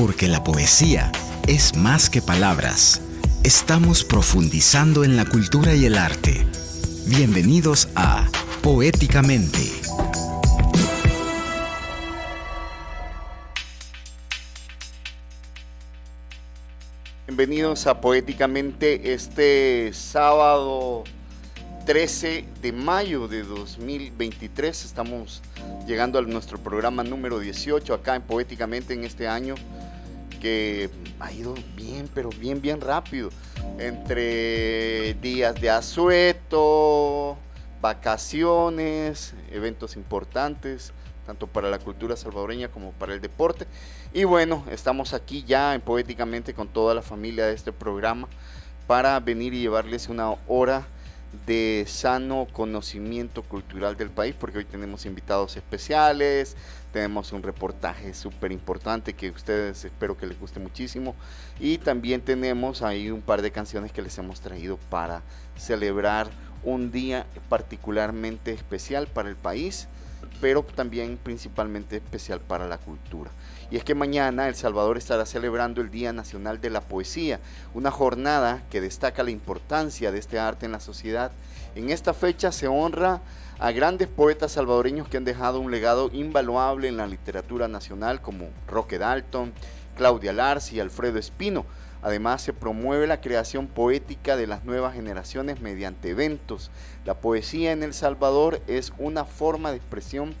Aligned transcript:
Porque 0.00 0.28
la 0.28 0.42
poesía 0.42 1.12
es 1.46 1.76
más 1.76 2.08
que 2.08 2.22
palabras. 2.22 3.02
Estamos 3.44 4.02
profundizando 4.02 5.04
en 5.04 5.14
la 5.14 5.26
cultura 5.26 5.74
y 5.74 5.84
el 5.84 5.98
arte. 5.98 6.46
Bienvenidos 7.06 7.86
a 7.94 8.26
Poéticamente. 8.62 9.58
Bienvenidos 17.26 17.86
a 17.86 18.00
Poéticamente 18.00 19.12
este 19.12 19.92
sábado 19.92 21.04
13 21.84 22.46
de 22.62 22.72
mayo 22.72 23.28
de 23.28 23.42
2023. 23.42 24.82
Estamos 24.82 25.42
llegando 25.86 26.18
a 26.18 26.22
nuestro 26.22 26.56
programa 26.56 27.04
número 27.04 27.38
18 27.38 27.92
acá 27.92 28.16
en 28.16 28.22
Poéticamente 28.22 28.94
en 28.94 29.04
este 29.04 29.28
año 29.28 29.56
que 30.40 30.90
ha 31.20 31.32
ido 31.32 31.54
bien, 31.76 32.08
pero 32.14 32.30
bien, 32.30 32.60
bien 32.60 32.80
rápido. 32.80 33.30
Entre 33.78 35.14
días 35.14 35.54
de 35.60 35.70
asueto, 35.70 37.36
vacaciones, 37.80 39.34
eventos 39.50 39.96
importantes, 39.96 40.92
tanto 41.26 41.46
para 41.46 41.70
la 41.70 41.78
cultura 41.78 42.16
salvadoreña 42.16 42.68
como 42.68 42.92
para 42.92 43.14
el 43.14 43.20
deporte. 43.20 43.66
Y 44.12 44.24
bueno, 44.24 44.64
estamos 44.70 45.14
aquí 45.14 45.44
ya 45.46 45.74
en 45.74 45.80
Poéticamente 45.80 46.54
con 46.54 46.68
toda 46.68 46.94
la 46.94 47.02
familia 47.02 47.46
de 47.46 47.54
este 47.54 47.72
programa 47.72 48.28
para 48.86 49.20
venir 49.20 49.54
y 49.54 49.60
llevarles 49.60 50.08
una 50.08 50.34
hora 50.48 50.86
de 51.46 51.84
sano 51.86 52.48
conocimiento 52.52 53.42
cultural 53.42 53.96
del 53.96 54.10
país, 54.10 54.34
porque 54.38 54.58
hoy 54.58 54.64
tenemos 54.64 55.06
invitados 55.06 55.56
especiales, 55.56 56.56
tenemos 56.92 57.32
un 57.32 57.42
reportaje 57.42 58.14
súper 58.14 58.52
importante 58.52 59.14
que 59.14 59.30
ustedes 59.30 59.84
espero 59.84 60.16
que 60.16 60.26
les 60.26 60.38
guste 60.38 60.60
muchísimo, 60.60 61.14
y 61.58 61.78
también 61.78 62.20
tenemos 62.20 62.82
ahí 62.82 63.10
un 63.10 63.22
par 63.22 63.42
de 63.42 63.50
canciones 63.50 63.92
que 63.92 64.02
les 64.02 64.16
hemos 64.18 64.40
traído 64.40 64.78
para 64.88 65.22
celebrar 65.56 66.28
un 66.62 66.90
día 66.90 67.26
particularmente 67.48 68.52
especial 68.52 69.06
para 69.06 69.28
el 69.28 69.36
país, 69.36 69.88
pero 70.40 70.62
también 70.62 71.18
principalmente 71.22 71.96
especial 71.96 72.40
para 72.40 72.66
la 72.66 72.78
cultura. 72.78 73.30
Y 73.70 73.76
es 73.76 73.84
que 73.84 73.94
mañana 73.94 74.48
El 74.48 74.54
Salvador 74.54 74.98
estará 74.98 75.26
celebrando 75.26 75.80
el 75.80 75.90
Día 75.90 76.12
Nacional 76.12 76.60
de 76.60 76.70
la 76.70 76.80
Poesía, 76.80 77.40
una 77.72 77.90
jornada 77.90 78.62
que 78.70 78.80
destaca 78.80 79.22
la 79.22 79.30
importancia 79.30 80.10
de 80.10 80.18
este 80.18 80.38
arte 80.38 80.66
en 80.66 80.72
la 80.72 80.80
sociedad. 80.80 81.32
En 81.74 81.90
esta 81.90 82.14
fecha 82.14 82.52
se 82.52 82.66
honra 82.68 83.20
a 83.60 83.72
grandes 83.72 84.08
poetas 84.08 84.52
salvadoreños 84.52 85.06
que 85.06 85.18
han 85.18 85.26
dejado 85.26 85.60
un 85.60 85.70
legado 85.70 86.08
invaluable 86.14 86.88
en 86.88 86.96
la 86.96 87.06
literatura 87.06 87.68
nacional 87.68 88.22
como 88.22 88.48
Roque 88.66 88.96
Dalton, 88.96 89.52
Claudia 89.96 90.32
Lars 90.32 90.72
y 90.72 90.80
Alfredo 90.80 91.18
Espino. 91.18 91.66
Además, 92.00 92.40
se 92.40 92.54
promueve 92.54 93.06
la 93.06 93.20
creación 93.20 93.66
poética 93.66 94.38
de 94.38 94.46
las 94.46 94.64
nuevas 94.64 94.94
generaciones 94.94 95.60
mediante 95.60 96.08
eventos. 96.08 96.70
La 97.04 97.20
poesía 97.20 97.72
en 97.72 97.82
El 97.82 97.92
Salvador 97.92 98.62
es 98.66 98.94
una 98.96 99.26
forma 99.26 99.72
de 99.72 99.76
expresión 99.76 100.34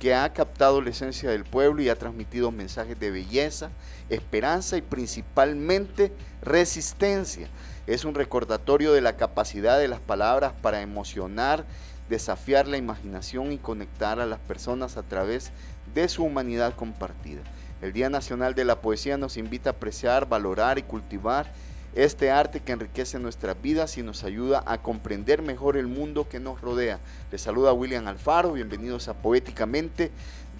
que 0.00 0.12
ha 0.12 0.32
captado 0.32 0.82
la 0.82 0.90
esencia 0.90 1.30
del 1.30 1.44
pueblo 1.44 1.80
y 1.80 1.88
ha 1.88 1.94
transmitido 1.94 2.50
mensajes 2.50 2.98
de 2.98 3.12
belleza, 3.12 3.70
esperanza 4.08 4.76
y 4.76 4.82
principalmente 4.82 6.12
resistencia. 6.42 7.48
Es 7.86 8.04
un 8.04 8.16
recordatorio 8.16 8.92
de 8.92 9.00
la 9.00 9.16
capacidad 9.16 9.78
de 9.78 9.86
las 9.86 10.00
palabras 10.00 10.54
para 10.60 10.82
emocionar, 10.82 11.64
desafiar 12.08 12.68
la 12.68 12.76
imaginación 12.76 13.52
y 13.52 13.58
conectar 13.58 14.20
a 14.20 14.26
las 14.26 14.38
personas 14.40 14.96
a 14.96 15.02
través 15.02 15.50
de 15.94 16.08
su 16.08 16.24
humanidad 16.24 16.74
compartida. 16.74 17.42
El 17.82 17.92
Día 17.92 18.08
Nacional 18.08 18.54
de 18.54 18.64
la 18.64 18.80
Poesía 18.80 19.16
nos 19.16 19.36
invita 19.36 19.70
a 19.70 19.72
apreciar, 19.72 20.28
valorar 20.28 20.78
y 20.78 20.82
cultivar 20.82 21.52
este 21.94 22.30
arte 22.30 22.60
que 22.60 22.72
enriquece 22.72 23.18
nuestras 23.18 23.60
vidas 23.60 23.96
y 23.98 24.02
nos 24.02 24.24
ayuda 24.24 24.64
a 24.66 24.78
comprender 24.82 25.42
mejor 25.42 25.76
el 25.76 25.86
mundo 25.86 26.28
que 26.28 26.40
nos 26.40 26.60
rodea. 26.60 26.98
Les 27.30 27.40
saluda 27.40 27.72
William 27.72 28.06
Alfaro, 28.08 28.52
bienvenidos 28.52 29.08
a 29.08 29.14
Poéticamente, 29.14 30.10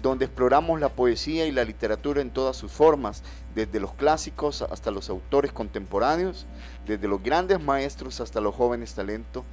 donde 0.09 0.25
exploramos 0.25 0.79
la 0.79 0.89
poesía 0.89 1.47
y 1.47 1.51
la 1.51 1.63
literatura 1.63 2.21
en 2.21 2.29
todas 2.29 2.55
sus 2.55 2.71
formas, 2.71 3.23
desde 3.55 3.79
los 3.79 3.93
clásicos 3.93 4.61
hasta 4.61 4.91
los 4.91 5.09
autores 5.09 5.51
contemporáneos, 5.51 6.45
desde 6.85 7.07
los 7.07 7.23
grandes 7.23 7.59
maestros 7.59 8.21
hasta 8.21 8.39
los 8.39 8.53
jóvenes 8.53 8.93
talentos. 8.93 9.43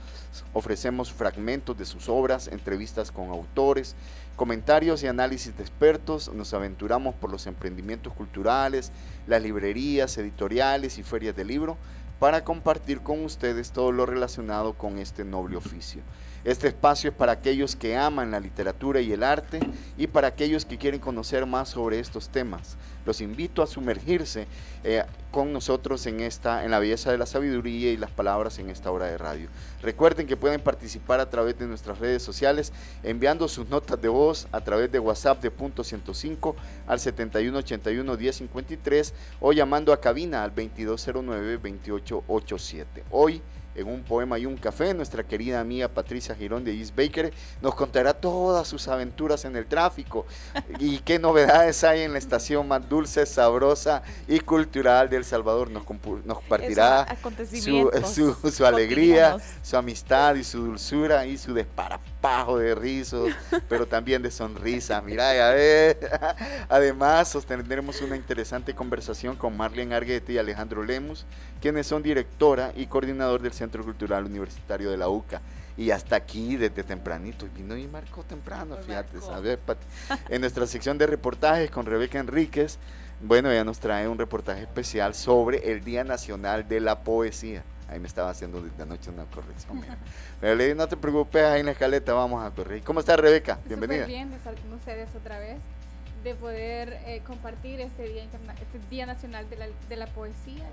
Ofrecemos 0.52 1.10
fragmentos 1.10 1.78
de 1.78 1.86
sus 1.86 2.10
obras, 2.10 2.48
entrevistas 2.48 3.10
con 3.10 3.30
autores, 3.30 3.96
comentarios 4.36 5.02
y 5.02 5.06
análisis 5.06 5.56
de 5.56 5.62
expertos. 5.62 6.30
Nos 6.34 6.52
aventuramos 6.52 7.14
por 7.14 7.30
los 7.30 7.46
emprendimientos 7.46 8.12
culturales, 8.12 8.92
las 9.26 9.42
librerías, 9.42 10.18
editoriales 10.18 10.98
y 10.98 11.02
ferias 11.02 11.34
de 11.34 11.46
libro 11.46 11.78
para 12.18 12.44
compartir 12.44 13.00
con 13.00 13.24
ustedes 13.24 13.72
todo 13.72 13.91
lo 13.91 14.04
relacionado 14.04 14.74
con 14.74 14.98
este 14.98 15.24
noble 15.24 15.56
oficio. 15.56 16.02
Este 16.44 16.66
espacio 16.66 17.10
es 17.10 17.16
para 17.16 17.32
aquellos 17.32 17.76
que 17.76 17.97
aman 17.97 18.32
la 18.32 18.41
literatura 18.41 19.00
y 19.00 19.12
el 19.12 19.22
arte 19.22 19.60
y 19.97 20.08
para 20.08 20.26
aquellos 20.26 20.64
que 20.64 20.76
quieren 20.76 20.98
conocer 20.98 21.47
más 21.47 21.69
sobre 21.69 22.00
estos 22.00 22.30
temas. 22.30 22.76
Los 23.06 23.20
invito 23.20 23.62
a 23.62 23.69
sumergirse 23.69 24.48
eh, 24.82 25.04
con 25.30 25.53
nosotros 25.53 26.04
en 26.06 26.19
esta, 26.20 26.64
en 26.64 26.72
la 26.72 26.80
belleza 26.80 27.12
de 27.12 27.19
la 27.19 27.26
sabiduría 27.26 27.92
y 27.92 27.97
las 27.97 28.10
palabras 28.10 28.58
en 28.58 28.70
esta 28.70 28.91
hora 28.91 29.06
de 29.06 29.19
radio. 29.19 29.48
Recuerden 29.82 30.26
que 30.26 30.36
pueden 30.36 30.60
participar 30.60 31.20
a 31.20 31.30
través 31.30 31.56
de 31.60 31.66
nuestras 31.66 32.00
redes 32.00 32.25
sociales 32.25 32.72
enviando 33.04 33.47
sus 33.47 33.69
notas 33.69 34.03
de 34.03 34.09
voz 34.09 34.48
a 34.50 34.60
través 34.62 34.91
de 34.91 34.98
WhatsApp 34.98 35.41
de 35.42 35.53
punto 35.53 35.84
105 35.84 36.56
al 36.88 36.98
7181 36.98 38.16
1053 38.16 39.14
o 39.41 39.53
llamando 39.53 39.92
a 39.92 40.00
cabina 40.00 40.42
al 40.42 40.50
2209 40.50 41.53
2887. 41.53 43.04
Hoy 43.12 43.41
en 43.75 43.88
un 43.88 44.03
poema 44.03 44.38
y 44.38 44.47
un 44.47 44.56
café. 44.56 44.94
Nuestra 44.94 45.22
querida 45.22 45.60
amiga 45.60 45.88
Patricia 45.88 46.34
Girón 46.34 46.65
de 46.65 46.77
East 46.77 46.94
Baker 46.94 47.33
nos 47.60 47.75
contará 47.75 48.15
todas 48.15 48.66
sus 48.69 48.88
aventuras 48.88 49.44
en 49.44 49.56
el 49.56 49.66
tráfico 49.66 50.27
y 50.78 50.99
qué 50.99 51.19
novedades 51.19 51.84
hay 51.84 52.03
en 52.03 52.12
la 52.12 52.19
estación 52.19 52.69
más 52.69 52.88
dulce, 52.88 53.27
sabrosa 53.27 54.03
y 54.28 54.41
cultural 54.41 55.09
de 55.09 55.16
El 55.16 55.25
Salvador. 55.25 55.71
Nos, 55.71 55.84
nos 56.25 56.38
compartirá 56.38 57.06
su, 58.05 58.50
su, 58.50 58.66
alegría, 58.66 59.37
su 59.62 59.77
amistad 59.77 60.34
y 60.34 60.44
su 60.44 60.65
dulzura 60.65 61.27
y 61.27 61.39
su 61.39 61.54
desparapajo 62.22 62.59
de 62.59 62.75
rizos, 62.75 63.33
pero 63.69 63.87
también 63.87 64.22
de 64.22 64.31
sonrisa. 64.31 65.03
Mira, 65.03 65.34
ya 65.34 65.50
ver. 65.50 65.99
Además, 66.69 67.28
sostendremos 67.28 68.00
una 68.00 68.16
interesante 68.16 68.75
conversación 68.75 69.37
con 69.37 69.56
Marlene 69.56 69.94
Arguete 69.94 70.33
y 70.33 70.38
Alejandro 70.38 70.84
Lemus, 70.84 71.27
quienes 71.60 71.87
son 71.87 72.03
directora 72.03 72.72
y 72.77 72.87
coordinador 72.87 73.43
del 73.43 73.53
Centro 73.53 73.83
Cultural 73.84 74.25
Universitario 74.25 74.91
de 74.91 74.97
la 74.97 75.09
UCA. 75.09 75.41
Y 75.77 75.91
hasta 75.91 76.16
aquí 76.16 76.56
desde 76.56 76.83
tempranito. 76.83 77.49
Vino 77.55 77.77
y 77.77 77.88
marcó 77.88 78.22
temprano, 78.22 78.77
fíjate, 78.87 79.21
¿sabes? 79.21 79.59
En 80.28 80.43
nuestra 80.43 80.66
sección 80.66 80.99
de 80.99 81.06
reportajes 81.06 81.71
con 81.71 81.87
Rebeca 81.87 82.19
Enríquez, 82.19 82.78
bueno, 83.21 83.50
ella 83.50 83.65
nos 83.65 83.78
trae 83.78 84.06
un 84.09 84.19
reportaje 84.19 84.62
especial 84.62 85.15
sobre 85.15 85.72
el 85.72 85.83
Día 85.83 86.04
Nacional 86.04 86.69
de 86.69 86.81
la 86.81 87.00
Poesía. 87.04 87.62
Ahí 87.88 88.00
me 88.00 88.09
estaba 88.09 88.31
haciendo 88.31 88.60
de 88.60 88.82
anoche 88.82 89.10
una 89.10 89.25
corrección. 89.26 89.84
Pero 90.41 90.54
le 90.54 90.65
dije, 90.65 90.75
no 90.75 90.88
te 90.88 90.97
preocupes, 90.97 91.44
ahí 91.44 91.60
en 91.60 91.66
la 91.66 91.72
escaleta 91.72 92.15
vamos 92.15 92.44
a 92.44 92.50
correr. 92.50 92.82
¿Cómo 92.82 93.00
está 93.00 93.16
Rebeca? 93.16 93.59
Bienvenida. 93.66 94.06
bien 94.06 94.31
de 94.31 94.37
estar 94.37 94.54
con 94.54 94.72
ustedes 94.72 95.09
otra 95.15 95.38
vez, 95.38 95.59
de 96.25 96.34
poder 96.34 97.00
eh, 97.06 97.22
compartir 97.26 97.81
este 97.81 98.09
Día, 98.09 98.25
este 98.25 98.78
día 98.91 99.06
Nacional 99.06 99.48
de 99.50 99.56
la, 99.56 99.66
de 99.88 99.97
la 99.97 100.06
Poesía 100.06 100.65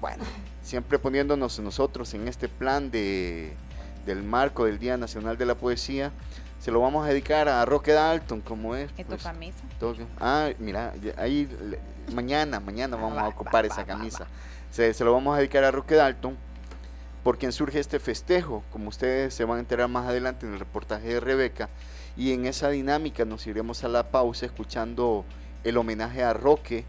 Bueno, 0.01 0.25
siempre 0.63 0.99
poniéndonos 0.99 1.59
nosotros 1.59 2.15
en 2.15 2.29
este 2.29 2.49
plan 2.49 2.91
de, 2.91 3.55
del 4.05 4.23
marco 4.23 4.67
del 4.67 4.79
Día 4.79 4.97
Nacional 4.97 5.37
de 5.37 5.47
la 5.47 5.57
Poesía, 5.57 6.13
se 6.59 6.71
lo 6.71 6.81
vamos 6.81 7.05
a 7.05 7.09
dedicar 7.09 7.49
a 7.49 7.65
Roque 7.65 7.93
Dalton, 7.93 8.41
como 8.41 8.75
es. 8.75 8.91
¿En 8.97 9.07
tu 9.07 9.17
camisa? 9.19 9.63
ah, 10.21 10.51
mira, 10.59 10.95
ahí 11.17 11.49
mañana, 12.13 12.61
mañana 12.61 12.97
vamos 12.97 13.19
a 13.19 13.29
ocupar 13.29 13.67
esa 13.67 13.85
camisa. 13.85 14.27
Se, 14.71 14.93
se, 14.95 15.05
lo 15.05 15.13
vamos 15.13 15.35
a 15.35 15.39
dedicar 15.39 15.65
a 15.65 15.71
Roque 15.71 15.95
Dalton, 15.95 16.37
por 17.27 17.39
quien 17.39 17.51
surge 17.51 17.81
este 17.81 17.99
festejo, 17.99 18.63
como 18.71 18.89
ustedes 18.89 19.35
se 19.35 19.45
van 19.45 19.57
a 19.57 19.61
enterar 19.61 19.89
más 19.89 20.07
adelante 20.07 20.47
en 20.47 20.53
el 20.53 20.61
reportaje 20.61 21.09
de 21.09 21.19
Rebeca, 21.19 21.69
y 22.17 22.33
en 22.33 22.47
esa 22.47 22.71
dinámica 22.71 23.25
nos 23.25 23.49
iremos 23.49 23.83
a 23.83 23.89
la 23.89 24.13
pausa 24.13 24.47
escuchando 24.47 25.25
el 25.65 25.77
homenaje 25.77 26.23
a 26.23 26.33
Roque 26.35 26.85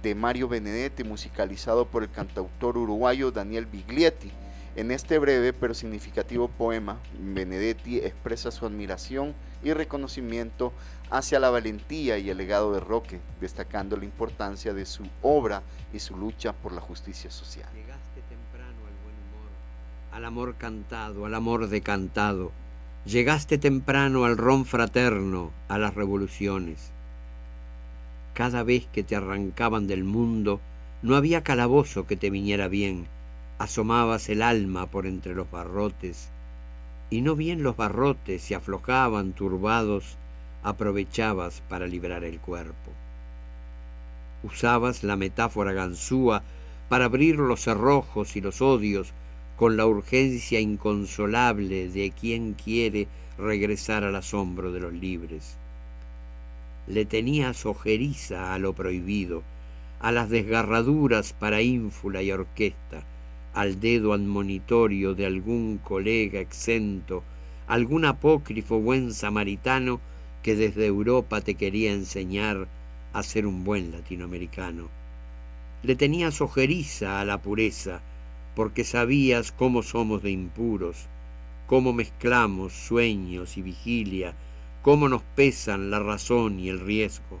de 0.00 0.14
Mario 0.14 0.46
Benedetti, 0.46 1.02
musicalizado 1.02 1.86
por 1.86 2.04
el 2.04 2.10
cantautor 2.12 2.78
uruguayo 2.78 3.32
Daniel 3.32 3.66
Biglietti. 3.66 4.30
En 4.76 4.92
este 4.92 5.18
breve 5.18 5.52
pero 5.52 5.74
significativo 5.74 6.46
poema, 6.46 7.00
Benedetti 7.18 7.98
expresa 7.98 8.52
su 8.52 8.66
admiración 8.66 9.34
y 9.64 9.72
reconocimiento 9.72 10.72
hacia 11.10 11.40
la 11.40 11.50
valentía 11.50 12.16
y 12.18 12.30
el 12.30 12.38
legado 12.38 12.72
de 12.72 12.78
Roque, 12.78 13.18
destacando 13.40 13.96
la 13.96 14.04
importancia 14.04 14.72
de 14.72 14.86
su 14.86 15.02
obra 15.20 15.64
y 15.92 15.98
su 15.98 16.16
lucha 16.16 16.52
por 16.52 16.70
la 16.70 16.80
justicia 16.80 17.28
social. 17.28 17.68
Llegaste 17.74 18.20
temprano 18.28 18.78
al 18.86 18.94
buen 19.02 19.16
humor, 19.16 19.50
al 20.14 20.24
amor 20.24 20.54
cantado, 20.54 21.26
al 21.26 21.34
amor 21.34 21.68
decantado. 21.68 22.52
Llegaste 23.04 23.58
temprano 23.58 24.24
al 24.24 24.38
ron 24.38 24.64
fraterno, 24.64 25.50
a 25.68 25.76
las 25.76 25.94
revoluciones. 25.94 26.92
Cada 28.32 28.62
vez 28.62 28.86
que 28.92 29.02
te 29.02 29.16
arrancaban 29.16 29.86
del 29.88 30.04
mundo, 30.04 30.60
no 31.02 31.16
había 31.16 31.42
calabozo 31.42 32.06
que 32.06 32.16
te 32.16 32.30
viniera 32.30 32.68
bien 32.68 33.08
asomabas 33.58 34.28
el 34.28 34.42
alma 34.42 34.86
por 34.86 35.06
entre 35.06 35.34
los 35.34 35.50
barrotes, 35.50 36.28
y 37.10 37.20
no 37.20 37.36
bien 37.36 37.62
los 37.62 37.76
barrotes 37.76 38.42
se 38.42 38.54
aflojaban 38.54 39.32
turbados, 39.32 40.16
aprovechabas 40.62 41.62
para 41.68 41.86
librar 41.86 42.24
el 42.24 42.40
cuerpo. 42.40 42.92
Usabas 44.42 45.04
la 45.04 45.16
metáfora 45.16 45.72
ganzúa 45.72 46.42
para 46.88 47.06
abrir 47.06 47.36
los 47.36 47.60
cerrojos 47.60 48.36
y 48.36 48.40
los 48.40 48.60
odios 48.60 49.12
con 49.56 49.76
la 49.76 49.86
urgencia 49.86 50.60
inconsolable 50.60 51.88
de 51.88 52.10
quien 52.10 52.54
quiere 52.54 53.06
regresar 53.38 54.04
al 54.04 54.16
asombro 54.16 54.72
de 54.72 54.80
los 54.80 54.92
libres. 54.92 55.56
Le 56.86 57.04
tenías 57.04 57.64
ojeriza 57.64 58.54
a 58.54 58.58
lo 58.58 58.72
prohibido, 58.72 59.42
a 60.00 60.12
las 60.12 60.28
desgarraduras 60.28 61.32
para 61.32 61.62
ínfula 61.62 62.22
y 62.22 62.30
orquesta, 62.30 63.04
al 63.54 63.80
dedo 63.80 64.12
admonitorio 64.12 65.14
de 65.14 65.26
algún 65.26 65.78
colega 65.78 66.40
exento, 66.40 67.22
algún 67.66 68.04
apócrifo 68.04 68.80
buen 68.80 69.14
samaritano 69.14 70.00
que 70.42 70.56
desde 70.56 70.86
Europa 70.86 71.40
te 71.40 71.54
quería 71.54 71.92
enseñar 71.92 72.68
a 73.14 73.22
ser 73.22 73.46
un 73.46 73.64
buen 73.64 73.92
latinoamericano. 73.92 74.88
Le 75.82 75.94
tenías 75.94 76.40
ojeriza 76.40 77.20
a 77.20 77.24
la 77.24 77.40
pureza, 77.40 78.02
porque 78.54 78.84
sabías 78.84 79.52
cómo 79.52 79.82
somos 79.82 80.22
de 80.22 80.30
impuros, 80.30 81.06
cómo 81.66 81.92
mezclamos 81.92 82.72
sueños 82.72 83.56
y 83.56 83.62
vigilia, 83.62 84.34
cómo 84.82 85.08
nos 85.08 85.22
pesan 85.34 85.90
la 85.90 85.98
razón 85.98 86.60
y 86.60 86.68
el 86.68 86.80
riesgo. 86.80 87.40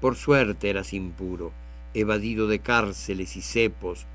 Por 0.00 0.16
suerte 0.16 0.70
eras 0.70 0.92
impuro, 0.94 1.52
evadido 1.92 2.46
de 2.46 2.60
cárceles 2.60 3.36
y 3.36 3.42
cepos, 3.42 4.06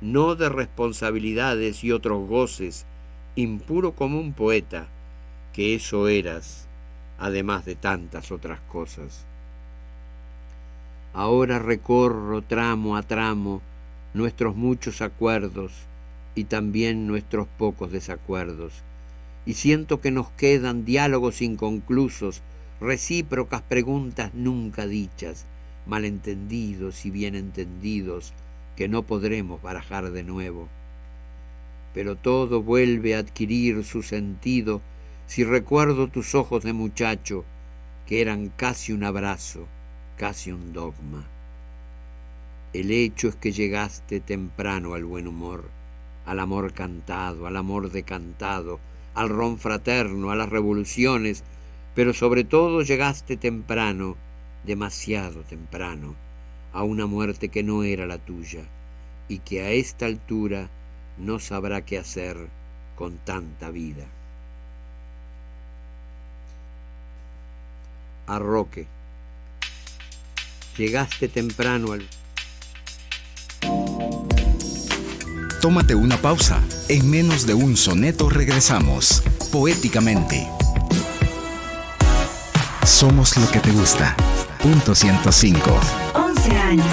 no 0.00 0.34
de 0.36 0.48
responsabilidades 0.48 1.84
y 1.84 1.92
otros 1.92 2.28
goces, 2.28 2.86
impuro 3.36 3.92
como 3.92 4.18
un 4.18 4.32
poeta, 4.32 4.86
que 5.52 5.74
eso 5.74 6.08
eras, 6.08 6.66
además 7.18 7.64
de 7.64 7.74
tantas 7.74 8.32
otras 8.32 8.60
cosas. 8.60 9.26
Ahora 11.12 11.58
recorro 11.58 12.42
tramo 12.42 12.96
a 12.96 13.02
tramo 13.02 13.62
nuestros 14.14 14.54
muchos 14.54 15.02
acuerdos 15.02 15.72
y 16.36 16.44
también 16.44 17.06
nuestros 17.06 17.48
pocos 17.58 17.90
desacuerdos, 17.90 18.72
y 19.44 19.54
siento 19.54 20.00
que 20.00 20.10
nos 20.10 20.30
quedan 20.30 20.84
diálogos 20.84 21.42
inconclusos, 21.42 22.40
recíprocas 22.80 23.62
preguntas 23.62 24.32
nunca 24.32 24.86
dichas, 24.86 25.44
malentendidos 25.86 27.04
y 27.04 27.10
bien 27.10 27.34
entendidos, 27.34 28.32
que 28.76 28.88
no 28.88 29.02
podremos 29.02 29.60
barajar 29.60 30.10
de 30.10 30.22
nuevo. 30.22 30.68
Pero 31.92 32.16
todo 32.16 32.62
vuelve 32.62 33.14
a 33.14 33.18
adquirir 33.18 33.84
su 33.84 34.02
sentido 34.02 34.80
si 35.26 35.44
recuerdo 35.44 36.08
tus 36.08 36.34
ojos 36.34 36.62
de 36.64 36.72
muchacho, 36.72 37.44
que 38.06 38.20
eran 38.20 38.48
casi 38.48 38.92
un 38.92 39.04
abrazo, 39.04 39.66
casi 40.16 40.52
un 40.52 40.72
dogma. 40.72 41.24
El 42.74 42.90
hecho 42.90 43.28
es 43.28 43.36
que 43.36 43.52
llegaste 43.52 44.18
temprano 44.18 44.94
al 44.94 45.04
buen 45.04 45.28
humor, 45.28 45.70
al 46.26 46.40
amor 46.40 46.72
cantado, 46.72 47.46
al 47.46 47.56
amor 47.56 47.92
decantado, 47.92 48.80
al 49.14 49.28
ron 49.28 49.58
fraterno, 49.58 50.32
a 50.32 50.34
las 50.36 50.48
revoluciones, 50.48 51.44
pero 51.94 52.12
sobre 52.12 52.42
todo 52.42 52.82
llegaste 52.82 53.36
temprano, 53.36 54.16
demasiado 54.64 55.42
temprano, 55.42 56.16
a 56.72 56.82
una 56.82 57.06
muerte 57.06 57.48
que 57.48 57.62
no 57.62 57.84
era 57.84 58.06
la 58.06 58.18
tuya 58.18 58.64
y 59.28 59.38
que 59.38 59.62
a 59.62 59.70
esta 59.70 60.06
altura 60.06 60.68
no 61.16 61.38
sabrá 61.38 61.84
qué 61.84 61.96
hacer 61.96 62.48
con 62.96 63.18
tanta 63.18 63.70
vida. 63.70 64.04
Arroque, 68.26 68.88
llegaste 70.76 71.28
temprano 71.28 71.92
al... 71.92 72.04
Tómate 75.64 75.94
una 75.94 76.18
pausa. 76.18 76.62
En 76.90 77.10
menos 77.10 77.46
de 77.46 77.54
un 77.54 77.78
soneto 77.78 78.28
regresamos, 78.28 79.22
poéticamente. 79.50 80.46
Somos 82.84 83.34
lo 83.38 83.50
que 83.50 83.60
te 83.60 83.70
gusta. 83.70 84.14
Punto 84.62 84.94
105 84.94 85.80
años. 86.62 86.86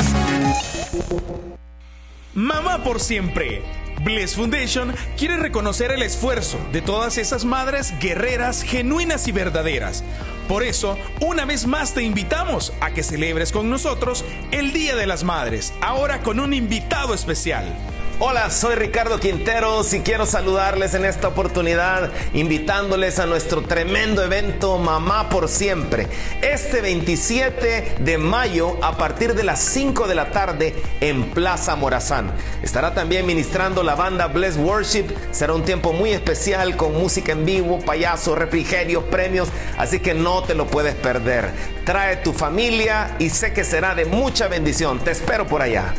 Mamá 2.33 2.81
por 2.81 3.01
siempre. 3.01 3.61
Bliss 4.05 4.35
Foundation 4.35 4.95
quiere 5.17 5.35
reconocer 5.35 5.91
el 5.91 6.01
esfuerzo 6.01 6.57
de 6.71 6.81
todas 6.81 7.17
esas 7.17 7.43
madres 7.43 7.93
guerreras 7.99 8.63
genuinas 8.63 9.27
y 9.27 9.33
verdaderas. 9.33 10.01
Por 10.47 10.63
eso, 10.63 10.97
una 11.19 11.43
vez 11.43 11.67
más 11.67 11.93
te 11.93 12.03
invitamos 12.03 12.71
a 12.79 12.91
que 12.91 13.03
celebres 13.03 13.51
con 13.51 13.69
nosotros 13.69 14.23
el 14.51 14.71
Día 14.71 14.95
de 14.95 15.07
las 15.07 15.25
Madres, 15.25 15.73
ahora 15.81 16.23
con 16.23 16.39
un 16.39 16.53
invitado 16.53 17.13
especial. 17.13 17.65
Hola, 18.23 18.51
soy 18.51 18.75
Ricardo 18.75 19.19
Quinteros 19.19 19.95
y 19.95 20.01
quiero 20.01 20.27
saludarles 20.27 20.93
en 20.93 21.05
esta 21.05 21.29
oportunidad 21.29 22.11
invitándoles 22.35 23.17
a 23.17 23.25
nuestro 23.25 23.63
tremendo 23.63 24.23
evento 24.23 24.77
Mamá 24.77 25.27
por 25.27 25.47
Siempre. 25.47 26.07
Este 26.43 26.81
27 26.81 27.95
de 27.97 28.17
mayo 28.19 28.77
a 28.83 28.95
partir 28.95 29.33
de 29.33 29.43
las 29.43 29.59
5 29.61 30.07
de 30.07 30.13
la 30.13 30.29
tarde 30.29 30.75
en 30.99 31.31
Plaza 31.31 31.75
Morazán. 31.75 32.31
Estará 32.61 32.93
también 32.93 33.25
ministrando 33.25 33.81
la 33.81 33.95
banda 33.95 34.27
Bless 34.27 34.55
Worship. 34.55 35.05
Será 35.31 35.53
un 35.53 35.65
tiempo 35.65 35.91
muy 35.91 36.11
especial 36.11 36.77
con 36.77 36.93
música 36.93 37.31
en 37.31 37.43
vivo, 37.43 37.79
payaso, 37.79 38.35
refrigerio, 38.35 39.03
premios, 39.09 39.49
así 39.79 39.99
que 39.99 40.13
no 40.13 40.43
te 40.43 40.53
lo 40.53 40.67
puedes 40.67 40.93
perder. 40.93 41.49
Trae 41.85 42.17
tu 42.17 42.33
familia 42.33 43.15
y 43.17 43.31
sé 43.31 43.51
que 43.51 43.63
será 43.63 43.95
de 43.95 44.05
mucha 44.05 44.47
bendición. 44.47 44.99
Te 44.99 45.09
espero 45.09 45.47
por 45.47 45.63
allá. 45.63 45.95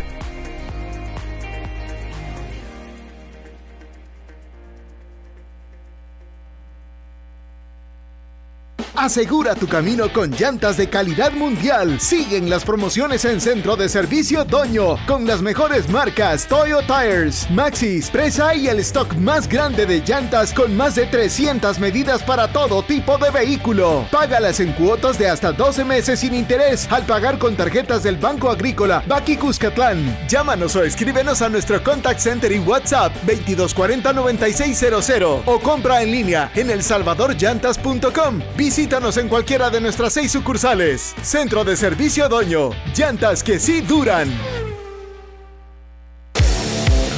Asegura 9.02 9.56
tu 9.56 9.66
camino 9.66 10.12
con 10.12 10.30
llantas 10.30 10.76
de 10.76 10.88
calidad 10.88 11.32
mundial. 11.32 11.98
Siguen 11.98 12.48
las 12.48 12.64
promociones 12.64 13.24
en 13.24 13.40
Centro 13.40 13.74
de 13.74 13.88
Servicio 13.88 14.44
Doño 14.44 14.96
con 15.08 15.26
las 15.26 15.42
mejores 15.42 15.88
marcas 15.88 16.46
Toyo 16.46 16.82
Tires, 16.82 17.50
Maxis, 17.50 18.08
Presa 18.10 18.54
y 18.54 18.68
el 18.68 18.78
stock 18.78 19.12
más 19.16 19.48
grande 19.48 19.86
de 19.86 20.02
llantas 20.02 20.54
con 20.54 20.76
más 20.76 20.94
de 20.94 21.06
300 21.06 21.80
medidas 21.80 22.22
para 22.22 22.52
todo 22.52 22.84
tipo 22.84 23.18
de 23.18 23.32
vehículo. 23.32 24.06
Págalas 24.12 24.60
en 24.60 24.72
cuotas 24.72 25.18
de 25.18 25.28
hasta 25.28 25.50
12 25.50 25.84
meses 25.84 26.20
sin 26.20 26.32
interés 26.32 26.86
al 26.92 27.04
pagar 27.04 27.38
con 27.38 27.56
tarjetas 27.56 28.04
del 28.04 28.18
Banco 28.18 28.50
Agrícola 28.50 29.02
Baki 29.08 29.36
Cuscatlán. 29.36 30.16
Llámanos 30.28 30.76
o 30.76 30.84
escríbenos 30.84 31.42
a 31.42 31.48
nuestro 31.48 31.82
contact 31.82 32.20
center 32.20 32.52
y 32.52 32.60
WhatsApp 32.60 33.12
2240 33.26 34.12
9600 34.12 35.42
o 35.44 35.58
compra 35.58 36.04
en 36.04 36.12
línea 36.12 36.52
en 36.54 36.70
elsalvadorllantas.com. 36.70 38.42
En 38.92 39.30
cualquiera 39.30 39.70
de 39.70 39.80
nuestras 39.80 40.12
seis 40.12 40.30
sucursales. 40.30 41.14
Centro 41.22 41.64
de 41.64 41.78
Servicio 41.78 42.28
Doño. 42.28 42.72
Llantas 42.94 43.42
que 43.42 43.58
sí 43.58 43.80
duran. 43.80 44.30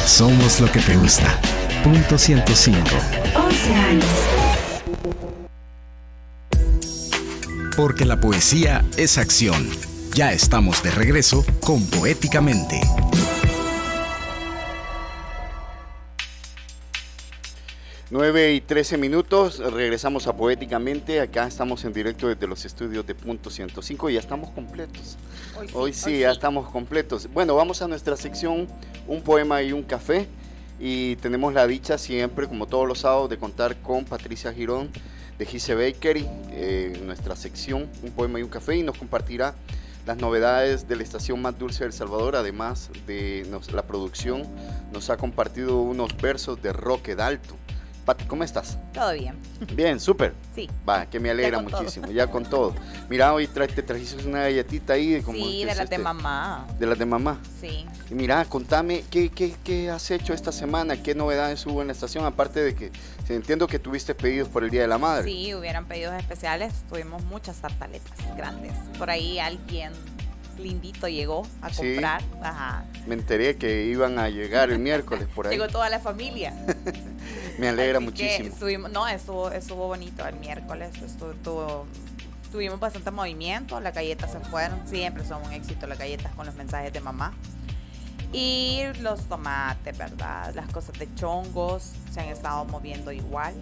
Somos 0.06 0.60
lo 0.60 0.72
que 0.72 0.80
te 0.80 0.98
gusta. 0.98 1.40
Punto 1.84 2.18
105. 2.18 2.80
11 3.36 3.76
años. 3.76 4.06
Porque 7.76 8.06
la 8.06 8.20
poesía 8.20 8.84
es 8.98 9.20
acción. 9.20 9.70
Ya 10.18 10.34
estamos 10.34 10.82
de 10.82 10.90
regreso 10.90 11.46
con 11.64 11.86
Poéticamente. 11.92 12.82
Nueve 18.10 18.56
y 18.56 18.62
13 18.62 18.98
minutos, 18.98 19.60
regresamos 19.60 20.26
a 20.26 20.36
Poéticamente. 20.36 21.22
Acá 21.22 21.46
estamos 21.46 21.86
en 21.86 21.94
directo 21.94 22.30
desde 22.30 22.48
los 22.48 22.66
estudios 22.66 23.06
de 23.06 23.14
Punto 23.14 23.52
105 23.52 24.10
y 24.10 24.14
ya 24.16 24.20
estamos 24.20 24.50
completos. 24.50 25.18
Hoy 25.76 25.94
sí, 25.94 26.18
ya 26.18 26.32
estamos 26.32 26.68
completos. 26.72 27.30
Bueno, 27.32 27.54
vamos 27.54 27.84
a 27.84 27.88
nuestra 27.88 28.18
sección 28.18 28.68
Un 29.08 29.22
poema 29.22 29.62
y 29.62 29.72
un 29.72 29.84
café. 29.84 30.28
Y 30.80 31.18
tenemos 31.18 31.54
la 31.54 31.68
dicha 31.68 32.00
siempre, 32.00 32.48
como 32.48 32.66
todos 32.66 32.88
los 32.88 33.02
sábados, 33.02 33.30
de 33.30 33.38
contar 33.38 33.84
con 33.84 34.04
Patricia 34.04 34.52
Girón 34.52 34.90
de 35.38 35.46
Gise 35.46 35.76
Bakery 35.76 36.28
eh, 36.54 37.00
nuestra 37.06 37.36
sección 37.36 37.88
Un 38.02 38.10
poema 38.10 38.40
y 38.40 38.42
un 38.42 38.50
café 38.50 38.78
y 38.78 38.82
nos 38.82 38.98
compartirá 38.98 39.54
las 40.08 40.18
novedades 40.20 40.88
de 40.88 40.96
la 40.96 41.04
estación 41.04 41.42
más 41.42 41.60
dulce 41.60 41.80
de 41.80 41.88
El 41.88 41.94
Salvador, 41.94 42.38
además 42.38 42.90
de 43.06 43.46
la 43.74 43.84
producción, 43.84 44.44
nos 44.94 45.10
ha 45.10 45.18
compartido 45.18 45.82
unos 45.82 46.16
versos 46.16 46.62
de 46.62 46.72
Roque 46.72 47.14
Dalto. 47.14 47.58
Pati, 48.08 48.24
¿cómo 48.24 48.46
estás? 48.46 48.78
Todo 48.94 49.12
bien. 49.12 49.36
Bien, 49.76 50.00
súper. 50.00 50.34
Sí. 50.56 50.70
Va, 50.88 51.06
que 51.08 51.20
me 51.20 51.30
alegra 51.30 51.62
todo. 51.62 51.82
muchísimo, 51.82 52.08
ya 52.10 52.28
con 52.28 52.46
todo. 52.46 52.74
Mira, 53.10 53.34
hoy 53.34 53.48
tra- 53.48 53.68
te 53.68 53.84
trajiste 53.84 54.26
una 54.26 54.44
galletita 54.44 54.94
ahí. 54.94 55.10
de 55.12 55.24
Como 55.24 55.38
Sí, 55.38 55.60
de 55.60 55.66
las 55.66 55.78
de 55.78 55.84
este- 55.84 55.98
mamá. 55.98 56.66
De 56.80 56.86
las 56.86 56.98
de 56.98 57.06
mamá. 57.06 57.38
Sí. 57.60 57.86
Y 58.10 58.16
mira, 58.16 58.46
contame, 58.46 59.04
¿qué, 59.12 59.28
qué, 59.28 59.54
qué 59.62 59.90
has 59.90 60.10
hecho 60.10 60.34
esta 60.34 60.54
semana? 60.54 61.04
¿Qué 61.04 61.16
novedades 61.16 61.66
hubo 61.66 61.82
en 61.82 61.88
la 61.88 61.94
estación? 61.94 62.24
Aparte 62.24 62.62
de 62.64 62.76
que 62.76 62.94
entiendo 63.28 63.68
que 63.68 63.78
tuviste 63.78 64.16
pedidos 64.16 64.48
por 64.48 64.64
el 64.64 64.70
Día 64.70 64.84
de 64.84 64.88
la 64.88 64.98
Madre. 64.98 65.26
Sí, 65.30 65.54
hubieran 65.54 65.86
pedidos 65.86 66.14
especiales. 66.16 66.74
Tuvimos 66.88 67.26
muchas 67.26 67.58
tartaletas 67.58 68.18
grandes. 68.38 68.72
Por 68.98 69.10
ahí 69.10 69.38
alguien 69.38 69.92
lindito 70.60 71.08
llegó 71.08 71.46
a 71.62 71.70
Sí. 71.72 71.78
comprar. 71.78 72.22
Ajá. 72.42 72.86
Me 73.08 73.16
enteré 73.16 73.56
que 73.58 73.86
iban 73.86 74.20
a 74.20 74.30
llegar 74.30 74.70
el 74.70 74.80
miércoles 74.80 75.28
por 75.34 75.48
ahí. 75.48 75.54
Llegó 75.58 75.68
toda 75.68 75.90
la 75.90 76.00
familia. 76.00 76.54
Me 77.58 77.68
alegra 77.70 77.98
Así 77.98 78.06
muchísimo. 78.06 78.50
estuvimos- 78.50 78.92
no, 78.92 79.08
estuvo, 79.08 79.52
estuvo 79.52 79.88
bonito 79.88 80.26
el 80.28 80.36
miércoles. 80.36 80.92
Estuvo, 81.02 81.32
estuvo- 81.32 81.86
tuvimos 82.52 82.80
bastante 82.80 83.10
movimiento. 83.12 83.80
Las 83.80 83.94
galletas 83.96 84.32
se 84.32 84.40
fueron. 84.40 84.88
Siempre 84.88 85.26
son 85.26 85.44
un 85.44 85.52
éxito 85.54 85.88
las 85.88 85.98
galletas 85.98 86.34
con 86.36 86.46
los 86.46 86.56
mensajes 86.56 86.94
de 86.94 87.02
mamá. 87.02 87.34
Y 88.34 88.82
los 89.02 89.22
tomates, 89.30 89.98
¿verdad? 89.98 90.54
Las 90.54 90.68
cosas 90.72 90.98
de 91.00 91.08
chongos 91.16 91.94
se 92.12 92.20
han 92.20 92.28
estado 92.28 92.66
moviendo 92.66 93.12
igual. 93.12 93.54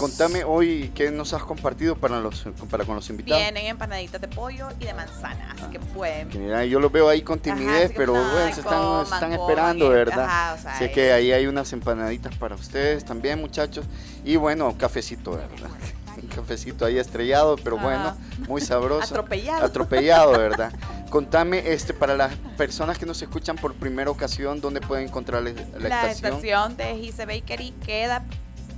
Contame 0.00 0.44
hoy 0.44 0.90
qué 0.94 1.10
nos 1.10 1.34
has 1.34 1.42
compartido 1.44 1.94
para, 1.94 2.20
los, 2.20 2.46
para 2.70 2.86
con 2.86 2.94
los 2.96 3.10
invitados. 3.10 3.42
Vienen 3.42 3.66
empanaditas 3.66 4.18
de 4.18 4.28
pollo 4.28 4.68
y 4.80 4.86
de 4.86 4.94
manzana, 4.94 5.52
así 5.52 5.64
que 5.70 5.78
pueden. 5.78 6.30
Que 6.30 6.38
mira, 6.38 6.64
yo 6.64 6.80
los 6.80 6.90
veo 6.90 7.06
ahí 7.06 7.20
con 7.20 7.38
timidez, 7.38 7.84
así 7.84 7.94
pero 7.94 8.14
no, 8.14 8.32
bueno, 8.32 8.54
se 8.54 8.60
están, 8.62 8.78
coman, 8.80 9.02
están 9.04 9.20
coman, 9.20 9.40
esperando, 9.40 9.88
¿verdad? 9.90 10.24
ajá, 10.24 10.54
o 10.54 10.58
sea, 10.58 10.78
sé 10.78 10.86
es- 10.86 10.92
que 10.92 11.12
ahí 11.12 11.32
hay 11.32 11.46
unas 11.46 11.70
empanaditas 11.74 12.34
para 12.36 12.54
ustedes 12.54 13.04
también, 13.04 13.38
muchachos. 13.42 13.84
Y 14.24 14.36
bueno, 14.36 14.74
cafecito, 14.78 15.32
¿verdad? 15.32 15.68
Un 16.22 16.28
cafecito 16.28 16.86
ahí 16.86 16.98
estrellado, 16.98 17.56
pero 17.56 17.76
bueno, 17.76 18.16
muy 18.48 18.62
sabroso. 18.62 19.14
Atropellado. 19.14 19.64
Atropellado, 19.66 20.32
¿verdad? 20.32 20.72
Contame, 21.10 21.72
este, 21.72 21.92
para 21.92 22.16
las 22.16 22.34
personas 22.56 22.96
que 22.98 23.04
nos 23.04 23.20
escuchan 23.20 23.56
por 23.56 23.74
primera 23.74 24.10
ocasión, 24.10 24.60
¿dónde 24.62 24.80
pueden 24.80 25.08
encontrar 25.08 25.42
la, 25.42 25.50
la 25.50 25.88
La 25.88 26.10
estación? 26.10 26.32
estación 26.34 26.76
de 26.76 26.96
Gise 26.96 27.26
Bakery 27.26 27.72
queda 27.84 28.24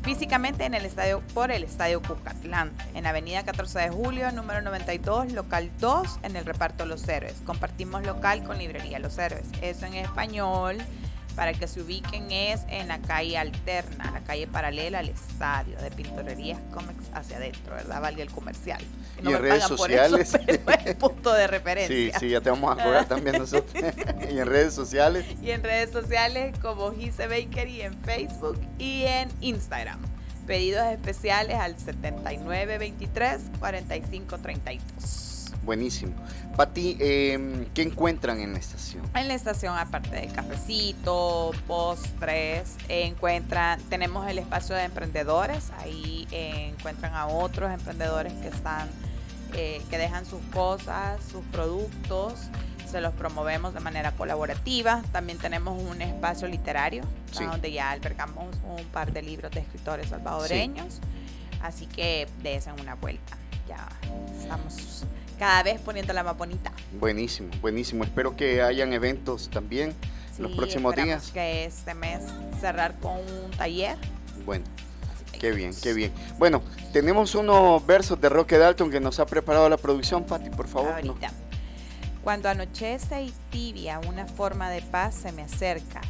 físicamente 0.03 0.65
en 0.65 0.75
el 0.75 0.85
estadio 0.85 1.23
por 1.33 1.51
el 1.51 1.63
estadio 1.65 2.03
Cucatlán, 2.03 2.73
en 2.95 3.07
Avenida 3.07 3.45
14 3.45 3.79
de 3.79 3.89
Julio, 3.91 4.31
número 4.33 4.61
92, 4.61 5.33
local 5.33 5.71
2, 5.81 6.21
en 6.23 6.37
el 6.37 6.45
reparto 6.45 6.87
Los 6.87 7.07
Héroes. 7.09 7.35
Compartimos 7.47 8.05
local 8.05 8.43
con 8.45 8.59
librería 8.59 8.99
Los 8.99 9.19
Héroes. 9.19 9.47
Eso 9.61 9.87
en 9.87 9.95
español, 9.95 10.79
para 11.33 11.53
que 11.55 11.67
se 11.67 11.81
ubiquen, 11.81 12.31
es 12.31 12.61
en 12.69 12.89
la 12.89 12.99
calle 13.01 13.37
alterna, 13.39 14.11
la 14.13 14.21
calle 14.21 14.47
paralela 14.47 15.01
al 15.01 15.09
estadio 15.09 15.77
de 15.79 15.91
Pintorerías 15.91 16.59
Comics 16.73 17.05
hacia 17.15 17.37
adentro, 17.39 17.75
¿verdad? 17.75 18.01
Valga 18.01 18.23
el 18.23 18.31
comercial. 18.31 18.83
Y 19.19 19.23
No 19.23 19.31
en 19.31 19.35
me 19.37 19.41
redes 19.43 19.65
eso, 19.65 19.77
sociales. 19.77 20.33
pero 20.65 20.83
es 20.85 20.95
punto 20.97 21.33
de 21.33 21.45
Sí, 21.45 21.51
referencia. 21.51 22.19
sí, 22.19 22.29
ya 22.29 22.41
te 22.41 22.51
vamos 22.51 22.79
a 22.79 22.83
cobrar 22.83 23.05
también 23.07 23.39
nosotros. 23.39 23.73
y 24.31 24.39
en 24.39 24.47
redes 24.47 24.75
sociales. 24.75 25.25
y 25.43 25.51
en 25.51 25.63
redes 25.63 25.91
sociales 25.91 26.57
como 26.61 26.93
Gise 26.93 27.27
Bakery 27.27 27.83
en 27.83 27.95
Facebook 28.03 28.61
y 28.79 29.05
en 29.05 29.29
Instagram. 29.41 29.99
Pedidos 30.47 30.85
especiales 30.87 31.57
al 31.57 31.79
7923 31.79 33.41
4532. 33.61 35.32
Buenísimo. 35.65 36.13
Pati, 36.57 36.97
eh, 36.99 37.69
¿qué 37.73 37.83
encuentran 37.83 38.41
en 38.41 38.53
la 38.53 38.59
estación? 38.59 39.05
En 39.15 39.29
la 39.29 39.35
estación, 39.35 39.77
aparte 39.79 40.11
de 40.17 40.27
cafecito, 40.27 41.53
postres, 41.69 42.77
encuentran, 42.89 43.81
tenemos 43.89 44.27
el 44.29 44.39
espacio 44.39 44.75
de 44.75 44.83
emprendedores, 44.85 45.71
ahí 45.79 46.27
eh, 46.33 46.73
encuentran 46.77 47.15
a 47.15 47.27
otros 47.27 47.73
emprendedores 47.73 48.33
que 48.35 48.49
están, 48.49 48.89
eh, 49.55 49.81
que 49.89 49.99
dejan 49.99 50.27
sus 50.27 50.41
cosas, 50.53 51.21
sus 51.31 51.45
productos, 51.47 52.35
se 52.91 53.01
los 53.01 53.15
promovemos 53.15 53.73
de 53.73 53.81
manera 53.81 54.11
colaborativa. 54.13 55.03
También 55.13 55.39
tenemos 55.39 55.81
un 55.81 56.03
espacio 56.03 56.49
literario, 56.49 57.05
Sí. 57.31 57.45
donde 57.45 57.73
ya 57.73 57.91
albergamos 57.91 58.55
un 58.65 58.85
par 58.87 59.13
de 59.13 59.23
libros 59.23 59.53
de 59.53 59.61
escritores 59.61 60.09
salvadoreños, 60.11 60.99
así 61.63 61.87
que 61.87 62.27
desen 62.43 62.75
una 62.81 62.97
vuelta. 62.97 63.39
Ya 63.69 63.89
estamos 64.41 65.05
cada 65.43 65.65
vez 65.65 65.81
poniendo 65.81 66.13
la 66.13 66.23
más 66.23 66.39
bonita. 66.39 66.71
Buenísimo, 67.01 67.51
buenísimo. 67.61 68.05
Espero 68.05 68.37
que 68.37 68.63
hayan 68.63 68.93
eventos 68.93 69.51
también 69.51 69.93
en 70.37 70.43
los 70.45 70.53
próximos 70.53 70.95
días. 70.95 71.33
que 71.33 71.65
este 71.65 71.95
mes 71.95 72.23
cerrar 72.61 72.97
con 73.01 73.17
un 73.17 73.51
taller. 73.59 73.99
Bueno, 74.47 74.65
qué 75.41 75.51
bien, 75.51 75.73
qué 75.83 75.95
bien. 75.95 76.13
Bueno, 76.39 76.63
tenemos 76.93 77.35
unos 77.35 77.85
versos 77.85 78.21
de 78.21 78.29
Roque 78.29 78.57
Dalton 78.57 78.89
que 78.89 79.01
nos 79.01 79.19
ha 79.19 79.27
preparado 79.27 79.69
la 79.69 79.79
producción, 79.79 80.23
Pati, 80.23 80.49
por 80.49 80.69
favor. 80.69 80.91
¿no? 81.05 81.11
Ahorita. 81.11 81.33
Cuando 82.23 82.49
anochece 82.49 83.23
y 83.25 83.35
tibia 83.51 83.99
una 83.99 84.29
forma 84.29 84.71
de 84.71 84.81
paz 84.81 85.13
se 85.13 85.33
me 85.33 85.43
acerca. 85.43 86.03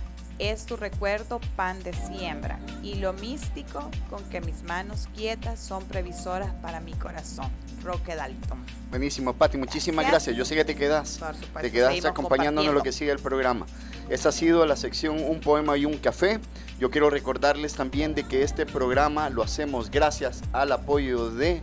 Es 0.42 0.66
tu 0.66 0.76
recuerdo 0.76 1.40
pan 1.54 1.80
de 1.84 1.92
siembra, 1.92 2.58
y 2.82 2.96
lo 2.96 3.12
místico 3.12 3.88
con 4.10 4.24
que 4.24 4.40
mis 4.40 4.64
manos 4.64 5.08
quietas 5.14 5.60
son 5.60 5.84
previsoras 5.84 6.52
para 6.54 6.80
mi 6.80 6.94
corazón. 6.94 7.48
Roque 7.84 8.16
Dalton. 8.16 8.58
Buenísimo, 8.90 9.34
Pati, 9.34 9.56
muchísimas 9.56 10.06
gracias. 10.06 10.36
Yo 10.36 10.44
sé 10.44 10.54
que 10.54 10.64
te 10.64 10.74
quedas. 10.74 11.20
Te 11.60 11.70
quedas 11.70 12.04
acompañándonos 12.04 12.74
lo 12.74 12.82
que 12.82 12.92
sigue 12.92 13.12
el 13.12 13.18
programa. 13.18 13.66
Esta 14.08 14.30
ha 14.30 14.32
sido 14.32 14.66
la 14.66 14.76
sección 14.76 15.22
Un 15.24 15.40
poema 15.40 15.76
y 15.76 15.84
un 15.84 15.96
café. 15.98 16.40
Yo 16.78 16.90
quiero 16.90 17.08
recordarles 17.08 17.74
también 17.74 18.14
de 18.14 18.24
que 18.24 18.42
este 18.42 18.66
programa 18.66 19.30
lo 19.30 19.42
hacemos 19.42 19.90
gracias 19.90 20.42
al 20.52 20.72
apoyo 20.72 21.30
de 21.30 21.62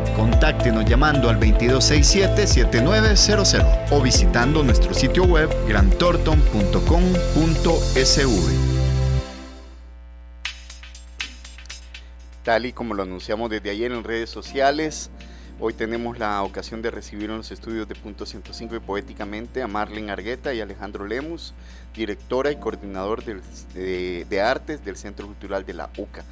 Contáctenos 0.21 0.85
llamando 0.85 1.29
al 1.29 1.39
2267-7900 1.39 3.87
o 3.89 4.01
visitando 4.03 4.61
nuestro 4.61 4.93
sitio 4.93 5.23
web 5.23 5.49
grantorton.com.sv. 5.67 8.29
Tal 12.43 12.67
y 12.67 12.73
como 12.73 12.93
lo 12.93 13.01
anunciamos 13.01 13.49
desde 13.49 13.71
ayer 13.71 13.91
en 13.91 14.03
redes 14.03 14.29
sociales, 14.29 15.09
Hoy 15.63 15.73
tenemos 15.73 16.17
la 16.17 16.41
ocasión 16.41 16.81
de 16.81 16.89
recibir 16.89 17.29
en 17.29 17.37
los 17.37 17.51
estudios 17.51 17.87
de 17.87 17.93
Punto 17.93 18.25
105 18.25 18.75
y 18.75 18.79
Poéticamente 18.79 19.61
a 19.61 19.67
Marlene 19.67 20.11
Argueta 20.11 20.55
y 20.55 20.61
Alejandro 20.61 21.05
Lemus, 21.05 21.53
directora 21.93 22.51
y 22.51 22.55
coordinador 22.55 23.23
de, 23.23 24.25
de, 24.27 24.41
artes 24.41 24.83
del 24.83 24.97
Centro 24.97 25.27
Cultural 25.27 25.63
de 25.63 25.75
la 25.75 25.91
UCA. 25.97 26.23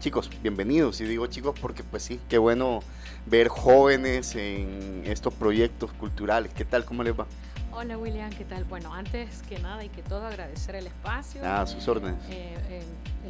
Chicos, 0.00 0.30
bienvenidos. 0.42 1.02
Y 1.02 1.04
digo 1.04 1.26
chicos 1.26 1.54
porque 1.60 1.84
pues 1.84 2.02
sí, 2.02 2.18
qué 2.30 2.38
bueno 2.38 2.82
ver 3.26 3.48
jóvenes 3.48 4.34
en 4.36 5.02
estos 5.06 5.32
proyectos 5.34 5.92
culturales. 5.92 6.52
¿Qué 6.54 6.64
tal? 6.64 6.84
¿Cómo 6.84 7.02
les 7.02 7.18
va? 7.18 7.26
Hola 7.74 7.96
William, 7.96 8.28
¿qué 8.30 8.44
tal? 8.44 8.64
Bueno, 8.64 8.92
antes 8.92 9.42
que 9.48 9.58
nada 9.58 9.82
y 9.82 9.88
que 9.88 10.02
todo 10.02 10.26
agradecer 10.26 10.74
el 10.74 10.86
espacio. 10.88 11.40
Ah, 11.42 11.66
sus 11.66 11.88
órdenes. 11.88 12.22
Eh, 12.28 12.54
eh, 12.68 12.82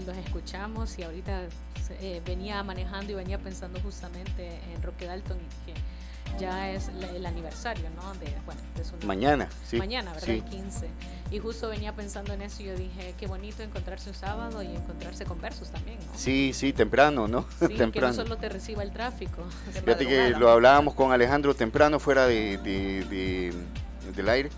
los 0.05 0.17
escuchamos 0.17 0.99
y 0.99 1.05
ahorita 1.05 1.43
eh, 2.01 2.21
venía 2.27 2.61
manejando 2.65 3.13
y 3.13 3.15
venía 3.15 3.39
pensando 3.39 3.79
justamente 3.81 4.59
en 4.75 4.83
Roque 4.83 5.07
Dalton 5.07 5.39
y 5.39 5.73
que 5.73 5.79
ya 6.39 6.71
es 6.71 6.89
el 6.89 7.25
aniversario, 7.25 7.89
¿no? 7.97 8.13
De, 8.15 8.35
bueno, 8.45 8.61
de 8.77 8.85
su 8.85 9.07
Mañana, 9.07 9.49
sí. 9.67 9.77
Mañana, 9.77 10.13
¿verdad? 10.13 10.31
El 10.31 10.45
15. 10.45 10.89
Y 11.31 11.39
justo 11.39 11.69
venía 11.69 11.95
pensando 11.95 12.35
en 12.35 12.43
eso 12.43 12.63
y 12.63 12.67
yo 12.67 12.77
dije, 12.77 13.15
qué 13.19 13.27
bonito 13.27 13.63
encontrarse 13.63 14.11
un 14.11 14.15
sábado 14.15 14.63
y 14.63 14.67
encontrarse 14.67 15.25
con 15.25 15.41
versos 15.41 15.71
también, 15.71 15.99
¿no? 15.99 16.19
Sí, 16.19 16.53
sí, 16.53 16.73
temprano, 16.73 17.27
¿no? 17.29 17.47
Sí, 17.59 17.69
temprano. 17.69 17.93
que 17.93 18.01
no 18.01 18.13
solo 18.13 18.37
te 18.37 18.49
reciba 18.49 18.83
el 18.83 18.93
tráfico. 18.93 19.43
Fíjate 19.73 20.07
que 20.07 20.31
lo 20.31 20.51
hablábamos 20.51 20.95
con 20.95 21.13
Alejandro 21.13 21.55
temprano 21.55 21.99
fuera 21.99 22.27
de 22.27 22.59
del 24.17 24.29
aire, 24.29 24.51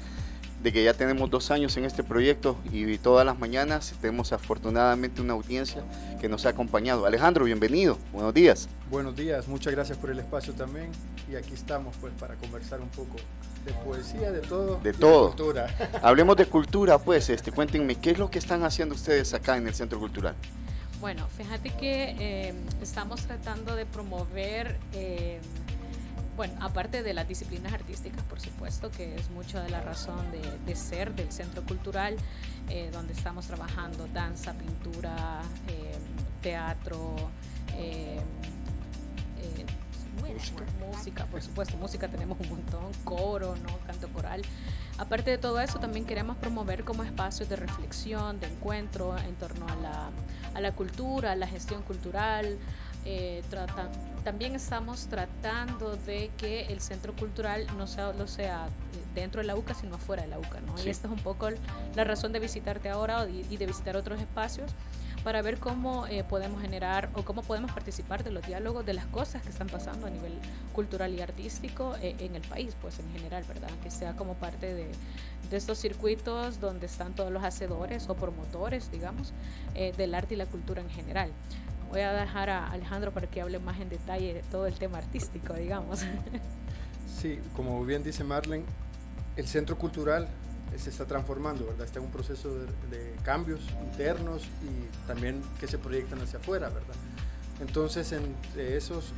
de 0.64 0.72
que 0.72 0.82
ya 0.82 0.94
tenemos 0.94 1.28
dos 1.28 1.50
años 1.50 1.76
en 1.76 1.84
este 1.84 2.02
proyecto 2.02 2.56
y 2.72 2.96
todas 2.96 3.26
las 3.26 3.38
mañanas 3.38 3.94
tenemos 4.00 4.32
afortunadamente 4.32 5.20
una 5.20 5.34
audiencia 5.34 5.84
que 6.22 6.26
nos 6.26 6.46
ha 6.46 6.48
acompañado. 6.48 7.04
Alejandro, 7.04 7.44
bienvenido, 7.44 7.98
buenos 8.14 8.32
días. 8.32 8.66
Buenos 8.90 9.14
días, 9.14 9.46
muchas 9.46 9.74
gracias 9.74 9.98
por 9.98 10.10
el 10.10 10.20
espacio 10.20 10.54
también 10.54 10.90
y 11.30 11.36
aquí 11.36 11.52
estamos 11.52 11.94
pues 12.00 12.14
para 12.18 12.36
conversar 12.36 12.80
un 12.80 12.88
poco 12.88 13.16
de 13.66 13.72
poesía, 13.84 14.32
de 14.32 14.40
todo. 14.40 14.80
De 14.82 14.94
todo. 14.94 15.26
cultura. 15.28 15.66
Hablemos 16.02 16.34
de 16.38 16.46
cultura, 16.46 16.98
pues, 16.98 17.28
este, 17.28 17.52
cuéntenme, 17.52 17.96
¿qué 17.96 18.12
es 18.12 18.18
lo 18.18 18.30
que 18.30 18.38
están 18.38 18.64
haciendo 18.64 18.94
ustedes 18.94 19.34
acá 19.34 19.58
en 19.58 19.66
el 19.68 19.74
Centro 19.74 19.98
Cultural? 19.98 20.34
Bueno, 20.98 21.28
fíjate 21.36 21.74
que 21.74 22.16
eh, 22.18 22.54
estamos 22.80 23.20
tratando 23.20 23.76
de 23.76 23.84
promover... 23.84 24.78
Eh, 24.94 25.40
bueno, 26.36 26.54
aparte 26.60 27.02
de 27.02 27.14
las 27.14 27.28
disciplinas 27.28 27.72
artísticas, 27.72 28.22
por 28.24 28.40
supuesto, 28.40 28.90
que 28.90 29.14
es 29.14 29.30
mucho 29.30 29.60
de 29.60 29.70
la 29.70 29.80
razón 29.80 30.24
de, 30.66 30.76
ser 30.76 31.14
del 31.14 31.30
centro 31.30 31.62
cultural, 31.62 32.16
eh, 32.68 32.90
donde 32.92 33.12
estamos 33.12 33.46
trabajando 33.46 34.08
danza, 34.12 34.52
pintura, 34.54 35.42
eh, 35.68 35.94
teatro, 36.42 37.14
eh, 37.76 38.20
música. 40.20 40.64
música, 40.80 41.26
por 41.26 41.42
supuesto, 41.42 41.76
música 41.76 42.08
tenemos 42.08 42.38
un 42.40 42.48
montón, 42.48 42.92
coro, 43.04 43.54
¿no? 43.56 43.78
canto 43.86 44.08
coral. 44.08 44.42
Aparte 44.98 45.30
de 45.30 45.38
todo 45.38 45.60
eso, 45.60 45.78
también 45.78 46.04
queremos 46.04 46.36
promover 46.36 46.84
como 46.84 47.02
espacios 47.02 47.48
de 47.48 47.56
reflexión, 47.56 48.40
de 48.40 48.46
encuentro 48.46 49.16
en 49.18 49.34
torno 49.36 49.66
a 49.68 49.76
la, 49.76 50.10
a 50.54 50.60
la 50.60 50.72
cultura, 50.72 51.32
a 51.32 51.36
la 51.36 51.46
gestión 51.46 51.82
cultural, 51.82 52.58
eh, 53.04 53.42
también 54.24 54.54
estamos 54.54 55.06
tratando 55.08 55.96
de 55.96 56.30
que 56.38 56.62
el 56.66 56.80
centro 56.80 57.14
cultural 57.14 57.66
no 57.76 57.86
solo 57.86 58.26
sea 58.26 58.68
dentro 59.14 59.42
de 59.42 59.46
la 59.46 59.56
UCA, 59.56 59.74
sino 59.74 59.96
afuera 59.96 60.22
de 60.22 60.28
la 60.28 60.38
UCA. 60.38 60.60
¿no? 60.60 60.74
Y 60.82 60.88
esta 60.88 61.08
es 61.08 61.12
un 61.12 61.20
poco 61.20 61.48
la 61.94 62.04
razón 62.04 62.32
de 62.32 62.40
visitarte 62.40 62.88
ahora 62.88 63.28
y 63.28 63.56
de 63.56 63.66
visitar 63.66 63.96
otros 63.96 64.20
espacios 64.20 64.70
para 65.22 65.40
ver 65.40 65.58
cómo 65.58 66.06
eh, 66.06 66.22
podemos 66.22 66.60
generar 66.60 67.08
o 67.14 67.24
cómo 67.24 67.42
podemos 67.42 67.72
participar 67.72 68.22
de 68.24 68.30
los 68.30 68.46
diálogos 68.46 68.84
de 68.84 68.92
las 68.92 69.06
cosas 69.06 69.42
que 69.42 69.48
están 69.48 69.68
pasando 69.68 70.06
a 70.06 70.10
nivel 70.10 70.34
cultural 70.74 71.14
y 71.14 71.22
artístico 71.22 71.94
eh, 72.02 72.14
en 72.18 72.36
el 72.36 72.42
país, 72.42 72.76
pues 72.80 72.98
en 72.98 73.10
general, 73.10 73.42
¿verdad? 73.48 73.70
Que 73.82 73.90
sea 73.90 74.14
como 74.16 74.34
parte 74.34 74.74
de, 74.74 74.90
de 75.50 75.56
estos 75.56 75.78
circuitos 75.78 76.60
donde 76.60 76.86
están 76.86 77.14
todos 77.14 77.32
los 77.32 77.42
hacedores 77.42 78.08
o 78.08 78.14
promotores, 78.14 78.90
digamos, 78.90 79.32
del 79.74 80.14
arte 80.14 80.34
y 80.34 80.36
la 80.36 80.46
cultura 80.46 80.82
en 80.82 80.90
general 80.90 81.30
voy 81.94 82.02
a 82.02 82.12
dejar 82.12 82.50
a 82.50 82.66
Alejandro 82.72 83.12
para 83.12 83.28
que 83.28 83.40
hable 83.40 83.60
más 83.60 83.78
en 83.80 83.88
detalle 83.88 84.34
de 84.34 84.42
todo 84.42 84.66
el 84.66 84.74
tema 84.74 84.98
artístico, 84.98 85.54
digamos. 85.54 86.04
Sí, 87.06 87.38
como 87.54 87.82
bien 87.84 88.02
dice 88.02 88.24
Marlene, 88.24 88.64
el 89.36 89.46
centro 89.46 89.78
cultural 89.78 90.28
se 90.76 90.90
está 90.90 91.06
transformando, 91.06 91.64
¿verdad? 91.64 91.86
Está 91.86 92.00
en 92.00 92.06
un 92.06 92.10
proceso 92.10 92.52
de, 92.90 93.14
cambios 93.22 93.60
internos 93.82 94.42
y 94.42 95.06
también 95.06 95.40
que 95.60 95.68
se 95.68 95.78
proyectan 95.78 96.20
hacia 96.20 96.40
afuera, 96.40 96.68
¿verdad? 96.68 96.96
Entonces, 97.60 98.12
entre 98.12 98.76
esos 98.76 99.12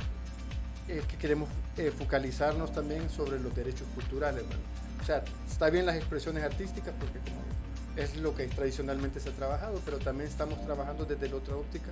es 0.87 1.03
que 1.05 1.17
queremos 1.17 1.49
eh, 1.75 1.91
focalizarnos 1.91 2.71
también 2.71 3.09
sobre 3.09 3.39
los 3.39 3.53
derechos 3.55 3.87
culturales, 3.95 4.43
¿verdad? 4.43 4.63
O 5.01 5.03
sea, 5.03 5.23
está 5.49 5.69
bien 5.71 5.87
las 5.87 5.95
expresiones 5.95 6.43
artísticas 6.43 6.93
porque 6.99 7.19
como 7.19 7.41
es 7.97 8.15
lo 8.17 8.35
que 8.35 8.45
tradicionalmente 8.45 9.19
se 9.19 9.29
ha 9.29 9.33
trabajado, 9.33 9.81
pero 9.83 9.97
también 9.97 10.29
estamos 10.29 10.63
trabajando 10.63 11.03
desde 11.03 11.27
la 11.27 11.35
otra 11.37 11.55
óptica 11.55 11.89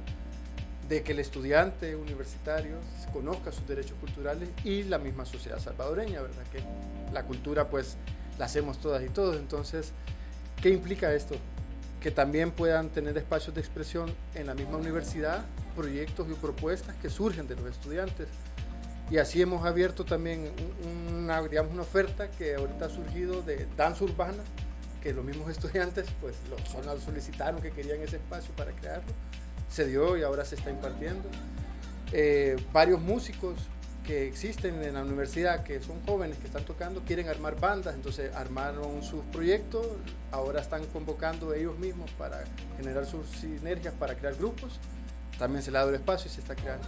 de 0.87 1.01
que 1.01 1.13
el 1.13 1.19
estudiante 1.19 1.95
universitario 1.95 2.77
conozca 3.11 3.51
sus 3.51 3.67
derechos 3.67 3.97
culturales 3.99 4.49
y 4.63 4.83
la 4.83 4.99
misma 4.99 5.25
sociedad 5.25 5.59
salvadoreña, 5.59 6.21
¿verdad? 6.21 6.43
Que 6.51 6.59
la 7.11 7.23
cultura 7.23 7.69
pues 7.69 7.97
la 8.37 8.45
hacemos 8.45 8.79
todas 8.79 9.03
y 9.03 9.09
todos. 9.09 9.37
Entonces, 9.37 9.93
¿qué 10.61 10.69
implica 10.69 11.13
esto? 11.13 11.35
Que 12.01 12.11
también 12.11 12.51
puedan 12.51 12.89
tener 12.89 13.17
espacios 13.17 13.55
de 13.55 13.61
expresión 13.61 14.13
en 14.35 14.45
la 14.45 14.53
misma 14.53 14.77
universidad, 14.77 15.43
proyectos 15.75 16.27
y 16.29 16.33
propuestas 16.33 16.95
que 16.97 17.09
surgen 17.09 17.47
de 17.47 17.55
los 17.55 17.65
estudiantes. 17.65 18.27
Y 19.09 19.17
así 19.17 19.41
hemos 19.41 19.65
abierto 19.65 20.03
también 20.03 20.51
una, 21.11 21.41
digamos, 21.43 21.73
una 21.73 21.83
oferta 21.83 22.29
que 22.29 22.55
ahorita 22.55 22.85
ha 22.85 22.89
surgido 22.89 23.41
de 23.41 23.67
danza 23.75 24.03
urbana, 24.03 24.43
que 25.01 25.13
los 25.13 25.23
mismos 25.23 25.49
estudiantes 25.49 26.07
pues 26.21 26.35
lo, 26.49 26.99
solicitaron 26.99 27.61
que 27.61 27.71
querían 27.71 28.01
ese 28.01 28.17
espacio 28.17 28.51
para 28.55 28.71
crearlo 28.71 29.13
se 29.69 29.85
dio 29.87 30.17
y 30.17 30.23
ahora 30.23 30.45
se 30.45 30.55
está 30.55 30.69
impartiendo. 30.69 31.29
Eh, 32.11 32.55
varios 32.71 33.01
músicos 33.01 33.55
que 34.05 34.27
existen 34.27 34.83
en 34.83 34.93
la 34.93 35.01
universidad, 35.01 35.63
que 35.63 35.81
son 35.81 35.99
jóvenes 36.05 36.37
que 36.37 36.45
están 36.45 36.63
tocando, 36.63 37.01
quieren 37.01 37.27
armar 37.27 37.59
bandas, 37.59 37.95
entonces 37.95 38.33
armaron 38.35 39.01
sus 39.03 39.23
proyectos, 39.25 39.85
ahora 40.31 40.61
están 40.61 40.85
convocando 40.85 41.53
ellos 41.53 41.77
mismos 41.79 42.11
para 42.11 42.43
generar 42.77 43.05
sus 43.05 43.27
sinergias, 43.27 43.93
para 43.95 44.15
crear 44.15 44.35
grupos, 44.35 44.79
también 45.39 45.63
se 45.63 45.71
le 45.71 45.77
ha 45.77 45.81
dado 45.81 45.89
el 45.89 45.95
espacio 45.95 46.29
y 46.29 46.33
se 46.33 46.41
está 46.41 46.55
creando. 46.55 46.87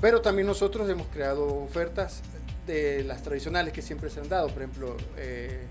Pero 0.00 0.20
también 0.20 0.46
nosotros 0.46 0.88
hemos 0.88 1.08
creado 1.08 1.46
ofertas 1.46 2.22
de 2.66 3.02
las 3.04 3.22
tradicionales 3.22 3.72
que 3.72 3.82
siempre 3.82 4.08
se 4.08 4.20
han 4.20 4.28
dado, 4.28 4.48
por 4.48 4.62
ejemplo, 4.62 4.96
eh, 5.16 5.66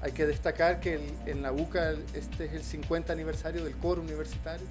hay 0.00 0.12
que 0.12 0.26
destacar 0.26 0.80
que 0.80 1.00
en 1.26 1.42
la 1.42 1.52
UCA 1.52 1.92
este 2.14 2.46
es 2.46 2.52
el 2.52 2.62
50 2.62 3.12
aniversario 3.12 3.64
del 3.64 3.76
coro 3.76 4.00
universitario, 4.00 4.66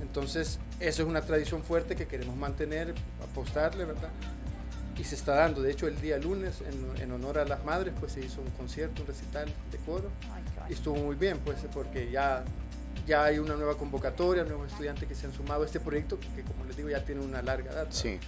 entonces, 0.00 0.58
eso 0.80 1.02
es 1.02 1.08
una 1.08 1.22
tradición 1.22 1.62
fuerte 1.62 1.96
que 1.96 2.06
queremos 2.06 2.36
mantener, 2.36 2.94
apostarle, 3.22 3.84
¿verdad? 3.84 4.10
y 4.98 5.04
se 5.04 5.14
está 5.14 5.34
dando. 5.34 5.62
De 5.62 5.70
hecho, 5.70 5.86
el 5.86 6.00
día 6.00 6.18
lunes, 6.18 6.60
en, 6.60 7.02
en, 7.02 7.12
honor 7.12 7.38
a 7.38 7.44
las 7.44 7.64
madres, 7.64 7.94
pues 7.98 8.12
se 8.12 8.20
hizo 8.20 8.40
un 8.40 8.50
concierto, 8.50 9.02
un 9.02 9.08
recital 9.08 9.52
de 9.70 9.78
coro. 9.78 10.10
y 10.68 10.72
estuvo 10.72 10.96
muy 10.96 11.16
bien, 11.16 11.38
pues, 11.44 11.58
porque 11.72 12.10
ya, 12.10 12.44
ya 13.06 13.24
hay 13.24 13.38
una 13.38 13.56
nueva 13.56 13.76
convocatoria, 13.76 14.44
nuevos 14.44 14.70
estudiantes 14.70 15.08
que 15.08 15.14
se 15.14 15.26
han 15.26 15.32
sumado 15.32 15.62
a 15.62 15.66
este 15.66 15.80
proyecto, 15.80 16.18
que 16.20 16.42
como 16.42 16.64
les 16.64 16.76
digo, 16.76 16.88
ya 16.88 17.04
tiene 17.04 17.22
una 17.22 17.42
larga 17.42 17.72
data. 17.72 17.92
Sí. 17.92 18.18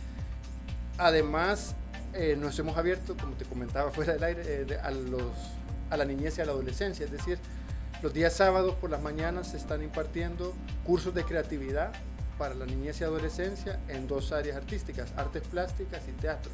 Además, 0.98 1.74
eh, 2.14 2.36
nos 2.38 2.58
hemos 2.58 2.76
abierto, 2.76 3.16
como 3.16 3.34
te 3.36 3.44
comentaba 3.44 3.90
fuera 3.92 4.14
del 4.14 4.24
aire, 4.24 4.42
eh, 4.46 4.78
a, 4.82 4.90
los, 4.90 5.22
a 5.90 5.96
la 5.96 6.04
niñez 6.04 6.38
y 6.38 6.40
a 6.40 6.46
la 6.46 6.52
adolescencia. 6.52 7.04
Es 7.04 7.12
decir, 7.12 7.38
los 8.02 8.12
días 8.12 8.34
sábados 8.34 8.74
por 8.74 8.90
las 8.90 9.02
mañanas 9.02 9.48
se 9.48 9.56
están 9.56 9.82
impartiendo 9.82 10.54
cursos 10.84 11.14
de 11.14 11.24
creatividad 11.24 11.92
para 12.38 12.54
la 12.54 12.66
niñez 12.66 13.00
y 13.00 13.04
adolescencia 13.04 13.80
en 13.88 14.06
dos 14.06 14.32
áreas 14.32 14.56
artísticas, 14.56 15.12
artes 15.16 15.42
plásticas 15.48 16.02
y 16.08 16.12
teatro. 16.12 16.52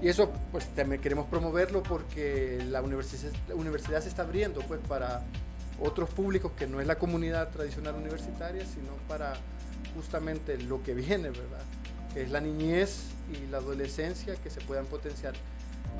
Y 0.00 0.08
eso 0.08 0.32
pues 0.50 0.66
también 0.74 1.00
queremos 1.00 1.26
promoverlo 1.26 1.82
porque 1.82 2.62
la 2.68 2.82
universidad, 2.82 3.32
la 3.48 3.54
universidad 3.54 4.00
se 4.00 4.08
está 4.08 4.22
abriendo 4.22 4.60
pues 4.62 4.80
para 4.88 5.22
otros 5.80 6.10
públicos 6.10 6.52
que 6.56 6.66
no 6.66 6.80
es 6.80 6.86
la 6.86 6.96
comunidad 6.96 7.50
tradicional 7.50 7.96
universitaria, 7.96 8.64
sino 8.64 8.92
para 9.08 9.34
justamente 9.94 10.58
lo 10.58 10.82
que 10.82 10.94
viene, 10.94 11.30
¿verdad? 11.30 11.62
Que 12.14 12.22
es 12.22 12.30
la 12.30 12.40
niñez 12.40 13.06
y 13.32 13.46
la 13.50 13.58
adolescencia 13.58 14.36
que 14.36 14.50
se 14.50 14.60
puedan 14.60 14.86
potenciar 14.86 15.34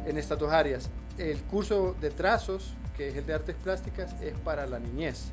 en 0.07 0.19
estas 0.19 0.39
dos 0.39 0.53
áreas. 0.53 0.89
El 1.19 1.43
curso 1.43 1.97
de 2.01 2.11
trazos, 2.11 2.75
que 2.97 3.09
es 3.09 3.17
el 3.17 3.27
de 3.27 3.35
artes 3.35 3.57
plásticas, 3.63 4.15
es 4.21 4.39
para 4.39 4.67
la 4.67 4.79
niñez, 4.79 5.31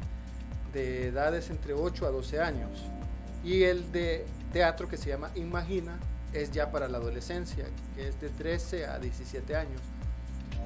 de 0.74 1.08
edades 1.08 1.50
entre 1.50 1.74
8 1.74 2.06
a 2.06 2.10
12 2.10 2.40
años. 2.40 2.70
Y 3.44 3.64
el 3.64 3.92
de 3.92 4.26
teatro, 4.54 4.88
que 4.88 4.98
se 4.98 5.10
llama 5.10 5.32
Imagina, 5.36 5.98
es 6.34 6.52
ya 6.52 6.72
para 6.72 6.88
la 6.88 6.98
adolescencia, 6.98 7.66
que 7.96 8.08
es 8.08 8.20
de 8.22 8.30
13 8.30 8.88
a 8.88 9.00
17 9.00 9.56
años. 9.56 9.82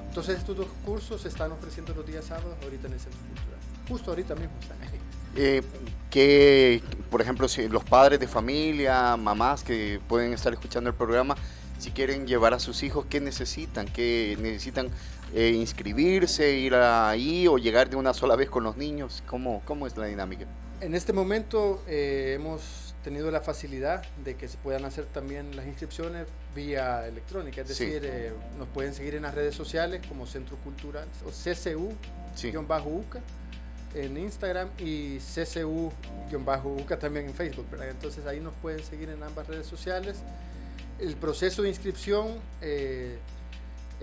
Entonces 0.08 0.38
estos 0.38 0.56
dos 0.56 0.68
cursos 0.84 1.22
se 1.22 1.28
están 1.28 1.52
ofreciendo 1.52 1.94
los 1.94 2.06
días 2.06 2.24
sábados 2.26 2.56
ahorita 2.62 2.86
en 2.86 2.92
el 2.92 3.00
Centro 3.00 3.20
Cultural. 3.20 3.58
Justo 3.88 4.10
ahorita 4.10 4.34
mismo 4.34 4.54
están 4.60 4.80
ahí. 4.82 5.00
Eh, 5.36 5.62
que, 6.10 6.82
por 7.10 7.20
ejemplo, 7.20 7.48
si 7.48 7.68
los 7.68 7.82
padres 7.82 8.20
de 8.20 8.28
familia, 8.28 9.16
mamás 9.16 9.64
que 9.64 10.00
pueden 10.08 10.32
estar 10.32 10.52
escuchando 10.52 10.90
el 10.90 10.94
programa, 10.94 11.34
si 11.78 11.90
quieren 11.90 12.26
llevar 12.26 12.54
a 12.54 12.60
sus 12.60 12.82
hijos, 12.84 13.06
¿qué 13.10 13.20
necesitan? 13.20 13.86
¿Qué 13.86 14.36
necesitan 14.40 14.88
eh, 15.34 15.50
inscribirse, 15.50 16.52
ir 16.52 16.74
ahí 16.74 17.48
o 17.48 17.58
llegar 17.58 17.90
de 17.90 17.96
una 17.96 18.14
sola 18.14 18.36
vez 18.36 18.48
con 18.48 18.64
los 18.64 18.76
niños? 18.76 19.22
¿Cómo, 19.26 19.62
cómo 19.64 19.86
es 19.86 19.96
la 19.96 20.06
dinámica? 20.06 20.46
En 20.80 20.94
este 20.94 21.12
momento 21.12 21.82
eh, 21.88 22.34
hemos 22.36 22.94
tenido 23.02 23.30
la 23.30 23.40
facilidad 23.40 24.02
de 24.24 24.36
que 24.36 24.48
se 24.48 24.56
puedan 24.58 24.84
hacer 24.84 25.04
también 25.06 25.54
las 25.56 25.66
inscripciones 25.66 26.26
vía 26.54 27.06
electrónica, 27.06 27.60
es 27.60 27.68
decir, 27.68 28.02
eh, 28.04 28.32
nos 28.58 28.68
pueden 28.68 28.94
seguir 28.94 29.14
en 29.14 29.22
las 29.22 29.34
redes 29.34 29.54
sociales 29.54 30.00
como 30.08 30.26
Centro 30.26 30.56
Cultural 30.58 31.06
o 31.26 31.30
CCU-UCA 31.30 33.20
en 33.94 34.16
Instagram 34.16 34.68
y 34.78 35.18
CCU-UCA 35.18 36.98
también 36.98 37.26
en 37.26 37.34
Facebook, 37.34 37.66
Entonces 37.88 38.26
ahí 38.26 38.40
nos 38.40 38.54
pueden 38.54 38.82
seguir 38.82 39.08
en 39.10 39.22
ambas 39.22 39.46
redes 39.46 39.66
sociales. 39.66 40.16
El 40.98 41.16
proceso 41.16 41.62
de 41.62 41.68
inscripción 41.68 42.28
eh, 42.60 43.18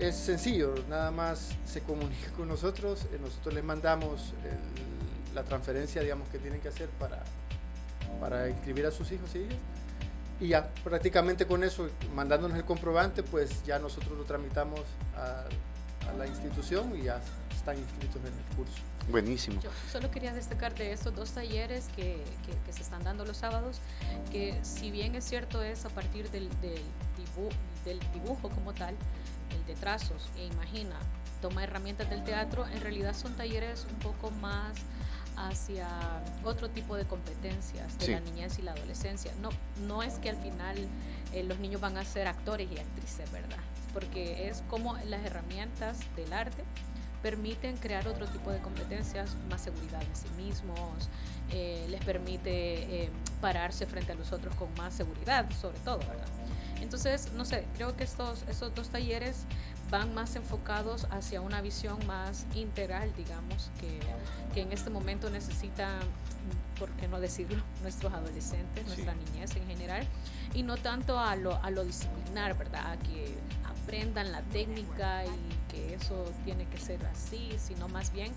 es 0.08 0.16
sencillo, 0.16 0.74
nada 0.88 1.10
más 1.10 1.50
se 1.64 1.80
comunica 1.80 2.30
con 2.32 2.48
nosotros, 2.48 3.06
nosotros 3.20 3.54
les 3.54 3.64
mandamos 3.64 4.34
la 5.34 5.44
transferencia 5.44 6.02
digamos 6.02 6.28
que 6.28 6.38
tienen 6.38 6.60
que 6.60 6.68
hacer 6.68 6.88
para 6.90 7.22
para 8.20 8.48
inscribir 8.48 8.86
a 8.86 8.90
sus 8.90 9.10
hijos 9.12 9.34
y 9.34 9.38
hijas. 9.38 9.56
Y 10.40 10.48
ya 10.48 10.68
prácticamente 10.82 11.46
con 11.46 11.62
eso, 11.62 11.88
mandándonos 12.14 12.56
el 12.56 12.64
comprobante, 12.64 13.22
pues 13.22 13.64
ya 13.64 13.78
nosotros 13.78 14.16
lo 14.16 14.24
tramitamos 14.24 14.80
a, 15.16 15.44
la 16.18 16.26
institución 16.26 16.96
y 16.98 17.04
ya 17.04 17.20
están 17.54 17.78
inscritos 17.78 18.16
en 18.16 18.26
el 18.26 18.56
curso. 18.56 18.74
Buenísimo. 19.08 19.60
Yo 19.60 19.70
solo 19.90 20.10
quería 20.10 20.34
destacar 20.34 20.74
de 20.74 20.92
estos 20.92 21.14
dos 21.14 21.30
talleres 21.30 21.86
que, 21.94 22.22
que, 22.66 22.72
se 22.72 22.82
están 22.82 23.04
dando 23.04 23.24
los 23.24 23.36
sábados, 23.36 23.80
que 24.32 24.58
si 24.62 24.90
bien 24.90 25.14
es 25.14 25.24
cierto 25.24 25.62
es 25.62 25.84
a 25.84 25.90
partir 25.90 26.28
del, 26.30 26.48
del, 26.60 26.82
del 27.84 28.00
dibujo 28.12 28.50
como 28.50 28.74
tal, 28.74 28.96
el 29.54 29.66
de 29.66 29.74
trazos 29.74 30.30
e 30.36 30.46
imagina, 30.46 30.96
toma 31.40 31.64
herramientas 31.64 32.08
del 32.10 32.24
teatro, 32.24 32.66
en 32.66 32.80
realidad 32.80 33.14
son 33.14 33.34
talleres 33.36 33.86
un 33.90 33.98
poco 33.98 34.30
más 34.30 34.74
hacia 35.36 35.88
otro 36.44 36.68
tipo 36.70 36.96
de 36.96 37.04
competencias 37.04 37.98
de 37.98 38.08
la 38.08 38.20
niñez 38.20 38.58
y 38.58 38.62
la 38.62 38.72
adolescencia. 38.72 39.32
No, 39.40 39.50
no 39.86 40.02
es 40.02 40.18
que 40.18 40.30
al 40.30 40.36
final 40.36 40.76
eh, 41.32 41.42
los 41.42 41.58
niños 41.58 41.80
van 41.80 41.96
a 41.96 42.04
ser 42.04 42.28
actores 42.28 42.68
y 42.70 42.78
actrices, 42.78 43.30
¿verdad? 43.32 43.58
Porque 43.92 44.48
es 44.48 44.62
como 44.68 44.96
las 45.06 45.24
herramientas 45.24 45.98
del 46.16 46.32
arte 46.32 46.62
permiten 47.22 47.76
crear 47.76 48.08
otro 48.08 48.26
tipo 48.26 48.50
de 48.50 48.58
competencias, 48.58 49.36
más 49.48 49.62
seguridad 49.62 50.02
en 50.02 50.16
sí 50.16 50.28
mismos, 50.36 51.08
eh, 51.50 51.86
les 51.88 52.04
permite 52.04 53.04
eh, 53.04 53.10
pararse 53.40 53.86
frente 53.86 54.12
a 54.12 54.14
los 54.16 54.32
otros 54.32 54.54
con 54.56 54.74
más 54.74 54.92
seguridad, 54.92 55.48
sobre 55.52 55.78
todo, 55.80 55.98
¿verdad? 55.98 56.26
Entonces, 56.82 57.32
no 57.34 57.44
sé, 57.44 57.64
creo 57.76 57.96
que 57.96 58.02
estos, 58.04 58.42
estos 58.48 58.74
dos 58.74 58.88
talleres 58.88 59.44
van 59.90 60.12
más 60.14 60.34
enfocados 60.36 61.06
hacia 61.10 61.40
una 61.40 61.60
visión 61.60 62.04
más 62.06 62.46
integral, 62.54 63.12
digamos, 63.16 63.70
que, 63.80 64.00
que 64.52 64.62
en 64.62 64.72
este 64.72 64.90
momento 64.90 65.30
necesitan, 65.30 66.00
por 66.78 66.90
qué 66.92 67.06
no 67.06 67.20
decirlo, 67.20 67.62
nuestros 67.82 68.12
adolescentes, 68.12 68.86
nuestra 68.86 69.14
niñez 69.14 69.54
en 69.54 69.66
general, 69.66 70.06
y 70.54 70.64
no 70.64 70.76
tanto 70.76 71.20
a 71.20 71.36
lo, 71.36 71.62
a 71.62 71.70
lo 71.70 71.84
disciplinar, 71.84 72.58
¿verdad? 72.58 72.92
A 72.92 72.96
que 72.96 73.32
aprendan 73.64 74.32
la 74.32 74.42
técnica 74.42 75.24
y 75.24 75.72
que 75.72 75.94
eso 75.94 76.24
tiene 76.44 76.66
que 76.66 76.78
ser 76.78 77.04
así, 77.06 77.54
sino 77.58 77.88
más 77.88 78.12
bien 78.12 78.32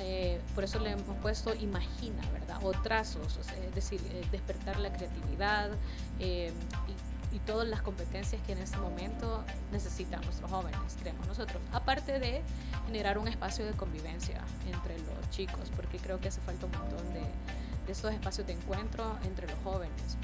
eh, 0.00 0.40
por 0.54 0.64
eso 0.64 0.80
le 0.80 0.90
hemos 0.90 1.16
puesto 1.18 1.54
imagina, 1.54 2.22
¿verdad? 2.32 2.58
O 2.64 2.72
trazos, 2.72 3.38
es 3.38 3.74
decir, 3.74 4.00
eh, 4.10 4.24
despertar 4.32 4.80
la 4.80 4.92
creatividad 4.92 5.70
eh, 6.18 6.52
y 7.34 7.40
todas 7.40 7.66
las 7.66 7.82
competencias 7.82 8.40
que 8.46 8.52
en 8.52 8.58
este 8.58 8.78
momento 8.78 9.42
necesitan 9.72 10.20
nuestros 10.22 10.48
jóvenes, 10.50 10.78
creemos 11.00 11.26
nosotros. 11.26 11.60
Aparte 11.72 12.20
de 12.20 12.42
generar 12.86 13.18
un 13.18 13.26
espacio 13.26 13.66
de 13.66 13.72
convivencia 13.72 14.40
entre 14.72 14.96
los 15.00 15.28
chicos, 15.30 15.72
porque 15.74 15.98
creo 15.98 16.20
que 16.20 16.28
hace 16.28 16.40
falta 16.40 16.66
un 16.66 16.72
montón 16.72 17.12
de, 17.12 17.22
de 17.86 17.92
estos 17.92 18.12
espacios 18.12 18.46
de 18.46 18.52
encuentro 18.52 19.18
entre 19.24 19.48
los 19.48 19.58
jóvenes. 19.64 20.16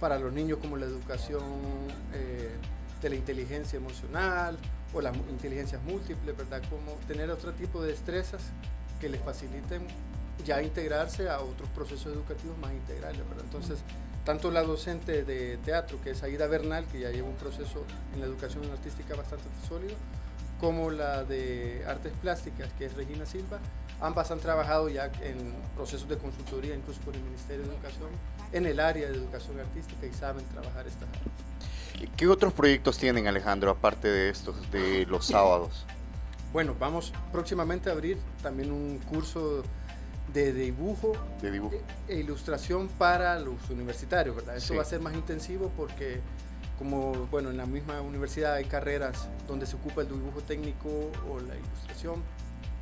para 0.00 0.18
los 0.18 0.32
niños 0.32 0.58
como 0.58 0.76
la 0.76 0.86
educación 0.86 1.42
eh, 2.12 2.50
de 3.00 3.10
la 3.10 3.14
inteligencia 3.14 3.76
emocional 3.76 4.58
o 4.92 5.00
las 5.00 5.16
inteligencias 5.30 5.82
múltiples, 5.82 6.36
¿verdad? 6.36 6.62
Como 6.68 6.92
tener 7.06 7.30
otro 7.30 7.52
tipo 7.52 7.82
de 7.82 7.92
destrezas 7.92 8.42
que 9.00 9.08
les 9.08 9.20
faciliten 9.20 9.86
ya 10.44 10.62
integrarse 10.62 11.28
a 11.28 11.40
otros 11.40 11.68
procesos 11.70 12.14
educativos 12.14 12.56
más 12.58 12.72
integrales, 12.72 13.26
¿verdad? 13.28 13.44
Entonces, 13.44 13.78
tanto 14.24 14.50
la 14.50 14.62
docente 14.62 15.24
de 15.24 15.56
teatro, 15.58 15.98
que 16.02 16.10
es 16.10 16.22
Aida 16.22 16.46
Bernal, 16.46 16.84
que 16.86 17.00
ya 17.00 17.10
lleva 17.10 17.28
un 17.28 17.36
proceso 17.36 17.84
en 18.14 18.20
la 18.20 18.26
educación 18.26 18.64
artística 18.70 19.14
bastante 19.14 19.46
sólido, 19.68 19.94
como 20.60 20.90
la 20.90 21.24
de 21.24 21.84
artes 21.86 22.12
plásticas, 22.20 22.72
que 22.78 22.86
es 22.86 22.94
Regina 22.94 23.26
Silva, 23.26 23.58
ambas 24.00 24.30
han 24.30 24.40
trabajado 24.40 24.88
ya 24.88 25.06
en 25.22 25.54
procesos 25.74 26.08
de 26.08 26.18
consultoría, 26.18 26.74
incluso 26.74 27.00
con 27.02 27.14
el 27.14 27.22
Ministerio 27.22 27.64
de 27.64 27.74
Educación, 27.74 28.08
en 28.52 28.66
el 28.66 28.80
área 28.80 29.08
de 29.08 29.16
educación 29.16 29.60
artística 29.60 30.06
y 30.06 30.12
saben 30.12 30.44
trabajar 30.46 30.86
estas 30.86 31.08
áreas. 31.08 32.10
¿Qué 32.16 32.28
otros 32.28 32.52
proyectos 32.52 32.98
tienen, 32.98 33.26
Alejandro, 33.26 33.70
aparte 33.70 34.08
de 34.08 34.28
estos, 34.28 34.70
de 34.70 35.06
los 35.06 35.26
sábados? 35.26 35.86
Bueno, 36.52 36.74
vamos 36.78 37.12
próximamente 37.32 37.90
a 37.90 37.92
abrir 37.92 38.18
también 38.42 38.70
un 38.70 38.98
curso 38.98 39.62
de 40.32 40.52
dibujo, 40.52 41.12
de 41.40 41.50
dibujo. 41.50 41.76
E, 42.08 42.16
ilustración 42.16 42.88
para 42.88 43.38
los 43.38 43.70
universitarios, 43.70 44.36
¿verdad? 44.36 44.56
Esto 44.56 44.74
va 44.74 44.82
a 44.82 44.86
ser 44.86 45.00
más 45.00 45.14
intensivo 45.14 45.70
porque 45.76 46.20
como 46.78 47.26
bueno, 47.30 47.50
en 47.50 47.56
la 47.56 47.66
misma 47.66 48.00
universidad 48.00 48.54
hay 48.54 48.66
carreras 48.66 49.28
donde 49.48 49.66
se 49.66 49.76
ocupa 49.76 50.02
el 50.02 50.08
dibujo 50.08 50.42
técnico 50.42 51.10
o 51.30 51.40
la 51.40 51.56
ilustración, 51.56 52.22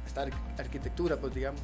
esta 0.06 0.26
arquitectura, 0.58 1.16
pues 1.16 1.34
digamos. 1.34 1.60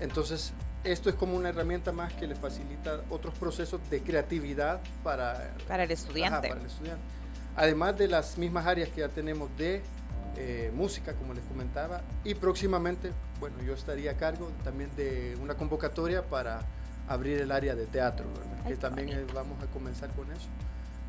Entonces, 0.00 0.52
esto 0.84 1.08
es 1.08 1.14
como 1.14 1.36
una 1.36 1.50
herramienta 1.50 1.92
más 1.92 2.12
que 2.12 2.26
le 2.26 2.34
facilita 2.34 3.02
otros 3.08 3.34
procesos 3.38 3.80
de 3.88 4.02
creatividad 4.02 4.80
para, 5.02 5.54
para 5.68 5.84
el 5.84 5.90
estudiante. 5.90 6.48
para 6.48 6.60
el 6.60 6.66
estudiante. 6.66 7.02
Además 7.56 7.96
de 7.98 8.08
las 8.08 8.38
mismas 8.38 8.66
áreas 8.66 8.88
que 8.88 9.00
ya 9.00 9.08
tenemos 9.08 9.54
de 9.56 9.82
eh, 10.36 10.72
música, 10.74 11.14
como 11.14 11.34
les 11.34 11.44
comentaba, 11.44 12.02
y 12.24 12.34
próximamente, 12.34 13.12
bueno, 13.40 13.56
yo 13.62 13.74
estaría 13.74 14.12
a 14.12 14.16
cargo 14.16 14.50
también 14.64 14.90
de 14.96 15.36
una 15.42 15.54
convocatoria 15.54 16.22
para 16.22 16.60
abrir 17.08 17.40
el 17.40 17.52
área 17.52 17.74
de 17.74 17.86
teatro, 17.86 18.26
que 18.66 18.76
también 18.76 19.26
vamos 19.34 19.62
a 19.62 19.66
comenzar 19.66 20.10
con 20.10 20.30
eso 20.32 20.48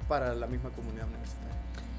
para 0.08 0.34
la 0.34 0.48
misma 0.48 0.70
comunidad 0.72 1.08
universitaria. 1.08 1.54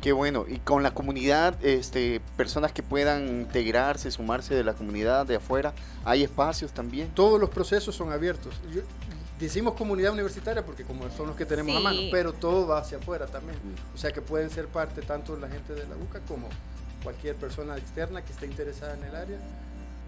Qué 0.05 0.13
bueno, 0.13 0.45
y 0.47 0.59
con 0.59 0.83
la 0.83 0.93
comunidad, 0.93 1.57
este, 1.65 2.21
personas 2.37 2.73
que 2.73 2.83
puedan 2.83 3.27
integrarse, 3.27 4.11
sumarse 4.11 4.55
de 4.55 4.63
la 4.63 4.75
comunidad 4.75 5.25
de 5.25 5.37
afuera, 5.37 5.73
¿hay 6.05 6.23
espacios 6.23 6.73
también? 6.73 7.09
Todos 7.15 7.41
los 7.41 7.49
procesos 7.49 7.95
son 7.95 8.13
abiertos. 8.13 8.61
decimos 9.41 9.73
comunidad 9.75 10.13
universitaria 10.13 10.63
porque 10.63 10.85
como 10.85 11.09
son 11.11 11.29
los 11.29 11.37
que 11.37 11.47
tenemos 11.47 11.75
a 11.77 11.81
mano, 11.81 12.01
pero 12.11 12.35
todo 12.35 12.67
va 12.67 12.81
hacia 12.81 12.99
afuera 12.99 13.27
también. 13.27 13.57
O 13.95 13.97
sea 13.97 14.13
que 14.13 14.21
pueden 14.21 14.51
ser 14.51 14.67
parte 14.67 15.01
tanto 15.01 15.39
la 15.39 15.49
gente 15.49 15.73
de 15.73 15.87
la 15.87 15.97
UCA 15.97 16.21
como 16.29 16.49
cualquier 17.05 17.37
persona 17.37 17.77
externa 17.77 18.25
que 18.25 18.33
esté 18.33 18.47
interesada 18.47 18.95
en 18.95 19.05
el 19.05 19.15
área. 19.15 19.39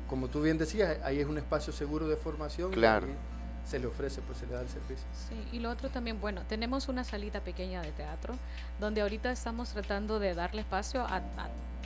Como 0.08 0.28
tú 0.28 0.42
bien 0.42 0.58
decías, 0.58 0.98
ahí 1.04 1.20
es 1.20 1.26
un 1.26 1.38
espacio 1.38 1.72
seguro 1.72 2.08
de 2.08 2.16
formación. 2.16 2.72
Claro. 2.72 3.06
Y 3.06 3.68
se 3.68 3.78
le 3.78 3.86
ofrece, 3.86 4.22
pues 4.22 4.38
se 4.38 4.46
le 4.46 4.54
da 4.54 4.62
el 4.62 4.68
servicio. 4.68 5.06
Sí, 5.28 5.36
y 5.52 5.58
lo 5.58 5.70
otro 5.70 5.90
también, 5.90 6.20
bueno, 6.20 6.42
tenemos 6.48 6.88
una 6.88 7.04
salita 7.04 7.40
pequeña 7.40 7.82
de 7.82 7.92
teatro 7.92 8.34
donde 8.80 9.02
ahorita 9.02 9.30
estamos 9.30 9.70
tratando 9.70 10.18
de 10.18 10.34
darle 10.34 10.62
espacio 10.62 11.02
a, 11.02 11.20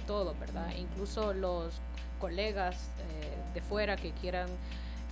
todo, 0.07 0.35
¿verdad? 0.41 0.73
Incluso 0.77 1.33
los 1.33 1.81
colegas 2.19 2.91
eh, 2.99 3.37
de 3.55 3.61
fuera 3.61 3.97
que 3.97 4.11
quieran 4.13 4.49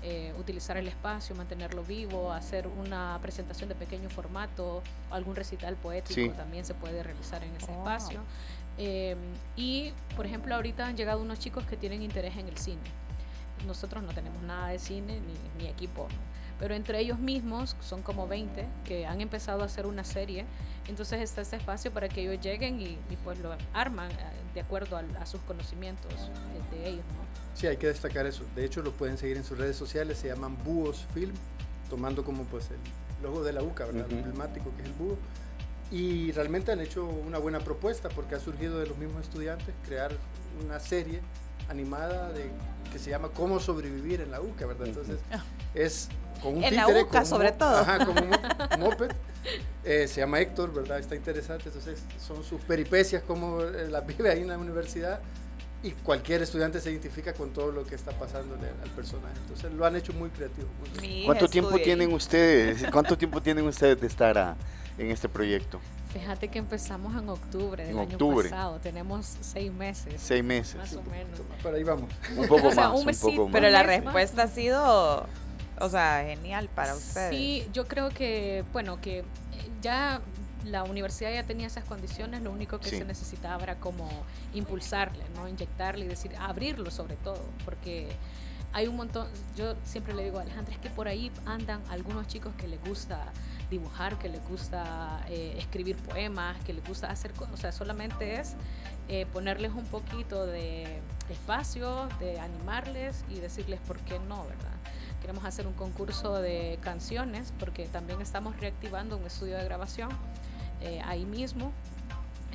eh, 0.02 0.32
utilizar 0.38 0.76
el 0.76 0.87
espacio, 0.88 1.34
mantenerlo 1.34 1.82
vivo, 1.82 2.32
hacer 2.32 2.68
una 2.68 3.18
presentación 3.20 3.68
de 3.68 3.74
pequeño 3.74 4.08
formato, 4.11 4.82
algún 5.11 5.34
recital 5.34 5.74
poético 5.74 6.32
también 6.34 6.64
se 6.64 6.74
puede 6.74 7.02
realizar 7.02 7.42
en 7.42 7.54
ese 7.56 7.70
oh. 7.70 7.78
espacio. 7.78 8.20
Em, 8.79 9.19
y, 9.57 9.93
por 10.14 10.25
ejemplo, 10.25 10.55
ahorita 10.55 10.87
han 10.87 10.97
llegado 10.97 11.21
unos 11.21 11.41
chicos 11.41 11.64
que 11.64 11.77
tienen 11.77 12.03
interés 12.03 12.37
en 12.37 12.47
el 12.47 12.57
cine. 12.57 12.81
Nosotros 13.67 14.05
no 14.05 14.12
tenemos 14.12 14.41
nada 14.43 14.69
de 14.69 14.79
cine 14.79 15.21
ni, 15.59 15.67
equipo, 15.67 16.07
pero 16.61 16.75
entre 16.75 17.01
ellos 17.01 17.19
mismos, 17.19 17.77
son 17.81 18.03
como 18.03 18.29
20, 18.29 18.67
que 18.85 19.05
han 19.05 19.21
empezado 19.21 19.62
a 19.62 19.67
hacer 19.67 19.85
una 19.85 20.05
serie. 20.05 20.45
Entonces 20.87 21.21
está 21.21 21.41
este 21.41 21.57
espacio 21.57 21.91
para 21.91 22.09
que 22.09 22.23
ellos 22.23 22.41
lleguen 22.41 22.81
y, 22.81 22.97
pues 23.25 23.41
lo 23.41 23.51
arman 23.73 24.12
eh, 24.12 24.14
de 24.55 24.61
acuerdo 24.61 24.97
a, 24.97 25.27
sus 25.27 25.41
conocimientos 25.41 26.12
eh, 26.14 26.77
de 26.77 26.88
ellos. 26.88 27.05
Sí, 27.55 27.67
hay 27.67 27.77
que 27.77 27.88
destacar 27.88 28.27
eso. 28.27 28.45
De 28.55 28.64
hecho, 28.64 28.81
lo 28.83 28.93
pueden 28.93 29.19
seguir 29.19 29.37
en 29.37 29.45
sus 29.45 29.59
redes 29.59 29.77
sociales, 29.77 30.19
se 30.19 30.29
llaman 30.29 30.57
Búhos 30.64 31.05
Film, 31.12 31.35
tomando 31.91 32.25
como 32.25 32.45
pues 32.45 32.71
el 32.71 33.23
logo 33.25 33.43
de 33.43 33.53
la 33.53 33.62
UCA, 33.62 33.87
¿verdad? 33.87 34.07
emblemático 34.09 34.71
que 34.77 34.83
es 34.83 34.88
el 34.88 34.95
búho 34.95 35.19
y 35.90 36.33
realmente 36.33 36.72
han 36.72 36.81
hecho 36.81 37.05
una 37.05 37.38
buena 37.38 37.61
propuesta 37.61 38.09
porque 38.09 38.35
ha 38.35 38.40
surgido 38.40 38.79
de 38.79 38.87
los 38.87 38.98
mismos 38.98 39.22
estudiantes 39.22 39.74
crear 39.87 40.12
una 40.64 40.81
serie 40.81 41.20
animada 41.68 42.33
de, 42.33 42.51
que 42.92 42.98
se 42.98 43.11
llama 43.11 43.29
Cómo 43.29 43.61
sobrevivir 43.61 44.20
en 44.20 44.31
la 44.31 44.40
UCA, 44.40 44.66
¿verdad? 44.66 44.88
Entonces 44.88 45.18
es 45.74 46.09
con 46.42 46.57
un 46.57 46.64
en 46.64 46.77
la 46.77 46.88
UCA 46.88 47.24
sobre 47.24 47.53
todo. 47.53 47.79
Ajá, 47.79 48.05
como 48.05 48.20
un 48.22 48.81
moped. 48.81 49.11
Eh, 49.85 50.07
se 50.09 50.20
llama 50.20 50.40
Héctor, 50.40 50.74
¿verdad? 50.74 50.98
Está 50.98 51.14
interesante. 51.14 51.64
Entonces 51.66 52.03
son 52.18 52.44
sus 52.44 52.61
peripecias, 52.62 53.22
como 53.22 53.62
eh, 53.62 53.88
las 53.88 54.07
vive 54.07 54.31
ahí 54.31 54.40
en 54.40 54.48
la 54.48 54.59
universidad 54.59 55.20
y 55.83 55.92
cualquier 55.92 56.42
estudiante 56.42 56.81
se 56.81 56.90
identifica 56.90 57.33
con 57.33 57.53
todo 57.53 57.70
lo 57.70 57.85
que 57.85 57.94
está 57.94 58.11
pasando 58.12 58.55
al 58.55 58.90
personaje. 58.90 59.35
Entonces 59.42 59.72
lo 59.72 59.87
han 59.87 59.94
hecho 59.96 60.12
muy 60.12 60.29
creativo. 60.31 60.68
¿Cuánto 61.24 61.48
tiempo 61.48 61.79
tienen 61.79 62.12
ustedes? 62.12 62.85
¿Cuánto 62.90 63.16
tiempo 63.16 63.40
tienen 63.40 63.66
ustedes 63.66 64.01
de 64.01 64.07
estar 64.09 64.37
a, 64.37 64.57
en 64.98 65.11
este 65.11 65.28
proyecto? 65.28 65.80
Fíjate 66.12 66.48
que 66.48 66.58
empezamos 66.58 67.14
en 67.20 67.28
octubre 67.28 67.84
del 67.84 67.98
año 67.98 68.18
pasado. 68.18 68.78
Tenemos 68.80 69.37
seis 69.40 69.72
meses. 69.72 70.14
Seis 70.16 70.42
meses. 70.42 70.76
Más 70.76 70.92
o 70.94 71.02
menos. 71.02 71.40
Por 71.62 71.74
ahí 71.74 71.84
vamos. 71.84 72.11
Un 72.37 72.48
poco 72.48 72.70
más. 72.74 72.94
un, 72.94 73.04
poco 73.04 73.44
más. 73.44 73.52
Pero 73.52 73.70
la 73.70 73.82
respuesta 73.82 74.44
ha 74.44 74.48
sido, 74.48 75.26
o 75.80 75.88
sea, 75.88 76.24
genial 76.26 76.70
para 76.74 76.94
ustedes. 76.94 77.37
Sí, 77.37 77.68
yo 77.72 77.87
creo 77.87 78.08
que, 78.08 78.64
bueno, 78.72 79.00
que 79.00 79.24
ya 79.82 80.22
la 80.64 80.84
universidad 80.84 81.32
ya 81.32 81.44
tenía 81.44 81.66
esas 81.66 81.84
condiciones, 81.84 82.42
lo 82.42 82.50
único 82.50 82.78
que 82.78 82.90
se 82.90 83.04
necesitaba 83.04 83.62
era 83.62 83.76
como 83.76 84.08
impulsarle, 84.54 85.24
¿no? 85.34 85.48
Inyectarle 85.48 86.04
y 86.06 86.08
decir, 86.08 86.32
abrirlo 86.38 86.90
sobre 86.90 87.16
todo, 87.16 87.42
porque 87.64 88.08
hay 88.72 88.87
un 88.87 88.96
montón, 88.96 89.28
yo 89.56 89.74
siempre 89.84 90.14
le 90.14 90.24
digo 90.24 90.38
a 90.38 90.42
Alejandra, 90.42 90.74
es 90.74 90.80
que 90.80 90.90
por 90.90 91.08
ahí 91.08 91.30
andan 91.46 91.82
algunos 91.88 92.26
chicos 92.26 92.52
que 92.56 92.68
les 92.68 92.82
gusta 92.84 93.32
dibujar, 93.70 94.18
que 94.18 94.28
les 94.28 94.46
gusta 94.48 95.24
eh, 95.28 95.54
escribir 95.59 95.96
poemas, 95.96 96.57
que 96.64 96.72
les 96.72 96.87
gusta 96.87 97.11
hacer 97.11 97.33
cosas, 97.33 97.54
o 97.54 97.57
sea, 97.57 97.72
solamente 97.72 98.40
es 98.40 98.57
eh, 99.09 99.26
ponerles 99.33 99.72
un 99.72 99.87
poquito 99.87 100.46
de 100.46 101.00
espacio, 101.31 102.09
de 102.20 102.38
animarles 102.40 103.24
y 103.28 103.40
decirles 103.40 103.81
por 103.87 103.98
qué 104.00 104.18
no, 104.18 104.44
¿verdad? 104.44 104.76
Queremos 105.20 105.44
hacer 105.44 105.66
un 105.66 105.74
concurso 105.74 106.40
de 106.40 106.78
canciones 106.83 107.52
porque 107.59 107.87
también 107.87 108.20
estamos 108.20 108.59
reactivando 108.59 109.16
un 109.16 109.24
estudio 109.24 109.57
de 109.57 109.64
grabación 109.64 110.11
eh, 110.81 111.00
ahí 111.04 111.24
mismo 111.24 111.72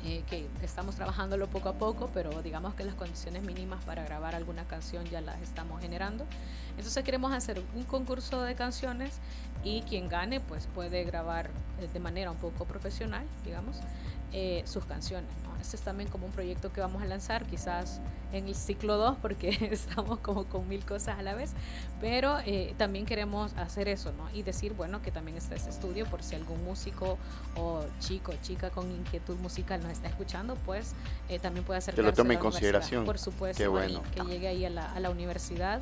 eh, 0.06 0.22
que 0.28 0.48
estamos 0.62 0.96
trabajándolo 0.96 1.46
poco 1.48 1.70
a 1.70 1.74
poco, 1.74 2.10
pero 2.12 2.42
digamos 2.42 2.74
que 2.74 2.84
las 2.84 2.94
condiciones 2.94 3.42
mínimas 3.42 3.82
para 3.84 4.04
grabar 4.04 4.34
alguna 4.34 4.64
canción 4.64 5.06
ya 5.06 5.22
las 5.22 5.40
estamos 5.40 5.80
generando. 5.80 6.26
Entonces 6.76 7.02
queremos 7.04 7.32
hacer 7.32 7.62
un 7.74 7.84
concurso 7.84 8.42
de 8.42 8.54
canciones 8.54 9.18
y 9.64 9.82
quien 9.82 10.08
gane 10.08 10.40
pues 10.40 10.68
puede 10.74 11.04
grabar 11.04 11.50
eh, 11.80 11.88
de 11.92 12.00
manera 12.00 12.30
un 12.30 12.36
poco 12.36 12.64
profesional, 12.64 13.24
digamos, 13.44 13.80
eh, 14.32 14.62
sus 14.66 14.84
canciones. 14.84 15.30
Este 15.64 15.76
es 15.76 15.82
también 15.82 16.10
como 16.10 16.26
un 16.26 16.32
proyecto 16.32 16.70
que 16.74 16.82
vamos 16.82 17.02
a 17.02 17.06
lanzar, 17.06 17.46
quizás 17.46 18.02
en 18.32 18.48
el 18.48 18.54
ciclo 18.54 18.98
2, 18.98 19.16
porque 19.22 19.48
estamos 19.72 20.18
como 20.18 20.44
con 20.44 20.68
mil 20.68 20.84
cosas 20.84 21.18
a 21.18 21.22
la 21.22 21.34
vez, 21.34 21.52
pero 22.02 22.38
eh, 22.44 22.74
también 22.76 23.06
queremos 23.06 23.54
hacer 23.54 23.88
eso, 23.88 24.12
¿no? 24.12 24.28
Y 24.34 24.42
decir, 24.42 24.74
bueno, 24.74 25.00
que 25.00 25.10
también 25.10 25.38
está 25.38 25.54
ese 25.54 25.70
estudio, 25.70 26.04
por 26.04 26.22
si 26.22 26.34
algún 26.34 26.62
músico 26.64 27.16
o 27.56 27.82
chico 27.98 28.32
o 28.32 28.42
chica 28.42 28.68
con 28.68 28.90
inquietud 28.90 29.36
musical 29.38 29.80
nos 29.82 29.92
está 29.92 30.08
escuchando, 30.08 30.56
pues 30.66 30.94
eh, 31.30 31.38
también 31.38 31.64
puede 31.64 31.78
hacer 31.78 31.94
Que 31.94 32.02
lo 32.02 32.12
tome 32.12 32.34
en 32.34 32.40
consideración. 32.40 33.06
Por 33.06 33.18
supuesto, 33.18 33.70
bueno. 33.70 34.02
que 34.14 34.20
llegue 34.24 34.48
ahí 34.48 34.66
a 34.66 34.70
la, 34.70 34.92
a 34.92 35.00
la 35.00 35.08
universidad. 35.08 35.80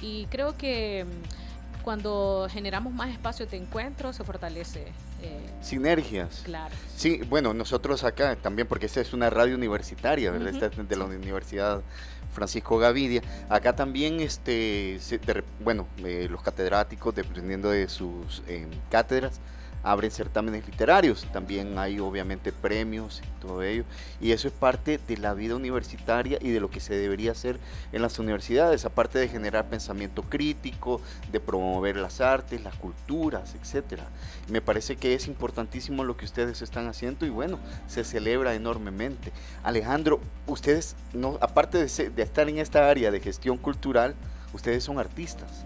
Y 0.00 0.26
creo 0.26 0.58
que 0.58 1.06
mm, 1.06 1.51
cuando 1.82 2.46
generamos 2.50 2.92
más 2.92 3.10
espacio 3.10 3.46
de 3.46 3.56
encuentro, 3.56 4.12
se 4.12 4.24
fortalece 4.24 4.86
eh, 5.22 5.40
Sinergias. 5.60 6.42
Claro. 6.44 6.74
Sí, 6.96 7.20
bueno, 7.28 7.54
nosotros 7.54 8.04
acá 8.04 8.36
también, 8.36 8.66
porque 8.66 8.86
esta 8.86 9.00
es 9.00 9.12
una 9.12 9.30
radio 9.30 9.54
universitaria, 9.54 10.30
¿verdad? 10.30 10.48
Esta 10.48 10.66
es 10.66 10.88
de 10.88 10.96
la 10.96 11.04
Universidad 11.04 11.82
Francisco 12.32 12.78
Gavidia. 12.78 13.22
Acá 13.48 13.74
también, 13.76 14.20
este, 14.20 14.98
bueno, 15.60 15.86
eh, 15.98 16.28
los 16.30 16.42
catedráticos, 16.42 17.14
dependiendo 17.14 17.70
de 17.70 17.88
sus 17.88 18.42
em, 18.48 18.68
cátedras, 18.90 19.40
abren 19.82 20.10
certámenes 20.10 20.66
literarios, 20.66 21.26
también 21.32 21.78
hay 21.78 21.98
obviamente 21.98 22.52
premios 22.52 23.20
y 23.24 23.40
todo 23.40 23.62
ello, 23.62 23.84
y 24.20 24.32
eso 24.32 24.48
es 24.48 24.54
parte 24.54 24.98
de 25.06 25.16
la 25.16 25.34
vida 25.34 25.56
universitaria 25.56 26.38
y 26.40 26.50
de 26.50 26.60
lo 26.60 26.70
que 26.70 26.80
se 26.80 26.94
debería 26.94 27.32
hacer 27.32 27.58
en 27.92 28.02
las 28.02 28.18
universidades, 28.18 28.84
aparte 28.84 29.18
de 29.18 29.28
generar 29.28 29.68
pensamiento 29.68 30.22
crítico, 30.22 31.00
de 31.30 31.40
promover 31.40 31.96
las 31.96 32.20
artes, 32.20 32.62
las 32.62 32.74
culturas, 32.76 33.54
etcétera. 33.60 34.04
Me 34.48 34.60
parece 34.60 34.96
que 34.96 35.14
es 35.14 35.26
importantísimo 35.26 36.04
lo 36.04 36.16
que 36.16 36.24
ustedes 36.24 36.62
están 36.62 36.86
haciendo 36.86 37.26
y 37.26 37.30
bueno, 37.30 37.58
se 37.88 38.04
celebra 38.04 38.54
enormemente. 38.54 39.32
Alejandro, 39.62 40.20
ustedes, 40.46 40.96
aparte 41.40 41.84
de, 41.84 42.10
de 42.10 42.22
estar 42.22 42.48
en 42.48 42.58
esta 42.58 42.88
área 42.88 43.10
de 43.10 43.20
gestión 43.20 43.58
cultural, 43.58 44.14
ustedes 44.52 44.84
son 44.84 44.98
artistas. 44.98 45.64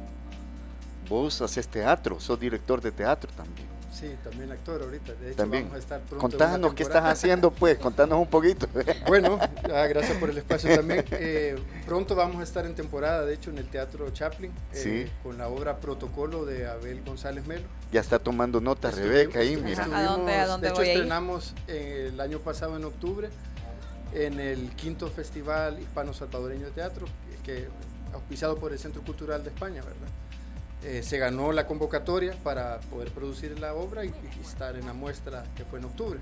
Vos 1.09 1.41
haces 1.41 1.69
teatro, 1.69 2.19
sos 2.19 2.41
director 2.41 2.81
de 2.81 2.91
teatro 2.91 3.31
también. 3.37 3.76
Sí, 3.99 4.15
también 4.23 4.53
actor 4.53 4.83
ahorita. 4.83 5.15
De 5.15 5.29
hecho, 5.29 5.37
también. 5.39 5.65
vamos 5.65 5.77
a 5.77 5.79
estar 5.79 6.01
pronto. 6.03 6.29
Contanos 6.29 6.75
qué 6.75 6.83
estás 6.83 7.05
haciendo, 7.05 7.51
pues, 7.51 7.79
contanos 7.79 8.19
un 8.19 8.27
poquito. 8.27 8.69
bueno, 9.07 9.39
ah, 9.41 9.87
gracias 9.87 10.19
por 10.19 10.29
el 10.29 10.37
espacio 10.37 10.77
también. 10.77 11.03
Eh, 11.13 11.57
pronto 11.87 12.15
vamos 12.15 12.41
a 12.41 12.43
estar 12.43 12.67
en 12.67 12.75
temporada, 12.75 13.25
de 13.25 13.33
hecho, 13.33 13.49
en 13.49 13.57
el 13.57 13.69
Teatro 13.69 14.11
Chaplin, 14.11 14.53
eh, 14.75 15.11
con 15.23 15.39
la 15.39 15.49
obra 15.49 15.79
Protocolo 15.79 16.45
de 16.45 16.69
Abel 16.69 17.03
González 17.05 17.47
Melo. 17.47 17.65
Ya 17.91 18.01
está 18.01 18.19
tomando 18.19 18.61
nota 18.61 18.91
Rebeca 18.91 19.39
ahí, 19.39 19.57
mira. 19.57 19.85
¿A 19.85 20.03
dónde, 20.03 20.35
a 20.35 20.47
dónde 20.47 20.67
de 20.67 20.73
hecho, 20.73 20.83
voy 20.83 20.91
estrenamos 20.91 21.55
eh, 21.67 22.11
el 22.13 22.21
año 22.21 22.41
pasado 22.41 22.77
en 22.77 22.85
octubre 22.85 23.31
en 24.13 24.41
el 24.41 24.71
quinto 24.73 25.09
Festival 25.09 25.81
Hispano 25.81 26.13
Salvadoreño 26.13 26.67
de 26.67 26.73
Teatro, 26.73 27.07
que 27.43 27.69
auspiciado 28.13 28.57
por 28.57 28.73
el 28.73 28.79
Centro 28.79 29.03
Cultural 29.03 29.43
de 29.43 29.51
España, 29.51 29.83
¿verdad? 29.83 30.09
Eh, 30.87 31.03
se 31.03 31.19
ganó 31.19 31.51
la 31.51 31.67
convocatoria 31.67 32.37
para 32.45 32.79
poder 32.79 33.11
producir 33.11 33.59
la 33.59 33.75
obra 33.75 34.05
y, 34.05 34.13
estar 34.41 34.77
en 34.77 34.87
la 34.87 34.93
muestra 34.93 35.43
que 35.57 35.65
fue 35.65 35.81
en 35.81 35.87
octubre. 35.87 36.21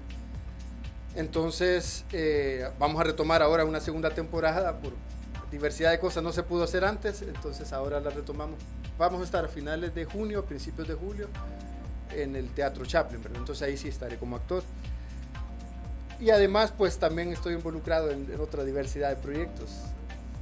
Entonces, 1.14 2.06
eh, 2.12 2.66
vamos 2.78 2.98
a 2.98 3.04
retomar 3.04 3.42
ahora 3.42 3.66
una 3.66 3.78
segunda 3.80 4.08
temporada 4.08 4.78
por 4.78 4.94
diversidad 5.50 5.90
de 5.90 5.98
cosas, 5.98 6.22
no 6.22 6.32
se 6.32 6.42
pudo 6.44 6.64
hacer 6.64 6.82
antes, 6.82 7.20
entonces 7.20 7.74
ahora 7.74 8.00
la 8.00 8.08
retomamos. 8.08 8.58
Vamos 8.96 9.20
a 9.20 9.24
estar 9.24 9.44
a 9.44 9.48
finales 9.48 9.94
de 9.94 10.06
junio, 10.06 10.46
principios 10.46 10.88
de 10.88 10.94
julio, 10.94 11.28
en 12.10 12.34
el 12.34 12.48
Teatro 12.48 12.86
Chaplin, 12.86 13.20
entonces 13.34 13.60
ahí 13.68 13.76
sí 13.76 13.88
estaré 13.88 14.16
como 14.16 14.36
actor. 14.36 14.62
Y 16.18 16.30
además, 16.30 16.72
pues 16.74 16.96
también 16.96 17.30
estoy 17.34 17.52
involucrado 17.52 18.10
en, 18.10 18.32
en 18.32 18.40
otra 18.40 18.64
diversidad 18.64 19.10
de 19.10 19.16
proyectos. 19.16 19.72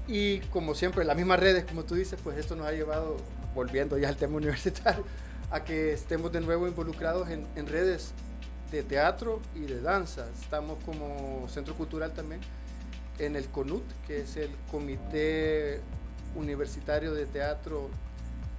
Y 0.07 0.39
como 0.53 0.77
siempre, 0.77 1.05
las 1.05 1.17
mismas 1.17 1.41
redes, 1.41 1.65
como 1.65 1.83
tú 1.83 1.97
dices, 1.97 2.21
pues 2.23 2.39
esto 2.39 2.55
nos 2.55 2.69
ha 2.69 2.73
llevado 2.73 3.17
volviendo 3.55 3.99
ya 3.99 4.09
al 4.09 4.17
tema 4.17 4.37
universitario, 4.37 5.05
a 5.51 5.65
que 5.65 5.93
estemos 5.93 6.33
de 6.33 6.41
nuevo 6.41 6.67
involucrados 6.67 7.29
en, 7.29 7.47
en, 7.57 7.67
redes 7.67 8.13
de 8.71 8.83
teatro 8.83 9.41
y 9.55 9.61
de 9.61 9.81
danza. 9.81 10.27
Estamos 10.41 10.79
como 10.85 11.47
centro 11.49 11.75
cultural 11.75 12.13
también 12.13 12.41
en 13.19 13.37
el 13.37 13.47
CONUT, 13.49 13.85
que 14.07 14.23
es 14.23 14.37
el 14.37 14.51
Comité 14.71 15.81
Universitario 16.35 17.13
de 17.13 17.27
Teatro, 17.27 17.91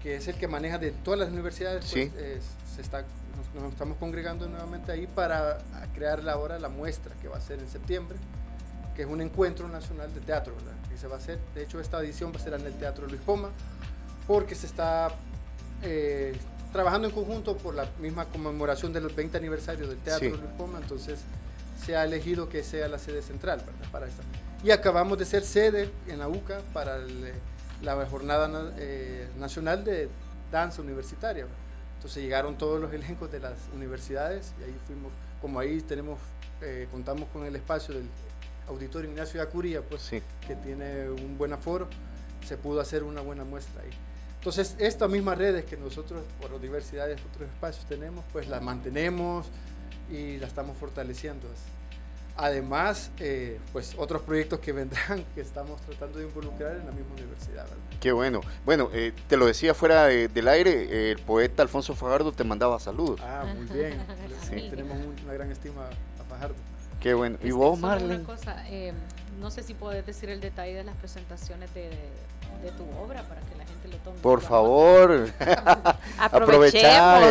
que 0.01 0.17
es 0.17 0.27
el 0.27 0.36
que 0.36 0.47
maneja 0.47 0.77
de 0.77 0.91
todas 0.91 1.19
las 1.19 1.29
universidades. 1.29 1.86
Sí. 1.86 2.06
Pues, 2.06 2.23
eh, 2.23 2.39
se 2.75 2.82
está, 2.82 3.03
nos, 3.36 3.63
nos, 3.63 3.73
estamos 3.73 3.97
congregando 3.97 4.47
nuevamente 4.47 4.91
ahí 4.91 5.08
para 5.08 5.58
crear 5.93 6.23
la 6.23 6.38
hora, 6.38 6.60
la 6.60 6.69
muestra 6.69 7.15
que 7.21 7.27
va 7.27 7.38
a 7.38 7.41
ser 7.41 7.60
en 7.60 7.67
septiembre, 7.67 8.17
que 8.95 9.03
es 9.03 9.08
un 9.08 9.21
encuentro 9.21 9.67
nacional 9.67 10.13
de 10.13 10.21
teatro, 10.21 10.56
¿verdad? 10.56 10.73
que 10.89 10.97
se 10.97 11.08
va 11.08 11.15
a 11.15 11.17
hacer. 11.17 11.39
De 11.56 11.63
hecho, 11.63 11.79
esta 11.79 11.99
edición 11.99 12.32
va 12.32 12.39
a 12.39 12.43
ser 12.43 12.53
en 12.53 12.65
el 12.65 12.73
Teatro 12.73 13.08
Luis 13.08 13.21
Poma 13.21 13.49
porque 14.27 14.55
se 14.55 14.65
está 14.65 15.09
eh, 15.81 16.36
trabajando 16.71 17.07
en 17.07 17.13
conjunto 17.13 17.57
por 17.57 17.75
la 17.75 17.88
misma 17.99 18.25
conmemoración 18.25 18.93
del 18.93 19.07
20 19.07 19.38
aniversario 19.38 19.88
del 19.88 19.97
Teatro 19.99 20.29
sí. 20.29 20.38
Luis 20.38 20.51
Poma, 20.57 20.79
entonces 20.81 21.19
se 21.83 21.95
ha 21.95 22.03
elegido 22.03 22.49
que 22.49 22.63
sea 22.63 22.88
la 22.88 22.97
sede 22.97 23.21
central 23.21 23.59
¿verdad? 23.59 23.91
para 23.91 24.07
esta. 24.07 24.23
Y 24.63 24.71
acabamos 24.71 25.17
de 25.17 25.25
ser 25.25 25.43
sede 25.43 25.89
en 26.07 26.19
la 26.19 26.27
UCA 26.29 26.62
para 26.73 26.97
el, 26.97 27.33
la 27.81 28.05
Jornada 28.05 28.71
eh, 28.77 29.27
Nacional 29.38 29.83
de 29.83 30.09
Danza 30.51 30.81
Universitaria. 30.81 31.43
¿verdad? 31.43 31.57
Entonces 32.03 32.21
llegaron 32.23 32.57
todos 32.57 32.81
los 32.81 32.91
elencos 32.93 33.31
de 33.31 33.39
las 33.39 33.53
universidades 33.73 34.53
y 34.59 34.63
ahí 34.63 34.75
fuimos, 34.88 35.12
como 35.41 35.59
ahí 35.59 35.81
tenemos, 35.81 36.19
eh, 36.62 36.88
contamos 36.91 37.29
con 37.31 37.45
el 37.45 37.55
espacio 37.55 37.93
del 37.93 38.09
Auditorio 38.67 39.09
Ignacio 39.09 39.39
de 39.39 39.47
Acuría, 39.47 39.81
pues, 39.81 40.01
sí. 40.01 40.21
que 40.45 40.55
tiene 40.55 41.09
un 41.09 41.38
buen 41.38 41.53
aforo, 41.53 41.88
se 42.45 42.57
pudo 42.57 42.81
hacer 42.81 43.03
una 43.03 43.21
buena 43.21 43.45
muestra 43.45 43.81
ahí. 43.81 43.89
Entonces, 44.43 44.75
estas 44.77 45.10
mismas 45.10 45.38
redes 45.38 45.63
que 45.63 45.77
nosotros, 45.77 46.21
por 46.41 46.51
las 46.51 46.62
diversidades, 46.62 47.17
otros 47.32 47.47
espacios 47.47 47.86
tenemos, 47.86 48.25
pues 48.34 48.49
las 48.49 48.62
mantenemos 48.62 49.47
y 50.12 50.36
las 50.36 50.49
estamos 50.49 50.75
fortaleciendo. 50.75 51.47
Además, 52.36 53.10
eh, 53.19 53.58
pues 53.71 53.95
otros 53.97 54.21
proyectos 54.23 54.60
que 54.60 54.73
vendrán 54.73 55.23
que 55.36 55.39
estamos 55.39 55.79
tratando 55.79 56.19
de 56.19 56.25
involucrar 56.25 56.75
en 56.75 56.86
la 56.86 56.91
misma 56.91 57.13
universidad. 57.13 57.63
¿verdad? 57.63 57.77
Qué 58.01 58.12
bueno. 58.12 58.41
Bueno, 58.65 58.89
eh, 58.91 59.13
te 59.29 59.38
lo 59.38 59.45
decía 59.45 59.73
fuera 59.73 60.08
de, 60.08 60.27
del 60.27 60.49
aire, 60.49 60.71
eh, 60.91 61.12
el 61.12 61.19
poeta 61.19 61.62
Alfonso 61.62 61.95
Fajardo 61.95 62.34
te 62.34 62.43
mandaba 62.43 62.82
saludos. 62.82 63.21
Ah, 63.23 63.45
muy 63.56 63.65
bien. 63.67 64.06
sí. 64.49 64.67
Tenemos 64.69 64.97
una 65.23 65.34
gran 65.34 65.51
estima 65.53 65.86
a 66.19 66.23
Fajardo. 66.25 66.56
Qué 66.99 67.13
bueno. 67.13 67.38
¿Y 67.41 67.47
Este, 67.47 67.53
vos, 67.53 67.79
Marlene? 67.79 68.15
Una 68.15 68.25
cosa, 68.25 68.69
eh, 68.69 68.91
no 69.39 69.51
sé 69.51 69.63
si 69.63 69.73
puedes 69.73 70.06
decir 70.06 70.29
el 70.29 70.41
detalle 70.41 70.73
de 70.73 70.84
las 70.84 70.97
presentaciones 70.97 71.73
de, 71.73 71.91
de 72.62 72.72
tu 72.72 72.84
obra 73.00 73.24
para 73.24 73.42
que 73.42 73.56
la 73.56 73.66
gente 73.66 73.88
lo 73.88 73.98
tome. 73.98 74.20
Por 74.20 74.42
favor, 74.42 75.30
aprovechar. 76.20 77.24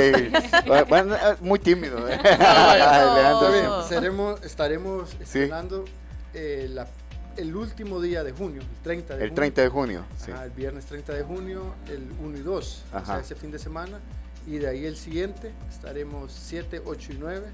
bueno, 0.89 1.17
muy 1.41 1.59
tímido. 1.59 2.09
¿eh? 2.09 2.15
Alejandro. 2.15 3.83
Seremos, 3.89 4.43
estaremos 4.43 5.15
estrenando 5.21 5.85
sí. 5.87 5.93
eh, 6.35 6.69
la, 6.71 6.87
el 7.37 7.55
último 7.57 8.01
día 8.01 8.25
de 8.25 8.33
junio, 8.33 8.63
el 8.63 8.83
30 8.83 9.17
de 9.17 9.23
el 9.25 9.29
junio. 9.31 9.35
30 9.35 9.63
de 9.63 9.69
junio, 9.69 10.05
sí. 10.19 10.31
Ajá, 10.31 10.45
el 10.45 10.51
viernes 10.51 10.85
30 10.87 11.13
de 11.15 11.23
junio, 11.23 11.75
el 11.89 12.11
1 12.23 12.39
y 12.39 12.41
2, 12.41 12.83
Ajá. 12.93 13.03
o 13.03 13.07
sea, 13.07 13.19
ese 13.21 13.35
fin 13.35 13.51
de 13.51 13.59
semana. 13.59 13.99
Y 14.47 14.59
de 14.59 14.67
ahí 14.69 14.87
el 14.87 14.97
siguiente 14.97 15.53
estaremos 15.71 16.33
7, 16.33 16.83
8 16.85 17.13
y 17.13 17.17
9 17.19 17.47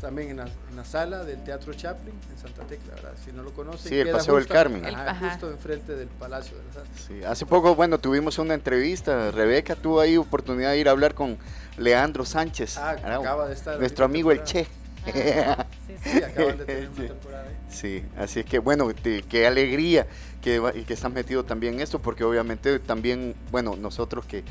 también 0.00 0.30
en 0.30 0.36
la, 0.38 0.44
en 0.44 0.76
la, 0.76 0.84
sala 0.84 1.24
del 1.24 1.42
Teatro 1.44 1.74
Chaplin 1.74 2.14
en 2.30 2.38
Santa 2.38 2.62
Tecla, 2.64 2.94
¿verdad? 2.94 3.12
Si 3.24 3.32
no 3.32 3.42
lo 3.42 3.52
conocen. 3.52 3.88
Sí, 3.88 3.98
el 3.98 4.10
Paseo 4.10 4.36
del 4.36 4.46
Carmen. 4.46 4.84
Ajá, 4.86 5.10
ajá. 5.10 5.30
Justo 5.30 5.50
enfrente 5.50 5.94
del 5.94 6.08
Palacio 6.08 6.56
de 6.56 6.64
las 6.64 6.76
Artes. 6.76 7.04
Sí, 7.06 7.24
hace 7.24 7.46
poco, 7.46 7.74
bueno, 7.74 7.98
tuvimos 7.98 8.38
una 8.38 8.54
entrevista. 8.54 9.30
Rebeca 9.30 9.76
tuvo 9.76 10.00
ahí 10.00 10.16
oportunidad 10.16 10.70
de 10.72 10.78
ir 10.78 10.88
a 10.88 10.92
hablar 10.92 11.14
con 11.14 11.38
Leandro 11.76 12.24
Sánchez. 12.24 12.78
Ah, 12.78 12.90
acaba 12.90 13.48
de 13.48 13.54
estar. 13.54 13.78
Nuestro 13.78 14.04
amigo 14.04 14.32
el 14.32 14.42
Che. 14.44 14.66
Ah, 15.06 15.66
sí, 15.86 15.94
sí, 16.02 16.22
acaban 16.22 16.58
de 16.58 16.64
tener 16.64 16.88
una 16.90 17.08
temporada 17.08 17.44
ahí. 17.44 17.56
Sí, 17.70 18.04
así 18.18 18.40
es 18.40 18.46
que 18.46 18.58
bueno, 18.58 18.92
te, 18.92 19.22
qué 19.22 19.46
alegría 19.46 20.06
que, 20.42 20.84
que 20.86 20.94
estás 20.94 21.12
metido 21.12 21.44
también 21.44 21.74
en 21.74 21.80
esto, 21.80 21.98
porque 21.98 22.24
obviamente 22.24 22.78
también, 22.78 23.34
bueno, 23.50 23.76
nosotros 23.76 24.26
que 24.26 24.44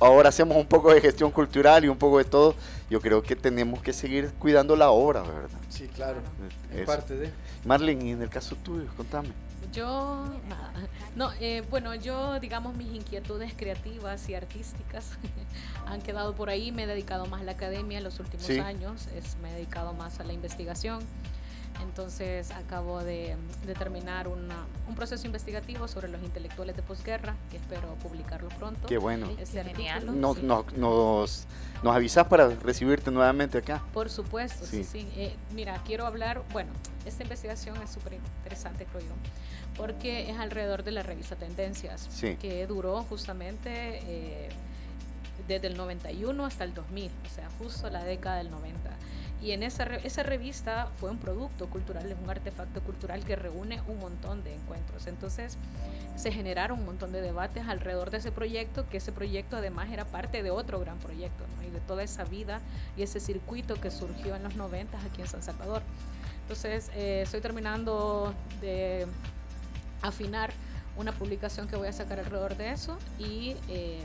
ahora 0.00 0.28
hacemos 0.28 0.56
un 0.56 0.66
poco 0.66 0.92
de 0.92 1.00
gestión 1.00 1.30
cultural 1.30 1.84
y 1.84 1.88
un 1.88 1.96
poco 1.98 2.18
de 2.18 2.24
todo, 2.24 2.54
yo 2.90 3.00
creo 3.00 3.22
que 3.22 3.36
tenemos 3.36 3.80
que 3.82 3.92
seguir 3.92 4.32
cuidando 4.38 4.76
la 4.76 4.90
obra, 4.90 5.22
¿verdad? 5.22 5.58
Sí, 5.68 5.88
claro, 5.88 6.20
es 6.74 6.86
parte 6.86 7.16
de... 7.16 7.30
Marlene, 7.64 8.04
y 8.06 8.10
en 8.10 8.22
el 8.22 8.28
caso 8.30 8.54
tuyo, 8.56 8.86
contame. 8.96 9.28
Yo, 9.72 10.24
nada. 10.48 10.72
No, 11.16 11.32
eh, 11.40 11.62
bueno, 11.70 11.94
yo, 11.94 12.38
digamos, 12.40 12.76
mis 12.76 12.88
inquietudes 12.94 13.52
creativas 13.56 14.28
y 14.28 14.34
artísticas 14.34 15.10
han 15.86 16.00
quedado 16.00 16.34
por 16.34 16.48
ahí. 16.48 16.72
Me 16.72 16.84
he 16.84 16.86
dedicado 16.86 17.26
más 17.26 17.40
a 17.40 17.44
la 17.44 17.52
academia 17.52 17.98
en 17.98 18.04
los 18.04 18.20
últimos 18.20 18.46
Sí. 18.46 18.58
años. 18.58 19.08
Es, 19.16 19.36
me 19.42 19.50
he 19.50 19.54
dedicado 19.54 19.92
más 19.92 20.20
a 20.20 20.24
la 20.24 20.32
investigación. 20.32 21.00
Entonces 21.82 22.50
acabo 22.50 23.02
de, 23.02 23.36
de 23.66 23.74
terminar 23.74 24.28
una, 24.28 24.66
un 24.88 24.94
proceso 24.94 25.26
investigativo 25.26 25.88
sobre 25.88 26.08
los 26.08 26.22
intelectuales 26.22 26.76
de 26.76 26.82
posguerra, 26.82 27.36
que 27.50 27.56
espero 27.56 27.94
publicarlo 28.02 28.48
pronto. 28.50 28.86
Qué 28.88 28.98
bueno. 28.98 29.28
Genial. 29.46 29.96
artículo, 29.98 30.12
Nos, 30.12 30.36
sí. 30.36 30.42
nos, 30.42 30.72
nos, 30.74 31.46
nos 31.82 31.94
avisas 31.96 32.26
para 32.26 32.48
recibirte 32.48 33.10
nuevamente 33.10 33.58
acá. 33.58 33.82
Por 33.92 34.10
supuesto, 34.10 34.64
sí, 34.66 34.84
Sí. 34.84 35.02
sí. 35.02 35.08
Eh, 35.16 35.34
mira, 35.54 35.80
quiero 35.84 36.06
hablar, 36.06 36.42
bueno, 36.52 36.70
esta 37.04 37.22
investigación 37.22 37.76
es 37.82 37.90
súper 37.90 38.14
interesante, 38.14 38.86
creo 38.86 39.02
yo, 39.02 39.14
porque 39.76 40.30
es 40.30 40.38
alrededor 40.38 40.82
de 40.82 40.90
la 40.92 41.02
revista 41.02 41.36
Tendencias, 41.36 42.06
Sí. 42.10 42.36
que 42.36 42.66
duró 42.66 43.02
justamente 43.04 44.00
eh, 44.04 44.48
desde 45.48 45.66
el 45.68 45.76
91 45.76 46.44
hasta 46.46 46.64
el 46.64 46.74
2000, 46.74 47.10
o 47.30 47.34
sea, 47.34 47.48
justo 47.58 47.88
la 47.90 48.02
década 48.04 48.36
del 48.38 48.50
90. 48.50 48.90
Y 49.42 49.52
en 49.52 49.62
esa, 49.62 49.84
re- 49.84 50.00
esa 50.04 50.22
revista 50.22 50.88
fue 50.98 51.10
un 51.10 51.18
producto 51.18 51.68
cultural, 51.68 52.10
es 52.10 52.16
un 52.22 52.30
artefacto 52.30 52.80
cultural 52.80 53.22
que 53.24 53.36
reúne 53.36 53.80
un 53.86 53.98
montón 53.98 54.42
de 54.42 54.54
encuentros. 54.54 55.06
Entonces 55.06 55.58
se 56.16 56.32
generaron 56.32 56.78
un 56.80 56.86
montón 56.86 57.12
de 57.12 57.20
debates 57.20 57.68
alrededor 57.68 58.10
de 58.10 58.16
ese 58.18 58.32
proyecto, 58.32 58.88
que 58.88 58.96
ese 58.96 59.12
proyecto 59.12 59.56
además 59.58 59.90
era 59.92 60.06
parte 60.06 60.42
de 60.42 60.50
otro 60.50 60.80
gran 60.80 60.98
proyecto, 60.98 61.44
¿no? 61.56 61.66
y 61.68 61.70
de 61.70 61.80
toda 61.80 62.02
esa 62.02 62.24
vida 62.24 62.60
y 62.96 63.02
ese 63.02 63.20
circuito 63.20 63.78
que 63.80 63.90
surgió 63.90 64.34
en 64.34 64.42
los 64.42 64.56
90 64.56 64.98
aquí 64.98 65.20
en 65.20 65.28
San 65.28 65.42
Salvador. 65.42 65.82
Entonces 66.42 66.90
eh, 66.94 67.20
estoy 67.22 67.40
terminando 67.42 68.32
de 68.62 69.06
afinar 70.00 70.50
una 70.96 71.12
publicación 71.12 71.68
que 71.68 71.76
voy 71.76 71.88
a 71.88 71.92
sacar 71.92 72.18
alrededor 72.18 72.56
de 72.56 72.70
eso 72.72 72.96
y, 73.18 73.56
eh, 73.68 74.00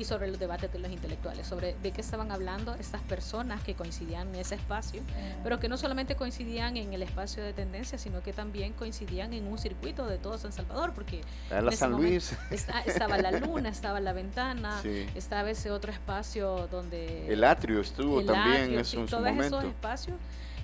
y 0.00 0.04
sobre 0.04 0.28
los 0.28 0.38
debates 0.38 0.72
de 0.72 0.78
los 0.78 0.90
intelectuales, 0.90 1.46
sobre 1.46 1.74
de 1.74 1.92
qué 1.92 2.00
estaban 2.00 2.32
hablando 2.32 2.74
estas 2.74 3.02
personas 3.02 3.62
que 3.62 3.74
coincidían 3.74 4.28
en 4.28 4.36
ese 4.36 4.54
espacio, 4.54 5.02
pero 5.42 5.60
que 5.60 5.68
no 5.68 5.76
solamente 5.76 6.16
coincidían 6.16 6.78
en 6.78 6.94
el 6.94 7.02
espacio 7.02 7.42
de 7.42 7.52
tendencia, 7.52 7.98
sino 7.98 8.22
que 8.22 8.32
también 8.32 8.72
coincidían 8.72 9.34
en 9.34 9.46
un 9.46 9.58
circuito 9.58 10.06
de 10.06 10.16
todo 10.16 10.38
San 10.38 10.52
Salvador, 10.52 10.92
porque 10.94 11.20
la 11.50 11.70
San 11.70 11.92
Luis. 11.92 12.34
estaba 12.50 13.18
la 13.18 13.32
luna, 13.32 13.68
estaba 13.80 14.00
la 14.00 14.14
ventana, 14.14 14.80
estaba 15.14 15.50
ese 15.50 15.70
otro 15.70 15.92
espacio 15.92 16.66
donde... 16.70 17.30
El 17.30 17.44
atrio 17.44 17.82
estuvo 17.82 18.24
también 18.24 18.78
en 18.78 18.84
su 18.86 19.04
todos 19.04 19.20
momento. 19.20 19.58
esos 19.58 19.64
espacios 19.64 20.16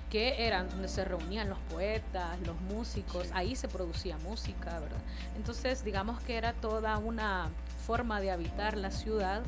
que 0.09 0.47
eran 0.47 0.69
donde 0.69 0.87
se 0.87 1.05
reunían 1.05 1.49
los 1.49 1.59
poetas, 1.69 2.39
los 2.45 2.59
músicos, 2.61 3.27
ahí 3.33 3.55
se 3.55 3.67
producía 3.67 4.17
música, 4.17 4.79
¿verdad? 4.79 5.01
Entonces, 5.35 5.83
digamos 5.83 6.21
que 6.21 6.37
era 6.37 6.53
toda 6.53 6.97
una 6.97 7.49
forma 7.87 8.19
de 8.19 8.31
habitar 8.31 8.77
la 8.77 8.91
ciudad 8.91 9.43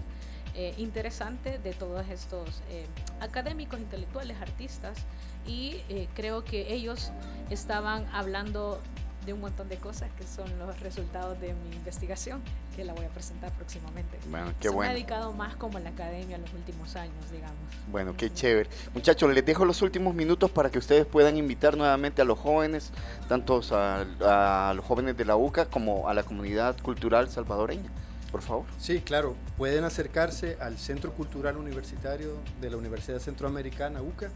eh, 0.55 0.73
interesante 0.77 1.59
de 1.59 1.73
todos 1.73 2.07
estos 2.07 2.61
eh, 2.69 2.85
académicos, 3.19 3.79
intelectuales, 3.79 4.41
artistas, 4.41 4.97
y 5.45 5.81
eh, 5.89 6.07
creo 6.15 6.45
que 6.45 6.73
ellos 6.73 7.11
estaban 7.49 8.07
hablando 8.13 8.79
de 9.25 9.33
un 9.33 9.41
montón 9.41 9.67
de 9.67 9.75
cosas 9.75 10.09
que 10.17 10.25
son 10.25 10.57
los 10.57 10.79
resultados 10.79 11.39
de 11.41 11.53
mi 11.53 11.75
investigación, 11.75 12.41
que 12.77 12.85
la 12.85 12.93
voy 12.93 13.05
a 13.05 13.09
presentar 13.09 13.51
próximamente. 13.51 14.17
Bueno, 14.29 14.53
qué 14.61 14.69
bueno. 14.69 14.89
Me 14.89 14.95
he 14.95 14.99
dedicado 14.99 15.33
más 15.33 15.57
como 15.57 15.77
a 15.77 15.81
la 15.81 15.89
academia 15.89 16.37
en 16.37 16.41
los 16.41 16.53
últimos 16.53 16.95
años, 16.95 17.29
digamos. 17.29 17.57
Bueno, 17.91 18.15
qué 18.15 18.31
chévere. 18.33 18.69
Muchachos, 18.93 19.33
les 19.33 19.45
dejo 19.45 19.65
los 19.65 19.81
últimos 19.81 20.15
minutos 20.15 20.49
para 20.49 20.69
que 20.69 20.79
ustedes 20.79 21.05
puedan 21.05 21.35
invitar 21.35 21.75
nuevamente 21.75 22.21
a 22.21 22.25
los 22.25 22.39
jóvenes, 22.39 22.91
tanto 23.27 23.61
a, 23.71 24.69
a 24.69 24.73
los 24.73 24.85
jóvenes 24.85 25.17
de 25.17 25.25
la 25.25 25.35
UCA 25.35 25.65
como 25.65 26.07
a 26.07 26.13
la 26.13 26.23
comunidad 26.23 26.77
cultural 26.81 27.29
salvadoreña. 27.29 27.89
Por 28.31 28.41
favor. 28.41 28.65
Sí, 28.77 29.01
claro. 29.01 29.35
Pueden 29.57 29.83
acercarse 29.83 30.57
al 30.59 30.77
Centro 30.77 31.13
Cultural 31.13 31.57
Universitario 31.57 32.35
de 32.61 32.69
la 32.69 32.77
Universidad 32.77 33.19
Centroamericana, 33.19 34.01
UCA 34.01 34.29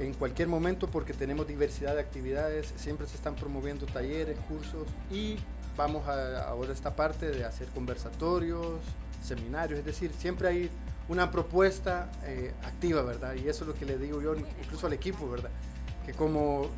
en 0.00 0.14
cualquier 0.14 0.48
momento 0.48 0.90
porque 0.90 1.12
tenemos 1.12 1.46
diversidad 1.46 1.94
de 1.94 2.00
actividades, 2.00 2.72
siempre 2.76 3.06
se 3.06 3.16
están 3.16 3.36
promoviendo 3.36 3.86
talleres, 3.86 4.38
cursos 4.48 4.86
y 5.10 5.36
vamos 5.76 6.08
a 6.08 6.48
ahora 6.48 6.72
esta 6.72 6.96
parte 6.96 7.30
de 7.30 7.44
hacer 7.44 7.68
conversatorios, 7.68 8.80
seminarios, 9.22 9.78
es 9.78 9.84
decir, 9.84 10.10
siempre 10.18 10.48
hay 10.48 10.70
una 11.08 11.30
propuesta 11.30 12.10
eh, 12.24 12.54
activa, 12.64 13.02
¿verdad? 13.02 13.34
Y 13.34 13.48
eso 13.48 13.64
es 13.64 13.68
lo 13.68 13.74
que 13.74 13.84
le 13.84 13.98
digo 13.98 14.22
yo 14.22 14.34
incluso 14.34 14.86
al 14.86 14.94
equipo, 14.94 15.28
¿verdad? 15.28 15.50
Que 16.06 16.12
como 16.14 16.68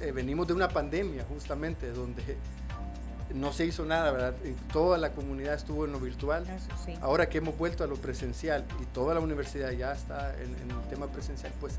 eh, 0.00 0.10
venimos 0.10 0.48
de 0.48 0.54
una 0.54 0.68
pandemia 0.68 1.24
justamente 1.28 1.92
donde 1.92 2.36
no 3.34 3.52
se 3.52 3.66
hizo 3.66 3.84
nada, 3.84 4.10
¿verdad? 4.10 4.34
Toda 4.72 4.98
la 4.98 5.12
comunidad 5.12 5.54
estuvo 5.54 5.84
en 5.84 5.92
lo 5.92 6.00
virtual. 6.00 6.46
Ahora 7.00 7.28
que 7.28 7.38
hemos 7.38 7.56
vuelto 7.56 7.84
a 7.84 7.86
lo 7.86 7.96
presencial 7.96 8.64
y 8.80 8.86
toda 8.86 9.14
la 9.14 9.20
universidad 9.20 9.70
ya 9.72 9.92
está 9.92 10.34
en, 10.40 10.54
en 10.56 10.70
el 10.70 10.88
tema 10.88 11.06
presencial, 11.08 11.52
pues 11.60 11.74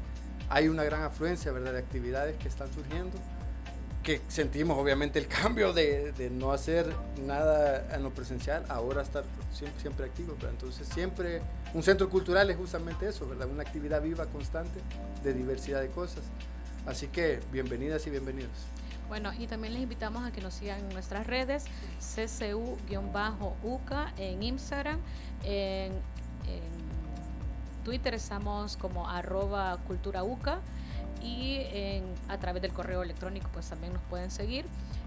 hay 0.49 0.67
una 0.67 0.83
gran 0.83 1.03
afluencia 1.03 1.51
¿verdad? 1.51 1.73
de 1.73 1.79
actividades 1.79 2.37
que 2.37 2.47
están 2.47 2.71
surgiendo, 2.73 3.17
que 4.03 4.21
sentimos 4.27 4.77
obviamente 4.77 5.17
el 5.17 5.27
cambio 5.27 5.73
de, 5.73 6.11
de 6.11 6.29
no 6.29 6.51
hacer 6.51 6.85
nada 7.25 7.95
en 7.95 8.03
lo 8.03 8.11
presencial, 8.11 8.65
ahora 8.67 9.01
estar 9.01 9.23
siempre, 9.51 9.81
siempre 9.81 10.05
activo. 10.05 10.35
Entonces 10.49 10.87
siempre 10.87 11.41
un 11.73 11.83
centro 11.83 12.09
cultural 12.09 12.49
es 12.49 12.57
justamente 12.57 13.07
eso, 13.07 13.27
¿verdad? 13.27 13.47
una 13.49 13.63
actividad 13.63 14.01
viva, 14.01 14.25
constante, 14.27 14.79
de 15.23 15.33
diversidad 15.33 15.81
de 15.81 15.87
cosas. 15.87 16.23
Así 16.85 17.07
que 17.07 17.39
bienvenidas 17.51 18.05
y 18.07 18.09
bienvenidos. 18.09 18.51
Bueno, 19.09 19.31
y 19.37 19.47
también 19.47 19.73
les 19.73 19.83
invitamos 19.83 20.25
a 20.25 20.31
que 20.31 20.41
nos 20.41 20.55
sigan 20.55 20.79
en 20.79 20.89
nuestras 20.89 21.27
redes, 21.27 21.65
ccu-uca 21.99 23.33
en 24.17 24.41
Instagram, 24.41 24.99
en 25.43 25.93
Twitter 27.83 28.13
estamos 28.13 28.77
como 28.77 29.09
arroba 29.09 29.77
culturauca 29.87 30.59
y 31.21 31.61
a 32.27 32.37
través 32.37 32.61
del 32.61 32.73
correo 32.73 33.03
electrónico 33.03 33.49
pues 33.53 33.69
también 33.69 33.93
nos 33.93 34.01
pueden 34.03 34.31
seguir. 34.31 34.65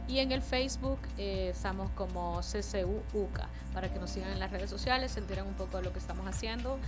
Y 0.09 0.21
en 0.21 0.31
el 0.31 0.43
Facebook 0.43 0.99
eh, 1.19 1.51
estamos 1.53 1.91
como 1.93 2.41
CCUUCA 2.41 3.49
para 3.75 3.93
que 3.93 3.99
nos 3.99 4.11
sigan 4.11 4.31
en 4.31 4.39
las 4.39 4.51
redes 4.51 4.71
sociales, 4.71 5.13
se 5.13 5.21
enteren 5.21 5.47
un 5.47 5.55
poco 5.55 5.79
de 5.79 5.83
lo 5.83 5.93
que 5.93 5.99
estamos 5.99 6.27
haciendo. 6.27 6.79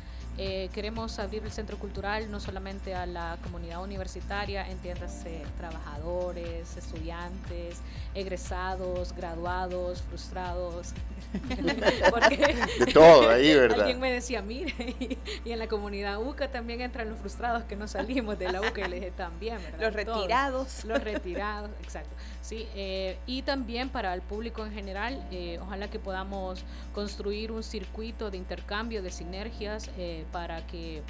Eh, 0.41 0.71
queremos 0.73 1.19
abrir 1.19 1.43
el 1.43 1.51
centro 1.51 1.77
cultural 1.79 2.31
no 2.31 2.39
solamente 2.39 2.95
a 2.95 3.07
la 3.07 3.37
comunidad 3.43 3.83
universitaria, 3.83 4.71
entiéndase 4.71 5.43
trabajadores, 5.59 6.77
estudiantes, 6.77 7.79
egresados, 8.15 9.13
graduados, 9.15 10.01
frustrados. 10.03 10.95
de 11.59 12.87
todo 12.93 13.31
ahí, 13.31 13.53
¿verdad? 13.53 13.81
Alguien 13.81 13.99
me 13.99 14.13
decía, 14.13 14.41
mire, 14.41 14.73
y, 15.45 15.51
en 15.51 15.59
la 15.59 15.67
comunidad 15.67 16.23
UCA 16.23 16.53
también 16.53 16.83
entran 16.83 17.11
los 17.11 17.19
frustrados 17.19 17.65
que 17.65 17.75
no 17.75 17.89
salimos 17.89 18.39
de 18.39 18.53
la 18.53 18.61
UCA 18.61 18.87
y 18.87 18.89
le 18.91 18.97
dije 19.01 19.11
también, 19.11 19.59
¿verdad? 19.61 19.81
Los 19.81 19.93
retirados. 19.93 20.85
los 20.85 21.03
retirados, 21.03 21.71
exacto. 21.83 22.15
Sí, 22.49 22.67
eh, 22.75 23.19
y 23.27 23.43
también 23.43 23.91
para 23.91 24.15
el 24.15 24.23
público 24.23 24.65
en 24.65 24.73
general, 24.73 25.23
eh, 25.31 25.59
ojalá 25.61 25.91
que 25.91 25.99
podamos 25.99 26.65
construir 26.95 27.53
un 27.53 27.63
circuito 27.63 28.31
de 28.31 28.39
intercambio, 28.39 29.03
de 29.03 29.11
sinergias, 29.11 29.91
eh, 29.99 30.25
para 30.33 30.67
que 30.67 31.03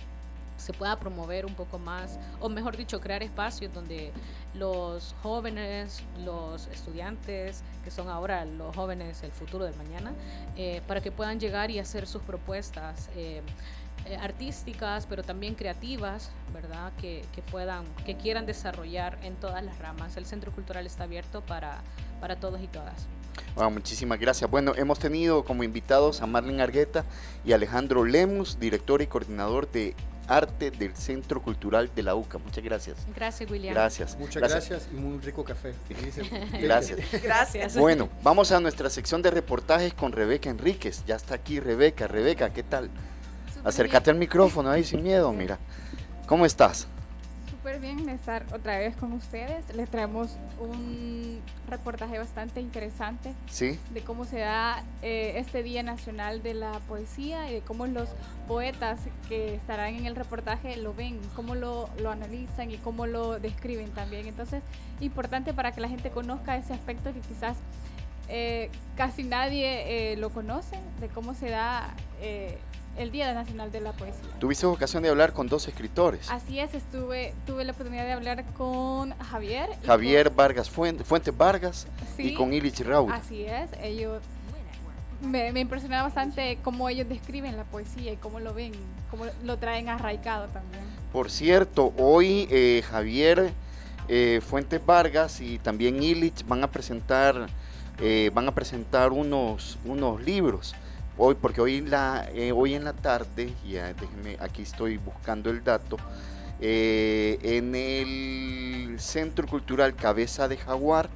se 0.56 0.72
pueda 0.72 0.98
promover 0.98 1.46
un 1.46 1.54
poco 1.54 1.78
más, 1.78 2.18
o 2.40 2.48
mejor 2.48 2.76
dicho, 2.76 3.00
crear 3.00 3.22
espacios 3.22 3.72
donde 3.72 4.10
los 4.54 5.14
jóvenes, 5.22 6.02
los 6.24 6.66
estudiantes, 6.66 7.62
que 7.84 7.92
son 7.92 8.08
ahora 8.08 8.44
los 8.44 8.74
jóvenes, 8.74 9.22
el 9.22 9.30
futuro 9.30 9.64
del 9.64 9.76
mañana, 9.76 10.12
para 10.88 11.00
que 11.00 11.12
puedan 11.12 11.38
llegar 11.38 11.70
y 11.70 11.78
hacer 11.78 12.08
sus 12.08 12.22
propuestas. 12.22 13.08
Eh, 14.06 14.16
artísticas, 14.16 15.06
pero 15.06 15.22
también 15.22 15.54
creativas, 15.54 16.30
¿verdad? 16.52 16.92
Que, 17.00 17.24
que, 17.34 17.42
puedan, 17.42 17.84
que 18.06 18.16
quieran 18.16 18.46
desarrollar 18.46 19.18
en 19.22 19.34
todas 19.36 19.62
las 19.62 19.78
ramas. 19.78 20.16
El 20.16 20.24
Centro 20.24 20.50
Cultural 20.52 20.86
está 20.86 21.04
abierto 21.04 21.42
para, 21.42 21.80
para 22.20 22.36
todos 22.36 22.60
y 22.62 22.68
todas. 22.68 23.06
Bueno, 23.54 23.70
muchísimas 23.70 24.18
gracias. 24.18 24.50
Bueno, 24.50 24.74
hemos 24.76 24.98
tenido 24.98 25.44
como 25.44 25.62
invitados 25.62 26.22
a 26.22 26.26
Marlene 26.26 26.62
Argueta 26.62 27.04
y 27.44 27.52
Alejandro 27.52 28.04
Lemus, 28.04 28.58
director 28.58 29.02
y 29.02 29.06
coordinador 29.06 29.70
de 29.70 29.94
arte 30.28 30.70
del 30.70 30.94
Centro 30.94 31.42
Cultural 31.42 31.90
de 31.94 32.02
la 32.02 32.14
UCA. 32.14 32.38
Muchas 32.38 32.62
gracias. 32.62 32.98
Gracias, 33.14 33.50
William. 33.50 33.74
Gracias. 33.74 34.16
Muchas 34.18 34.42
gracias, 34.42 34.88
y 34.92 34.94
muy 34.94 35.18
rico 35.18 35.42
café. 35.42 35.74
gracias. 36.60 36.98
Gracias. 37.22 37.76
Bueno, 37.76 38.08
vamos 38.22 38.52
a 38.52 38.60
nuestra 38.60 38.90
sección 38.90 39.22
de 39.22 39.30
reportajes 39.30 39.94
con 39.94 40.12
Rebeca 40.12 40.50
Enríquez. 40.50 41.04
Ya 41.06 41.16
está 41.16 41.34
aquí 41.34 41.60
Rebeca. 41.60 42.06
Rebeca, 42.06 42.52
¿qué 42.52 42.62
tal? 42.62 42.90
Acércate 43.64 44.10
al 44.10 44.16
micrófono 44.16 44.70
ahí 44.70 44.84
sin 44.84 45.02
miedo, 45.02 45.32
mira. 45.32 45.58
¿Cómo 46.26 46.46
estás? 46.46 46.86
Súper 47.50 47.80
bien 47.80 48.08
estar 48.08 48.44
otra 48.52 48.78
vez 48.78 48.94
con 48.96 49.12
ustedes. 49.12 49.64
Les 49.74 49.90
traemos 49.90 50.36
un 50.60 51.40
reportaje 51.68 52.18
bastante 52.18 52.60
interesante 52.60 53.34
¿Sí? 53.50 53.78
de 53.90 54.02
cómo 54.02 54.24
se 54.24 54.38
da 54.38 54.84
eh, 55.02 55.34
este 55.36 55.62
Día 55.62 55.82
Nacional 55.82 56.42
de 56.42 56.54
la 56.54 56.72
Poesía 56.88 57.50
y 57.50 57.54
de 57.54 57.60
cómo 57.60 57.86
los 57.86 58.08
poetas 58.46 59.00
que 59.28 59.54
estarán 59.54 59.94
en 59.94 60.06
el 60.06 60.16
reportaje 60.16 60.76
lo 60.76 60.94
ven, 60.94 61.18
cómo 61.34 61.54
lo, 61.54 61.90
lo 61.98 62.10
analizan 62.10 62.70
y 62.70 62.76
cómo 62.76 63.06
lo 63.06 63.40
describen 63.40 63.90
también. 63.90 64.26
Entonces, 64.26 64.62
importante 65.00 65.52
para 65.52 65.72
que 65.72 65.80
la 65.80 65.88
gente 65.88 66.10
conozca 66.10 66.56
ese 66.56 66.74
aspecto 66.74 67.12
que 67.12 67.20
quizás 67.20 67.56
eh, 68.28 68.70
casi 68.96 69.24
nadie 69.24 70.12
eh, 70.12 70.16
lo 70.16 70.30
conoce, 70.30 70.78
de 71.00 71.08
cómo 71.08 71.34
se 71.34 71.48
da 71.48 71.94
el 72.98 73.10
Día 73.10 73.32
Nacional 73.32 73.70
de 73.70 73.80
la 73.80 73.92
Poesía. 73.92 74.28
Tuviste 74.38 74.66
ocasión 74.66 75.02
de 75.02 75.08
hablar 75.08 75.32
con 75.32 75.48
dos 75.48 75.68
escritores. 75.68 76.30
Así 76.30 76.58
es, 76.58 76.74
estuve, 76.74 77.32
tuve 77.46 77.64
la 77.64 77.72
oportunidad 77.72 78.04
de 78.04 78.12
hablar 78.12 78.44
con 78.56 79.16
Javier. 79.18 79.68
Javier 79.86 80.30
Vargas 80.30 80.68
Fuentes, 80.68 81.06
Fuentes 81.06 81.36
Vargas 81.36 81.86
y 82.18 82.34
con 82.34 82.52
Illich 82.52 82.80
Raúl. 82.80 83.12
Así 83.12 83.44
es, 83.44 83.70
ellos 83.80 84.20
me, 85.22 85.52
me 85.52 85.60
impresiona 85.60 86.02
bastante 86.02 86.58
cómo 86.62 86.88
ellos 86.88 87.08
describen 87.08 87.56
la 87.56 87.64
poesía 87.64 88.12
y 88.12 88.16
cómo 88.16 88.40
lo 88.40 88.52
ven, 88.52 88.72
cómo 89.10 89.24
lo 89.44 89.56
traen 89.58 89.88
arraigado 89.88 90.46
también. 90.48 90.82
Por 91.12 91.30
cierto, 91.30 91.92
hoy 91.96 92.48
eh, 92.50 92.82
Javier 92.88 93.52
eh, 94.08 94.40
Fuentes 94.46 94.84
Vargas 94.84 95.40
y 95.40 95.58
también 95.58 96.02
Illich 96.02 96.46
van 96.46 96.62
a 96.64 96.70
presentar, 96.70 97.48
eh, 98.00 98.30
van 98.34 98.48
a 98.48 98.54
presentar 98.54 99.12
unos, 99.12 99.78
unos 99.84 100.20
libros 100.22 100.74
hoy, 101.18 101.34
porque 101.34 101.60
hoy, 101.60 101.80
la, 101.80 102.28
eh, 102.32 102.52
hoy 102.52 102.74
en 102.74 102.84
la 102.84 102.92
tarde, 102.94 103.52
ya 103.68 103.92
déjenme, 103.92 104.36
aquí 104.40 104.62
estoy 104.62 104.96
buscando 104.96 105.50
el 105.50 105.62
dato, 105.62 105.96
eh, 106.60 107.38
en 107.42 107.74
el 107.74 109.00
Centro 109.00 109.46
Cultural 109.46 109.94
Cabeza 109.94 110.48
de 110.48 110.56
Jaguar 110.56 111.10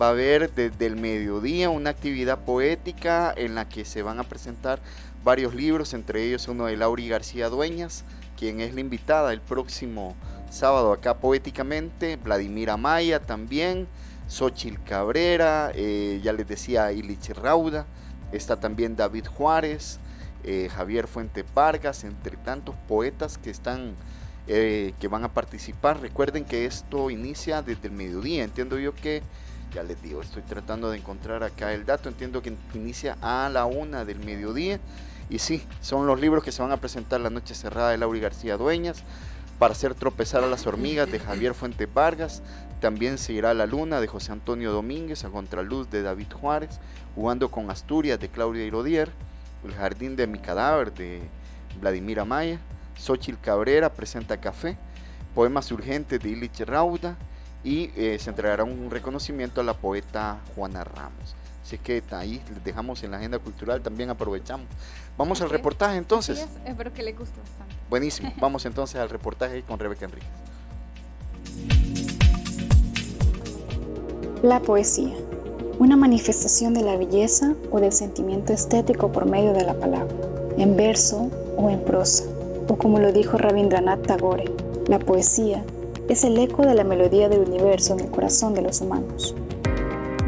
va 0.00 0.06
a 0.06 0.10
haber 0.10 0.52
desde 0.52 0.86
el 0.86 0.96
mediodía 0.96 1.70
una 1.70 1.90
actividad 1.90 2.38
poética 2.44 3.32
en 3.36 3.54
la 3.54 3.68
que 3.68 3.84
se 3.84 4.02
van 4.02 4.18
a 4.18 4.24
presentar 4.24 4.80
varios 5.22 5.54
libros, 5.54 5.94
entre 5.94 6.24
ellos 6.24 6.48
uno 6.48 6.66
de 6.66 6.76
Lauri 6.76 7.08
García 7.08 7.48
Dueñas, 7.48 8.04
quien 8.36 8.60
es 8.60 8.74
la 8.74 8.80
invitada 8.80 9.32
el 9.32 9.40
próximo 9.40 10.16
sábado 10.50 10.92
acá 10.92 11.18
poéticamente, 11.18 12.16
Vladimir 12.16 12.70
Amaya 12.70 13.20
también, 13.20 13.86
Xochil 14.28 14.82
Cabrera, 14.82 15.70
eh, 15.74 16.20
ya 16.22 16.32
les 16.32 16.48
decía 16.48 16.92
Ilich 16.92 17.30
Rauda, 17.30 17.86
está 18.32 18.58
también 18.58 18.96
David 18.96 19.26
Juárez, 19.26 19.98
eh, 20.44 20.68
Javier 20.74 21.06
Fuente 21.06 21.44
Vargas, 21.54 22.04
entre 22.04 22.36
tantos 22.36 22.74
poetas 22.88 23.38
que 23.38 23.50
están 23.50 23.94
eh, 24.48 24.92
que 24.98 25.06
van 25.06 25.22
a 25.22 25.32
participar. 25.32 26.00
Recuerden 26.00 26.44
que 26.44 26.66
esto 26.66 27.10
inicia 27.10 27.62
desde 27.62 27.88
el 27.88 27.94
mediodía. 27.94 28.42
Entiendo 28.42 28.76
yo 28.78 28.92
que, 28.92 29.22
ya 29.72 29.84
les 29.84 30.02
digo, 30.02 30.20
estoy 30.20 30.42
tratando 30.42 30.90
de 30.90 30.98
encontrar 30.98 31.44
acá 31.44 31.72
el 31.72 31.86
dato. 31.86 32.08
Entiendo 32.08 32.42
que 32.42 32.52
inicia 32.74 33.16
a 33.22 33.48
la 33.50 33.66
una 33.66 34.04
del 34.04 34.18
mediodía. 34.18 34.80
Y 35.30 35.38
sí, 35.38 35.62
son 35.80 36.08
los 36.08 36.20
libros 36.20 36.42
que 36.42 36.50
se 36.50 36.60
van 36.60 36.72
a 36.72 36.78
presentar 36.78 37.20
la 37.20 37.30
noche 37.30 37.54
cerrada 37.54 37.90
de 37.90 37.98
Laura 37.98 38.18
García 38.18 38.56
Dueñas. 38.56 39.04
Para 39.60 39.74
hacer 39.74 39.94
tropezar 39.94 40.42
a 40.42 40.48
las 40.48 40.66
hormigas 40.66 41.10
de 41.12 41.20
Javier 41.20 41.54
Fuente 41.54 41.86
Vargas. 41.86 42.42
También 42.82 43.16
se 43.16 43.32
irá 43.32 43.54
La 43.54 43.66
Luna 43.66 44.00
de 44.00 44.08
José 44.08 44.32
Antonio 44.32 44.72
Domínguez, 44.72 45.24
A 45.24 45.28
Contraluz 45.28 45.88
de 45.88 46.02
David 46.02 46.32
Juárez, 46.32 46.80
Jugando 47.14 47.48
con 47.48 47.70
Asturias 47.70 48.18
de 48.18 48.28
Claudia 48.28 48.64
Irodier, 48.64 49.08
El 49.64 49.72
Jardín 49.72 50.16
de 50.16 50.26
mi 50.26 50.40
cadáver 50.40 50.92
de 50.92 51.22
Vladimir 51.80 52.18
Amaya, 52.18 52.58
Xochil 52.98 53.38
Cabrera 53.38 53.92
presenta 53.92 54.38
Café, 54.38 54.76
Poemas 55.32 55.70
Urgentes 55.70 56.20
de 56.20 56.30
Illich 56.30 56.58
Rauda 56.62 57.16
y 57.62 57.92
eh, 57.94 58.18
se 58.18 58.30
entregará 58.30 58.64
un 58.64 58.90
reconocimiento 58.90 59.60
a 59.60 59.64
la 59.64 59.74
poeta 59.74 60.40
Juana 60.56 60.82
Ramos. 60.82 61.36
Así 61.62 61.78
que 61.78 62.02
ahí 62.10 62.42
les 62.52 62.64
dejamos 62.64 63.04
en 63.04 63.12
la 63.12 63.18
agenda 63.18 63.38
cultural, 63.38 63.80
también 63.80 64.10
aprovechamos. 64.10 64.66
Vamos 65.16 65.40
al 65.40 65.50
reportaje 65.50 65.98
entonces. 65.98 66.48
espero 66.66 66.92
que 66.92 67.04
les 67.04 67.16
guste 67.16 67.38
bastante. 67.38 67.76
Buenísimo, 67.88 68.32
vamos 68.40 68.66
entonces 68.66 68.96
al 68.96 69.08
reportaje 69.08 69.62
con 69.62 69.78
Rebeca 69.78 70.06
Enríquez. 70.06 70.28
La 74.42 74.58
poesía, 74.58 75.14
una 75.78 75.96
manifestación 75.96 76.74
de 76.74 76.82
la 76.82 76.96
belleza 76.96 77.54
o 77.70 77.78
del 77.78 77.92
sentimiento 77.92 78.52
estético 78.52 79.12
por 79.12 79.24
medio 79.24 79.52
de 79.52 79.62
la 79.62 79.74
palabra, 79.74 80.12
en 80.58 80.74
verso 80.76 81.30
o 81.56 81.70
en 81.70 81.78
prosa, 81.78 82.24
o 82.66 82.74
como 82.74 82.98
lo 82.98 83.12
dijo 83.12 83.38
Rabindranath 83.38 84.04
Tagore, 84.04 84.50
la 84.88 84.98
poesía 84.98 85.62
es 86.08 86.24
el 86.24 86.36
eco 86.38 86.66
de 86.66 86.74
la 86.74 86.82
melodía 86.82 87.28
del 87.28 87.48
universo 87.48 87.92
en 87.92 88.00
el 88.00 88.10
corazón 88.10 88.52
de 88.54 88.62
los 88.62 88.80
humanos. 88.80 89.32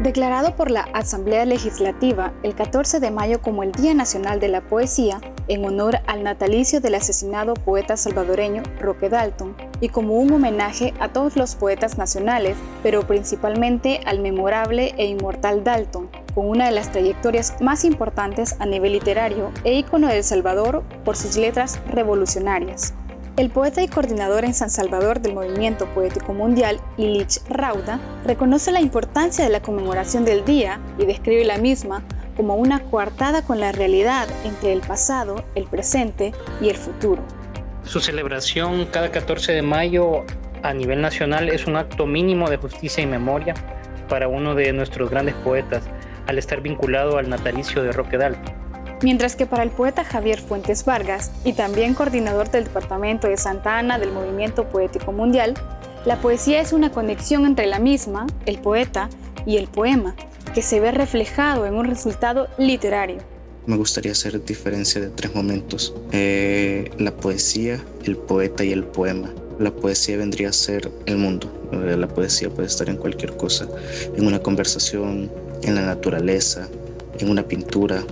Declarado 0.05 0.55
por 0.55 0.69
la 0.69 0.81
Asamblea 0.93 1.45
Legislativa 1.45 2.31
el 2.43 2.53
14 2.53 2.99
de 2.99 3.09
mayo 3.09 3.41
como 3.41 3.63
el 3.63 3.71
Día 3.71 3.95
Nacional 3.95 4.39
de 4.39 4.49
la 4.49 4.61
Poesía, 4.61 5.19
en 5.47 5.65
honor 5.65 5.97
al 6.05 6.21
natalicio 6.21 6.79
del 6.79 6.93
asesinado 6.93 7.55
poeta 7.55 7.97
salvadoreño 7.97 8.61
Roque 8.79 9.09
Dalton, 9.09 9.55
y 9.81 9.89
como 9.89 10.13
un 10.13 10.31
homenaje 10.31 10.93
a 10.99 11.09
todos 11.09 11.35
los 11.35 11.55
poetas 11.55 11.97
nacionales, 11.97 12.55
pero 12.83 13.07
principalmente 13.07 14.01
al 14.05 14.19
memorable 14.19 14.93
e 14.95 15.07
inmortal 15.07 15.63
Dalton, 15.63 16.07
con 16.35 16.49
una 16.49 16.65
de 16.65 16.71
las 16.73 16.91
trayectorias 16.91 17.59
más 17.59 17.83
importantes 17.83 18.57
a 18.59 18.67
nivel 18.67 18.91
literario 18.91 19.51
e 19.63 19.73
ícono 19.73 20.07
de 20.07 20.17
El 20.17 20.23
Salvador 20.23 20.83
por 21.03 21.17
sus 21.17 21.35
letras 21.35 21.79
revolucionarias. 21.87 22.93
El 23.37 23.49
poeta 23.49 23.83
y 23.83 23.89
coordinador 23.89 24.45
en 24.45 24.53
San 24.53 24.69
Salvador 24.69 25.19
del 25.19 25.33
Movimiento 25.33 25.87
Poético 25.87 26.33
Mundial, 26.33 26.79
Lilich 26.95 27.41
Rauda, 27.49 27.99
reconoce 28.23 28.71
la 28.71 28.79
importancia 28.79 29.43
de 29.43 29.51
la 29.51 29.61
conmemoración 29.61 30.23
del 30.23 30.45
día 30.45 30.79
y 30.97 31.05
describe 31.05 31.43
la 31.43 31.57
misma 31.57 32.01
como 32.37 32.55
una 32.55 32.79
coartada 32.79 33.41
con 33.41 33.59
la 33.59 33.73
realidad 33.73 34.29
entre 34.45 34.71
el 34.71 34.79
pasado, 34.79 35.43
el 35.55 35.65
presente 35.65 36.31
y 36.61 36.69
el 36.69 36.77
futuro. 36.77 37.21
Su 37.83 37.99
celebración 37.99 38.85
cada 38.85 39.11
14 39.11 39.51
de 39.51 39.61
mayo 39.61 40.23
a 40.63 40.73
nivel 40.73 41.01
nacional 41.01 41.49
es 41.49 41.67
un 41.67 41.75
acto 41.75 42.05
mínimo 42.05 42.49
de 42.49 42.55
justicia 42.55 43.03
y 43.03 43.05
memoria 43.05 43.53
para 44.07 44.29
uno 44.29 44.55
de 44.55 44.71
nuestros 44.71 45.09
grandes 45.09 45.35
poetas, 45.35 45.83
al 46.27 46.37
estar 46.37 46.61
vinculado 46.61 47.17
al 47.17 47.29
natalicio 47.29 47.83
de 47.83 47.91
Roque 47.91 48.17
Dalton 48.17 48.64
mientras 49.01 49.35
que 49.35 49.45
para 49.45 49.63
el 49.63 49.69
poeta 49.69 50.03
Javier 50.03 50.39
Fuentes 50.39 50.85
Vargas 50.85 51.31
y 51.43 51.53
también 51.53 51.93
coordinador 51.93 52.49
del 52.51 52.65
Departamento 52.65 53.27
de 53.27 53.37
Santa 53.37 53.77
Ana 53.77 53.99
del 53.99 54.11
Movimiento 54.11 54.65
Poético 54.69 55.11
Mundial, 55.11 55.53
la 56.05 56.17
poesía 56.21 56.61
es 56.61 56.73
una 56.73 56.91
conexión 56.91 57.45
entre 57.45 57.65
la 57.65 57.79
misma, 57.79 58.27
el 58.45 58.59
poeta, 58.59 59.09
y 59.45 59.57
el 59.57 59.67
poema, 59.67 60.15
que 60.53 60.61
se 60.61 60.79
ve 60.79 60.91
reflejado 60.91 61.65
en 61.65 61.75
un 61.75 61.85
resultado 61.85 62.47
literario. 62.57 63.17
Me 63.65 63.77
gustaría 63.77 64.11
hacer 64.11 64.43
diferencia 64.45 65.01
de 65.01 65.09
tres 65.09 65.33
momentos, 65.33 65.93
eh, 66.11 66.91
la 66.99 67.11
poesía, 67.11 67.83
el 68.03 68.15
poeta 68.15 68.63
y 68.63 68.71
el 68.71 68.83
poema. 68.83 69.33
La 69.57 69.71
poesía 69.71 70.17
vendría 70.17 70.49
a 70.49 70.53
ser 70.53 70.91
el 71.05 71.17
mundo. 71.17 71.49
Eh, 71.71 71.95
la 71.97 72.07
poesía 72.07 72.49
puede 72.49 72.67
estar 72.67 72.89
en 72.89 72.97
cualquier 72.97 73.35
cosa, 73.37 73.67
en 74.15 74.27
una 74.27 74.39
conversación, 74.39 75.31
en 75.63 75.75
la 75.75 75.81
naturaleza, 75.81 76.67
en 77.19 77.29
una 77.29 77.47
pintura, 77.47 78.03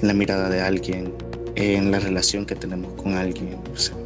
en 0.00 0.08
la 0.08 0.14
mirada 0.14 0.48
de 0.48 0.60
alguien, 0.60 1.12
en 1.54 1.90
la 1.90 2.00
relación 2.00 2.46
que 2.46 2.54
tenemos 2.54 2.92
con 3.00 3.14
alguien. 3.14 3.56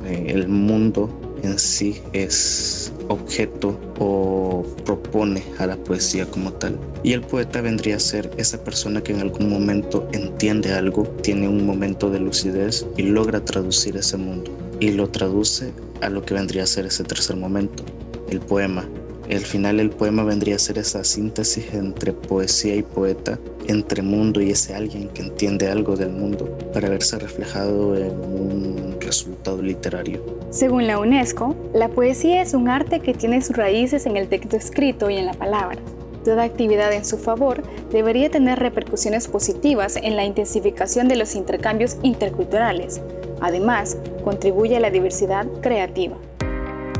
Eh, 0.04 0.26
el 0.28 0.48
mundo 0.48 1.10
en 1.42 1.58
sí 1.58 2.00
es 2.12 2.92
objeto 3.08 3.78
o 3.98 4.64
propone 4.84 5.42
a 5.58 5.66
la 5.66 5.76
poesía 5.76 6.26
como 6.26 6.52
tal. 6.52 6.78
Y 7.02 7.12
el 7.12 7.20
poeta 7.22 7.60
vendría 7.60 7.96
a 7.96 8.00
ser 8.00 8.30
esa 8.36 8.62
persona 8.62 9.02
que 9.02 9.12
en 9.12 9.20
algún 9.20 9.48
momento 9.48 10.08
entiende 10.12 10.72
algo, 10.72 11.04
tiene 11.22 11.48
un 11.48 11.66
momento 11.66 12.10
de 12.10 12.20
lucidez 12.20 12.86
y 12.96 13.02
logra 13.02 13.44
traducir 13.44 13.96
ese 13.96 14.16
mundo. 14.16 14.50
Y 14.80 14.90
lo 14.90 15.08
traduce 15.08 15.72
a 16.02 16.08
lo 16.08 16.22
que 16.22 16.34
vendría 16.34 16.64
a 16.64 16.66
ser 16.66 16.86
ese 16.86 17.04
tercer 17.04 17.36
momento, 17.36 17.84
el 18.30 18.40
poema. 18.40 18.86
El 19.28 19.40
final 19.40 19.80
el 19.80 19.90
poema 19.90 20.22
vendría 20.22 20.54
a 20.54 20.58
ser 20.60 20.78
esa 20.78 21.02
síntesis 21.02 21.74
entre 21.74 22.12
poesía 22.12 22.76
y 22.76 22.82
poeta, 22.82 23.40
entre 23.66 24.00
mundo 24.00 24.40
y 24.40 24.50
ese 24.50 24.72
alguien 24.72 25.08
que 25.08 25.22
entiende 25.22 25.68
algo 25.68 25.96
del 25.96 26.10
mundo, 26.10 26.56
para 26.72 26.88
verse 26.88 27.18
reflejado 27.18 27.96
en 27.96 28.12
un 28.12 28.96
resultado 29.00 29.60
literario. 29.60 30.22
Según 30.50 30.86
la 30.86 31.00
UNESCO, 31.00 31.56
la 31.74 31.88
poesía 31.88 32.40
es 32.40 32.54
un 32.54 32.68
arte 32.68 33.00
que 33.00 33.14
tiene 33.14 33.42
sus 33.42 33.56
raíces 33.56 34.06
en 34.06 34.16
el 34.16 34.28
texto 34.28 34.56
escrito 34.56 35.10
y 35.10 35.16
en 35.16 35.26
la 35.26 35.34
palabra. 35.34 35.78
Toda 36.24 36.44
actividad 36.44 36.92
en 36.92 37.04
su 37.04 37.18
favor 37.18 37.64
debería 37.90 38.30
tener 38.30 38.60
repercusiones 38.60 39.26
positivas 39.26 39.96
en 39.96 40.14
la 40.14 40.24
intensificación 40.24 41.08
de 41.08 41.16
los 41.16 41.34
intercambios 41.34 41.96
interculturales. 42.02 43.00
Además, 43.40 43.96
contribuye 44.22 44.76
a 44.76 44.80
la 44.80 44.90
diversidad 44.90 45.46
creativa. 45.62 46.16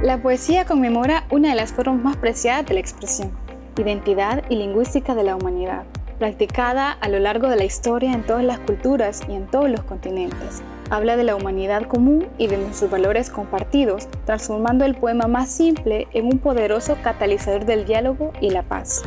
La 0.02 0.18
poesía 0.18 0.66
conmemora 0.66 1.24
una 1.30 1.48
de 1.48 1.54
las 1.54 1.72
formas 1.72 2.02
más 2.02 2.16
preciadas 2.18 2.66
de 2.66 2.74
la 2.74 2.80
expresión, 2.80 3.30
identidad 3.78 4.44
y 4.50 4.56
lingüística 4.56 5.14
de 5.14 5.22
la 5.22 5.36
humanidad, 5.36 5.84
practicada 6.18 6.92
a 6.92 7.08
lo 7.08 7.18
largo 7.18 7.48
de 7.48 7.56
la 7.56 7.64
historia 7.64 8.12
en 8.12 8.22
todas 8.22 8.44
las 8.44 8.58
culturas 8.58 9.22
y 9.26 9.32
en 9.32 9.46
todos 9.46 9.70
los 9.70 9.82
continentes. 9.84 10.62
Habla 10.90 11.16
de 11.16 11.24
la 11.24 11.34
humanidad 11.34 11.84
común 11.84 12.28
y 12.36 12.46
de 12.46 12.58
nuestros 12.58 12.90
valores 12.90 13.30
compartidos, 13.30 14.06
transformando 14.26 14.84
el 14.84 14.96
poema 14.96 15.28
más 15.28 15.50
simple 15.50 16.08
en 16.12 16.26
un 16.26 16.38
poderoso 16.40 16.98
catalizador 17.02 17.64
del 17.64 17.86
diálogo 17.86 18.32
y 18.40 18.50
la 18.50 18.62
paz. 18.64 19.02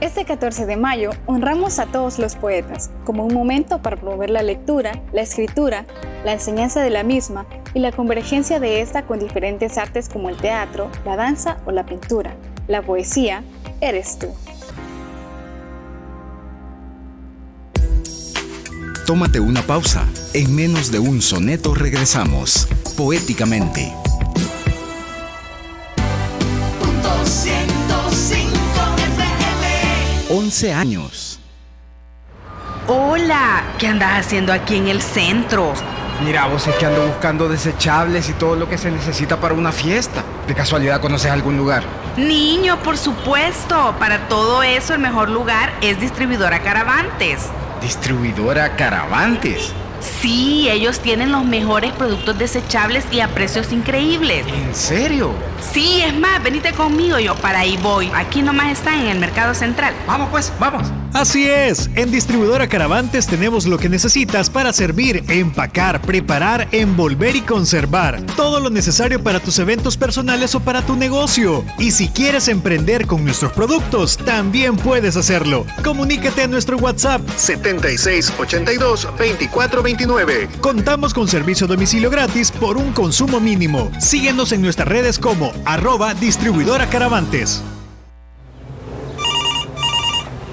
Este 0.00 0.24
14 0.24 0.64
de 0.64 0.78
mayo 0.78 1.10
honramos 1.26 1.78
a 1.78 1.84
todos 1.84 2.18
los 2.18 2.34
poetas 2.34 2.90
como 3.04 3.26
un 3.26 3.34
momento 3.34 3.82
para 3.82 3.96
promover 3.96 4.30
la 4.30 4.42
lectura, 4.42 4.92
la 5.12 5.20
escritura, 5.20 5.84
la 6.24 6.32
enseñanza 6.32 6.80
de 6.80 6.88
la 6.88 7.02
misma 7.02 7.44
y 7.74 7.80
la 7.80 7.92
convergencia 7.92 8.60
de 8.60 8.80
esta 8.80 9.04
con 9.04 9.18
diferentes 9.18 9.76
artes 9.76 10.08
como 10.08 10.30
el 10.30 10.38
teatro, 10.38 10.90
la 11.04 11.16
danza 11.16 11.58
o 11.66 11.70
la 11.70 11.84
pintura. 11.84 12.34
La 12.66 12.80
poesía 12.80 13.44
eres 13.82 14.18
tú. 14.18 14.28
Tómate 19.04 19.40
una 19.40 19.60
pausa. 19.60 20.08
En 20.32 20.54
menos 20.54 20.90
de 20.90 20.98
un 20.98 21.20
soneto 21.20 21.74
regresamos, 21.74 22.68
poéticamente. 22.96 23.92
11 30.50 30.72
años. 30.72 31.38
Hola, 32.88 33.62
¿qué 33.78 33.86
andas 33.86 34.26
haciendo 34.26 34.52
aquí 34.52 34.78
en 34.78 34.88
el 34.88 35.00
centro? 35.00 35.72
Mira, 36.24 36.48
vos 36.48 36.66
es 36.66 36.74
que 36.74 36.86
ando 36.86 37.06
buscando 37.06 37.48
desechables 37.48 38.28
y 38.28 38.32
todo 38.32 38.56
lo 38.56 38.68
que 38.68 38.76
se 38.76 38.90
necesita 38.90 39.38
para 39.38 39.54
una 39.54 39.70
fiesta. 39.70 40.24
¿De 40.48 40.54
casualidad 40.56 41.00
conoces 41.00 41.30
algún 41.30 41.56
lugar? 41.56 41.84
Niño, 42.16 42.82
por 42.82 42.98
supuesto. 42.98 43.94
Para 44.00 44.26
todo 44.26 44.64
eso 44.64 44.92
el 44.92 44.98
mejor 44.98 45.30
lugar 45.30 45.72
es 45.82 46.00
Distribuidora 46.00 46.64
Caravantes. 46.64 47.46
¿Distribuidora 47.80 48.74
Caravantes? 48.74 49.72
Sí, 50.00 50.68
ellos 50.70 51.00
tienen 51.00 51.30
los 51.30 51.44
mejores 51.44 51.92
productos 51.92 52.38
desechables 52.38 53.04
y 53.10 53.20
a 53.20 53.28
precios 53.28 53.72
increíbles. 53.72 54.46
¿En 54.46 54.74
serio? 54.74 55.32
Sí, 55.60 56.00
es 56.02 56.18
más, 56.18 56.42
venite 56.42 56.72
conmigo, 56.72 57.18
yo 57.18 57.34
para 57.36 57.60
ahí 57.60 57.78
voy. 57.82 58.10
Aquí 58.14 58.42
nomás 58.42 58.72
están 58.72 58.98
en 58.98 59.06
el 59.08 59.18
Mercado 59.18 59.54
Central. 59.54 59.94
Vamos 60.06 60.28
pues, 60.30 60.52
vamos. 60.58 60.90
Así 61.12 61.48
es, 61.48 61.90
en 61.96 62.12
Distribuidora 62.12 62.68
Caravantes 62.68 63.26
tenemos 63.26 63.66
lo 63.66 63.78
que 63.78 63.88
necesitas 63.88 64.48
para 64.48 64.72
servir, 64.72 65.24
empacar, 65.28 66.00
preparar, 66.00 66.68
envolver 66.70 67.34
y 67.34 67.40
conservar. 67.40 68.24
Todo 68.36 68.60
lo 68.60 68.70
necesario 68.70 69.22
para 69.22 69.40
tus 69.40 69.58
eventos 69.58 69.96
personales 69.96 70.54
o 70.54 70.60
para 70.60 70.82
tu 70.82 70.94
negocio. 70.94 71.64
Y 71.78 71.90
si 71.90 72.08
quieres 72.08 72.46
emprender 72.46 73.06
con 73.06 73.24
nuestros 73.24 73.52
productos, 73.52 74.16
también 74.18 74.76
puedes 74.76 75.16
hacerlo. 75.16 75.66
Comunícate 75.82 76.42
a 76.42 76.46
nuestro 76.46 76.76
WhatsApp 76.78 77.22
7682 77.36 79.02
2429. 79.02 80.48
Contamos 80.60 81.12
con 81.12 81.26
servicio 81.26 81.66
a 81.66 81.68
domicilio 81.68 82.08
gratis 82.08 82.52
por 82.52 82.76
un 82.76 82.92
consumo 82.92 83.40
mínimo. 83.40 83.90
Síguenos 83.98 84.52
en 84.52 84.62
nuestras 84.62 84.86
redes 84.86 85.18
como 85.18 85.52
arroba 85.64 86.14
distribuidora 86.14 86.88
caravantes. 86.88 87.62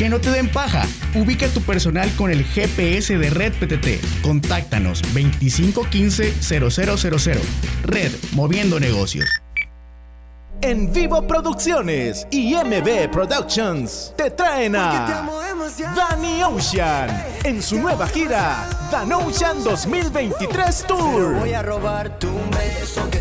Que 0.00 0.08
no 0.08 0.18
te 0.18 0.30
den 0.30 0.48
paja. 0.48 0.82
Ubica 1.14 1.46
tu 1.48 1.60
personal 1.60 2.10
con 2.16 2.30
el 2.30 2.42
GPS 2.42 3.18
de 3.18 3.28
Red 3.28 3.52
PTT. 3.52 4.00
Contáctanos 4.22 5.02
2515-0000. 5.12 7.38
Red, 7.84 8.10
moviendo 8.32 8.80
negocios. 8.80 9.28
En 10.62 10.92
Vivo 10.92 11.26
Producciones 11.26 12.26
y 12.30 12.54
MB 12.54 13.10
Productions 13.10 14.12
te 14.14 14.30
traen 14.30 14.76
a 14.76 15.26
Danny 15.96 16.42
Ocean 16.42 17.08
en 17.44 17.62
su 17.62 17.78
nueva 17.78 18.06
gira 18.06 18.68
Dan 18.90 19.10
Ocean 19.12 19.64
2023 19.64 20.84
Tour. 20.86 21.36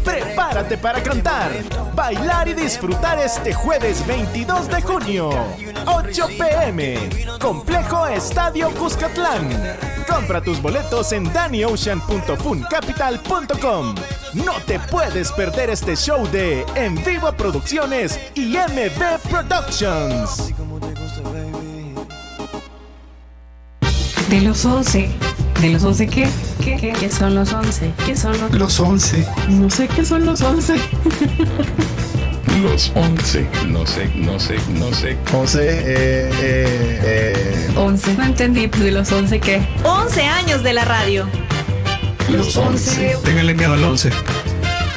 Prepárate 0.03 0.77
para 0.77 1.01
cantar, 1.01 1.51
bailar 1.95 2.49
y 2.49 2.55
disfrutar 2.55 3.17
este 3.19 3.53
jueves 3.53 4.05
22 4.05 4.67
de 4.67 4.81
junio, 4.81 5.29
8 5.85 6.27
pm, 6.37 6.97
Complejo 7.39 8.05
Estadio 8.07 8.69
Cuscatlán. 8.71 9.77
Compra 10.07 10.41
tus 10.41 10.61
boletos 10.61 11.13
en 11.13 11.31
dannyocean.funcapital.com. 11.31 13.95
No 14.33 14.53
te 14.65 14.77
puedes 14.79 15.31
perder 15.31 15.69
este 15.69 15.95
show 15.95 16.27
de 16.29 16.65
En 16.75 16.95
Vivo 17.03 17.28
Producciones 17.37 18.19
y 18.35 18.57
MB 18.57 19.19
Productions. 19.29 20.53
De 24.29 24.41
los 24.41 24.65
11. 24.65 25.09
¿De 25.61 25.69
los 25.69 25.83
11 25.83 26.07
qué? 26.07 26.29
¿Qué, 26.63 26.77
qué? 26.77 26.93
qué 26.93 27.09
son 27.09 27.35
los 27.35 27.53
11? 27.53 27.93
¿Qué 28.05 28.15
son 28.15 28.39
los 28.39 28.51
Los 28.53 28.79
11. 28.79 29.25
No 29.49 29.69
sé 29.69 29.87
qué 29.87 30.05
son 30.05 30.25
los 30.25 30.41
11. 30.41 30.75
Los 32.63 32.91
11. 32.93 33.47
No 33.67 33.85
sé, 33.85 34.09
no 34.15 34.37
sé, 34.37 34.57
no 34.73 34.93
sé. 34.93 35.17
11, 35.31 35.59
eh, 35.61 36.29
eh, 36.41 36.99
eh. 37.03 37.73
11. 37.77 38.15
No 38.15 38.25
entendí, 38.25 38.67
pues 38.67 38.83
de 38.83 38.91
los 38.91 39.09
11 39.09 39.39
qué. 39.39 39.65
11 39.83 40.23
años 40.23 40.61
de 40.61 40.73
la 40.73 40.83
radio. 40.83 41.25
Los 42.29 42.57
11. 42.57 43.17
Ténganle 43.23 43.53
miedo 43.53 43.73
al 43.73 43.83
11. 43.83 44.09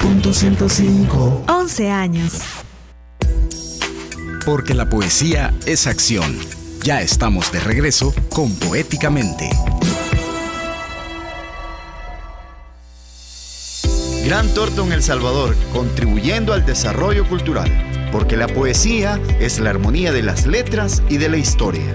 Punto 0.03 0.33
105. 0.35 1.45
11 1.49 1.91
años. 1.91 2.41
Porque 4.45 4.75
la 4.75 4.91
poesía 4.91 5.55
es 5.65 5.87
acción. 5.87 6.37
Ya 6.83 7.01
estamos 7.01 7.53
de 7.53 7.61
regreso 7.61 8.13
con 8.29 8.53
Poéticamente. 8.57 9.49
Gran 14.27 14.53
Torton 14.55 14.93
El 14.93 15.03
Salvador, 15.03 15.55
contribuyendo 15.73 16.53
al 16.53 16.67
desarrollo 16.67 17.29
cultural, 17.29 17.71
porque 18.11 18.37
la 18.37 18.49
poesía 18.49 19.21
es 19.41 19.61
la 19.61 19.71
armonía 19.71 20.11
de 20.11 20.23
las 20.23 20.47
letras 20.47 21.03
y 21.09 21.19
de 21.19 21.29
la 21.29 21.37
historia. 21.37 21.95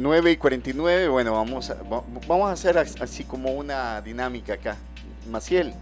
9 0.00 0.32
y 0.32 0.36
49, 0.36 1.08
bueno, 1.08 1.32
vamos 1.34 1.70
a, 1.70 1.74
va- 1.74 2.02
vamos 2.26 2.48
a 2.48 2.52
hacer 2.52 2.78
as- 2.78 3.00
así 3.00 3.24
como 3.24 3.52
una 3.52 4.00
dinámica 4.00 4.54
acá. 4.54 4.76
Maciel, 5.30 5.74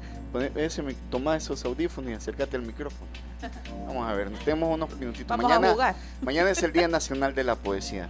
ese 0.57 0.83
toma 1.11 1.37
esos 1.37 1.65
audífonos 1.65 2.11
y 2.11 2.15
acércate 2.15 2.57
al 2.57 2.63
micrófono. 2.63 3.07
Vamos 3.87 4.09
a 4.09 4.15
ver, 4.15 4.31
tenemos 4.45 4.75
unos 4.75 4.95
minutitos. 4.99 5.29
Vamos 5.29 5.47
a 5.51 5.55
mañana, 5.55 5.73
jugar. 5.73 5.95
mañana 6.23 6.51
es 6.51 6.63
el 6.63 6.73
Día 6.73 6.89
Nacional 6.89 7.35
de 7.35 7.45
la 7.45 7.55
Poesía. 7.55 8.09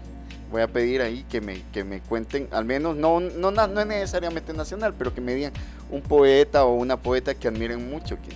Voy 0.50 0.62
a 0.62 0.66
pedir 0.68 1.02
ahí 1.02 1.24
que 1.28 1.42
me, 1.42 1.62
que 1.72 1.84
me 1.84 2.00
cuenten, 2.00 2.48
al 2.52 2.64
menos, 2.64 2.96
no, 2.96 3.20
no, 3.20 3.50
na- 3.50 3.66
no 3.66 3.80
es 3.82 3.86
necesariamente 3.86 4.54
nacional, 4.54 4.94
pero 4.96 5.14
que 5.14 5.20
me 5.20 5.34
digan 5.34 5.52
un 5.90 6.00
poeta 6.00 6.64
o 6.64 6.72
una 6.74 6.96
poeta 6.96 7.34
que 7.34 7.48
admiren 7.48 7.90
mucho. 7.90 8.16
Que, 8.22 8.30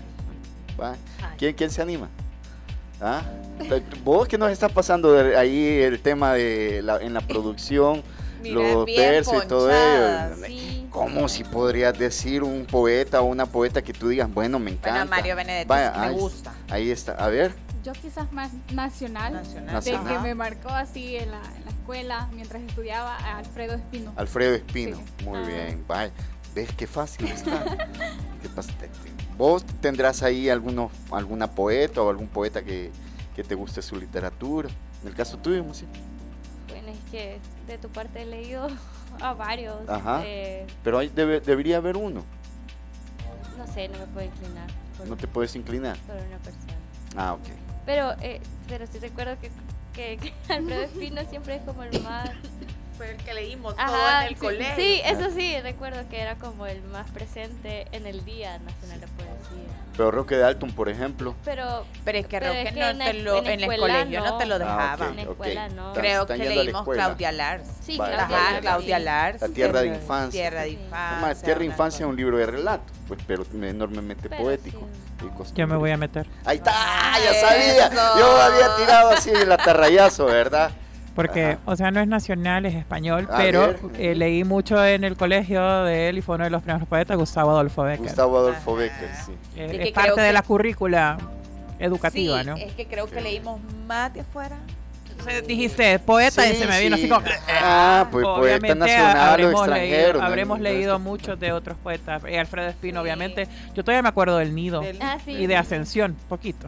¿va? 0.80 0.94
¿Quién, 1.38 1.54
¿Quién 1.54 1.70
se 1.70 1.80
anima? 1.80 2.10
¿Ah? 3.03 3.22
Vos 4.05 4.26
que 4.28 4.38
nos 4.38 4.50
está 4.50 4.68
pasando 4.68 5.12
de 5.12 5.36
ahí 5.36 5.80
el 5.80 6.00
tema 6.00 6.34
de 6.34 6.80
la, 6.82 6.98
en 6.98 7.12
la 7.14 7.20
producción, 7.26 8.03
Mira, 8.42 8.55
los 8.55 8.86
versos 8.86 9.44
y 9.44 9.46
todo 9.48 9.70
ello. 9.70 10.36
sí. 10.46 10.86
¿Cómo 10.90 11.26
si 11.28 11.42
podrías 11.42 11.98
decir 11.98 12.42
un 12.42 12.66
poeta 12.66 13.22
o 13.22 13.24
una 13.24 13.46
poeta 13.46 13.80
que 13.82 13.92
tú 13.94 14.09
digas, 14.09 14.32
bueno, 14.32 14.59
me 14.59 14.70
encanta? 14.72 14.92
Bueno, 15.05 15.11
Mario 15.11 15.36
Benedetti 15.36 15.68
Vaya, 15.68 15.92
me 15.96 16.07
ahí- 16.07 16.14
gusta. 16.14 16.53
Ahí 16.68 16.90
está. 16.90 17.12
A 17.12 17.28
ver, 17.28 17.55
Yo 17.82 17.92
quizás 17.94 18.30
más 18.32 18.50
nacional, 18.72 19.32
Nacional. 19.32 19.82
de 19.82 19.90
que 20.14 20.18
me 20.20 20.34
marcó 20.34 20.68
así 20.68 21.16
en 21.16 21.30
la, 21.30 21.38
en 21.57 21.64
la 21.64 21.70
escuela 21.70 22.28
mientras 22.34 22.62
estudiaba 22.62 23.16
a 23.16 23.38
Alfredo 23.38 23.74
Espino. 23.74 24.12
Alfredo 24.16 24.55
Espino. 24.55 24.98
Muy 25.24 25.38
Ah. 25.38 25.46
bien. 25.46 25.84
Vaya. 25.88 26.12
¿Ves 26.55 26.68
qué 26.76 26.86
fácil 26.86 27.26
está? 27.28 27.64
¿Qué 28.42 28.48
¿Vos 29.37 29.64
tendrás 29.80 30.22
ahí 30.22 30.49
alguno, 30.49 30.91
alguna 31.11 31.51
poeta 31.51 32.03
o 32.03 32.11
algún 32.11 32.28
poeta 32.28 32.62
que, 32.62 32.91
que 33.35 33.43
te 33.43 33.55
guste 33.55 33.83
su 33.83 33.97
literatura? 33.97 34.68
En 35.03 35.09
el 35.09 35.14
caso 35.14 35.39
tuyo, 35.39 35.64
sí. 35.72 35.87
Bueno, 36.68 36.89
es 36.89 36.99
que 37.11 37.39
de 37.66 37.78
tu 37.78 37.89
parte 37.89 38.22
he 38.22 38.26
leído 38.26 38.68
a 39.20 39.33
varios. 39.35 39.89
Ajá. 39.89 40.22
eh, 40.24 40.66
Pero 40.85 40.99
ahí 40.99 41.09
debe- 41.09 41.41
debería 41.41 41.78
haber 41.78 41.97
uno. 41.97 42.24
no 43.59 43.66
sé, 43.66 43.89
no 43.89 43.99
me 43.99 44.07
puedo 44.07 44.26
inclinar 44.26 44.68
por, 44.97 45.09
No 45.09 45.16
te 45.16 45.26
puedes 45.26 45.55
inclinar. 45.57 45.97
por 46.07 46.16
una 46.16 46.39
persona. 46.39 46.74
Ah, 47.16 47.33
ok. 47.35 47.49
Pero, 47.85 48.12
eh, 48.20 48.41
pero 48.68 48.87
sí 48.87 48.99
recuerdo 49.01 49.37
que, 49.41 49.51
que, 49.93 50.18
que 50.18 50.33
Alfredo 50.55 50.83
Espino 50.83 51.22
siempre 51.28 51.57
es 51.57 51.62
como 51.62 51.83
el 51.83 52.01
más 52.03 52.30
fue 53.03 53.11
el 53.11 53.16
que 53.16 53.34
leímos 53.34 53.74
Ajá, 53.76 53.90
todo 53.90 54.11
en 54.20 54.22
el 54.28 54.28
sí, 54.28 54.34
colegio. 54.36 54.74
Sí, 54.76 55.03
eso 55.05 55.30
sí, 55.34 55.61
recuerdo 55.61 56.09
que 56.09 56.20
era 56.20 56.36
como 56.36 56.66
el 56.66 56.80
más 56.84 57.11
presente 57.11 57.86
en 57.92 58.07
el 58.07 58.24
Día 58.24 58.59
Nacional 58.61 59.00
de 59.00 59.07
Poesía. 59.09 59.68
Pero 59.96 60.11
Roque 60.11 60.36
de 60.36 60.44
Alton, 60.44 60.70
por 60.72 60.88
ejemplo. 60.88 61.34
Pero, 61.44 61.84
Pero 62.05 62.18
es 62.18 62.26
que 62.26 62.38
pero 62.38 62.46
Roque 62.53 62.62
es 62.62 62.72
que 62.74 62.80
no 62.80 62.86
en 62.88 62.98
te 62.98 63.11
el- 63.11 63.24
lo, 63.24 63.38
en 63.38 63.46
en, 63.48 63.61
el 63.70 63.78
colegio 63.80 64.20
no, 64.20 64.26
no. 64.30 64.38
te 64.38 64.46
lo 64.46 64.55
Ah, 64.55 64.59
dejaban. 64.59 65.03
ok, 65.03 65.11
En 65.11 65.16
la 65.16 65.22
ok. 65.22 65.30
escuela 65.30 65.68
no. 65.70 65.92
Creo 65.92 66.26
que 66.26 66.36
leímos. 66.36 66.88
Claudia 66.88 67.32
Lars. 67.32 67.68
Sí, 67.84 67.98
Vale. 67.98 68.14
Claudia 68.14 68.36
Ajá, 68.38 68.50
Lars, 68.53 68.61
Claudia 68.62 68.98
sí. 68.98 69.05
Lars. 69.05 69.40
La 69.42 69.48
tierra 69.48 69.80
de 69.82 69.86
infancia. 69.88 70.40
Tierra 70.40 70.61
de 70.62 70.68
infancia. 70.70 71.11
Además, 71.18 71.42
Tierra 71.42 71.59
de 71.59 71.64
Infancia 71.66 72.05
es 72.05 72.09
un 72.09 72.16
libro 72.16 72.36
de 72.38 72.46
relato, 72.46 72.84
pues, 73.09 73.20
pero 73.26 73.44
enormemente 73.53 74.28
Pero 74.28 74.42
poético. 74.42 74.78
sí. 74.78 74.84
y 75.16 75.28
costumbrista. 75.28 75.55
Yo 75.57 75.66
me 75.66 75.76
voy 75.76 75.90
a 75.90 75.96
meter. 75.96 76.26
Ahí 76.44 76.57
está, 76.57 76.72
ya 77.22 77.34
sabía. 77.40 77.86
Eso. 77.88 78.18
Yo 78.18 78.40
había 78.40 78.76
tirado 78.76 79.11
así 79.11 79.30
el 79.30 79.50
atarrayazo, 79.53 80.24
¿verdad? 80.26 80.70
Porque, 81.14 81.58
o 81.66 81.76
sea, 81.76 81.90
no 81.90 82.00
es 82.00 82.08
nacional, 82.08 82.64
es 82.64 82.74
español, 82.74 83.28
A 83.30 83.36
pero 83.36 83.74
eh, 83.98 84.14
leí 84.14 84.44
mucho 84.44 84.82
en 84.84 85.04
el 85.04 85.16
colegio 85.16 85.84
de 85.84 86.08
él 86.08 86.18
y 86.18 86.22
fue 86.22 86.36
uno 86.36 86.44
de 86.44 86.50
los 86.50 86.62
primeros 86.62 86.88
poetas, 86.88 87.16
Gustavo 87.18 87.50
Adolfo 87.50 87.82
Becker. 87.82 88.06
Gustavo 88.06 88.38
Adolfo 88.38 88.76
Becker, 88.76 89.10
sí. 89.26 89.32
Eh, 89.56 89.78
Y 89.84 89.88
es 89.88 89.92
parte 89.92 90.20
de 90.22 90.32
la 90.32 90.42
currícula 90.42 91.18
educativa, 91.78 92.40
sí, 92.40 92.46
¿no? 92.46 92.56
es 92.56 92.72
que 92.72 92.86
creo 92.86 93.08
que 93.10 93.20
leímos 93.20 93.60
más 93.86 94.14
de 94.14 94.20
afuera. 94.20 94.56
Entonces 95.10 95.46
dijiste 95.46 95.98
poeta 95.98 96.48
y 96.48 96.56
se 96.56 96.66
me 96.66 96.80
vino 96.80 96.96
sí. 96.96 97.02
así 97.04 97.08
como... 97.10 97.24
Ah, 97.62 98.08
pues 98.10 98.24
poeta 98.24 98.40
Obviamente 98.40 98.74
nacional 98.74 99.16
o 99.16 99.20
habremos 99.20 99.52
extranjero. 99.60 100.12
leído, 100.14 100.22
habremos 100.22 100.60
leído 100.60 100.98
muchos 100.98 101.38
de 101.38 101.52
otros 101.52 101.76
poetas. 101.78 102.22
Eh, 102.26 102.38
Alfredo 102.38 102.68
Espino, 102.68 103.02
obviamente. 103.02 103.46
Yo 103.74 103.84
todavía 103.84 104.02
me 104.02 104.08
acuerdo 104.08 104.38
del 104.38 104.54
Nido 104.54 104.82
Ah, 105.00 105.18
y 105.26 105.46
de 105.46 105.56
Ascensión, 105.56 106.16
poquito. 106.28 106.66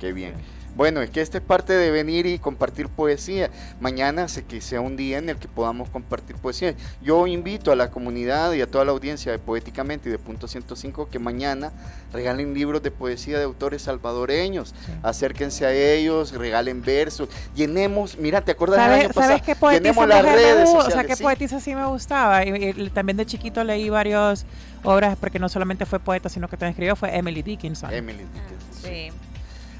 Qué 0.00 0.12
bien. 0.12 0.34
Bueno, 0.78 1.02
es 1.02 1.10
que 1.10 1.20
esta 1.20 1.38
es 1.38 1.42
parte 1.42 1.72
de 1.72 1.90
venir 1.90 2.24
y 2.26 2.38
compartir 2.38 2.88
poesía. 2.88 3.50
Mañana 3.80 4.28
sé 4.28 4.44
que 4.44 4.60
sea 4.60 4.80
un 4.80 4.96
día 4.96 5.18
en 5.18 5.28
el 5.28 5.36
que 5.36 5.48
podamos 5.48 5.90
compartir 5.90 6.36
poesía. 6.36 6.72
Yo 7.02 7.26
invito 7.26 7.72
a 7.72 7.74
la 7.74 7.90
comunidad 7.90 8.52
y 8.52 8.60
a 8.60 8.68
toda 8.68 8.84
la 8.84 8.92
audiencia 8.92 9.32
de 9.32 9.40
Poéticamente 9.40 10.08
y 10.08 10.12
de 10.12 10.18
Punto 10.18 10.46
105 10.46 11.08
que 11.10 11.18
mañana 11.18 11.72
regalen 12.12 12.54
libros 12.54 12.80
de 12.80 12.92
poesía 12.92 13.38
de 13.38 13.44
autores 13.44 13.82
salvadoreños. 13.82 14.72
Acérquense 15.02 15.66
a 15.66 15.72
ellos, 15.72 16.30
regalen 16.30 16.80
versos. 16.80 17.28
Llenemos, 17.56 18.16
mira, 18.16 18.42
¿te 18.42 18.52
acuerdas 18.52 18.78
del 18.78 18.86
¿Sabes, 18.86 19.04
año 19.04 19.08
pasado? 19.08 19.28
¿sabes 19.30 19.42
qué 19.42 19.56
poetisa 19.56 19.82
Llenemos 19.82 20.08
las 20.08 20.22
redes? 20.22 20.68
O 20.68 20.90
sea, 20.92 21.02
qué 21.02 21.16
sí. 21.16 21.24
poetisa 21.24 21.58
sí 21.58 21.74
me 21.74 21.86
gustaba. 21.86 22.44
Y, 22.44 22.74
y 22.76 22.90
también 22.90 23.16
de 23.16 23.26
chiquito 23.26 23.64
leí 23.64 23.90
varias 23.90 24.46
obras, 24.84 25.16
porque 25.18 25.40
no 25.40 25.48
solamente 25.48 25.86
fue 25.86 25.98
poeta, 25.98 26.28
sino 26.28 26.46
que 26.46 26.56
también 26.56 26.70
escribió, 26.70 26.94
fue 26.94 27.16
Emily 27.16 27.42
Dickinson. 27.42 27.92
Emily 27.92 28.22
Dickinson. 28.32 28.80
Sí. 28.80 29.10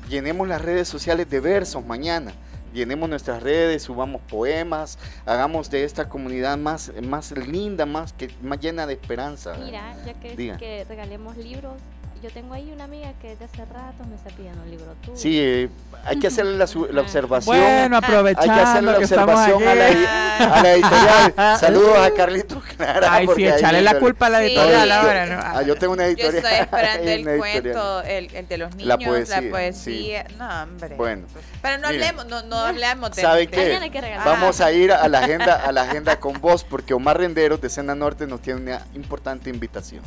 Llenemos 0.08 0.48
las 0.48 0.62
redes 0.62 0.88
sociales 0.88 1.28
de 1.28 1.40
versos 1.40 1.84
mañana. 1.84 2.32
Llenemos 2.72 3.08
nuestras 3.08 3.42
redes, 3.42 3.82
subamos 3.82 4.22
poemas, 4.22 4.98
hagamos 5.26 5.70
de 5.70 5.84
esta 5.84 6.08
comunidad 6.08 6.56
más, 6.56 6.92
más 7.02 7.32
linda, 7.32 7.86
más, 7.86 8.12
que, 8.12 8.30
más 8.42 8.60
llena 8.60 8.86
de 8.86 8.94
esperanza. 8.94 9.54
Mira, 9.58 9.96
ya 10.04 10.14
que, 10.14 10.36
Diga. 10.36 10.56
que 10.56 10.84
regalemos 10.84 11.36
libros, 11.36 11.80
yo 12.22 12.30
tengo 12.30 12.54
ahí 12.54 12.70
una 12.72 12.84
amiga 12.84 13.12
que 13.20 13.28
desde 13.30 13.44
hace 13.46 13.64
rato 13.66 14.04
me 14.08 14.16
está 14.16 14.30
pidiendo 14.30 14.62
un 14.62 14.70
libro 14.70 14.94
tuyo. 15.02 15.16
Sí, 15.16 15.68
hay 16.04 16.18
que 16.18 16.26
hacerle 16.26 16.56
la, 16.56 16.66
su- 16.66 16.86
la 16.90 17.00
observación. 17.02 17.56
Bueno, 17.56 17.96
hay 17.96 18.00
que 18.00 18.50
hacerle 18.50 18.56
aprovechando 18.56 18.92
la 18.92 18.98
que 18.98 19.04
observación 19.04 19.68
a 19.68 19.74
la, 19.74 20.54
a 20.58 20.62
la 20.62 20.72
editorial. 20.72 21.58
Saludos 21.60 21.98
a 21.98 22.10
Carlitos 22.14 22.64
Clara. 22.64 23.08
Ay, 23.12 23.28
sí, 23.36 23.46
echarle 23.46 23.82
la 23.82 23.98
culpa 23.98 24.26
a 24.26 24.30
la 24.30 24.38
Sí. 24.40 24.46
editorial 24.46 24.84
Sí. 24.88 24.90
ahora, 24.92 25.26
¿no? 25.26 25.40
Ah, 25.42 25.62
yo 25.62 25.76
tengo 25.76 25.92
una 25.92 26.04
Yo 26.04 26.08
editorial. 26.10 26.36
estoy 26.36 26.58
esperando 26.58 27.10
el 27.10 27.38
cuento, 27.38 28.02
el, 28.02 28.34
el 28.34 28.48
de 28.48 28.58
los 28.58 28.70
niños, 28.76 28.88
La 28.88 28.96
la 28.96 29.06
poesía, 29.06 29.50
poesía. 29.50 30.26
No, 30.38 30.62
hombre. 30.64 30.94
Bueno, 30.96 31.26
Pero 31.62 31.78
no 31.78 31.88
Miren. 31.88 32.02
hablemos, 32.04 32.26
no, 32.26 32.42
no 32.42 32.56
hablemos 32.58 33.10
de. 33.12 33.22
¿sabe 33.22 33.40
de- 33.40 33.46
qué? 33.48 33.90
Que. 33.92 34.16
Vamos 34.24 34.60
a 34.60 34.72
ir 34.72 34.92
a 34.92 35.08
la 35.08 35.18
agenda, 35.20 35.54
a 35.64 35.72
la 35.72 35.82
agenda 35.90 36.18
con 36.20 36.40
vos, 36.40 36.64
porque 36.64 36.94
Omar 36.94 37.18
Renderos 37.18 37.60
de 37.60 37.68
Sena 37.68 37.94
Norte 37.94 38.26
nos 38.26 38.40
tiene 38.42 38.60
una 38.60 38.82
importante 38.94 39.50
invitación. 39.50 40.02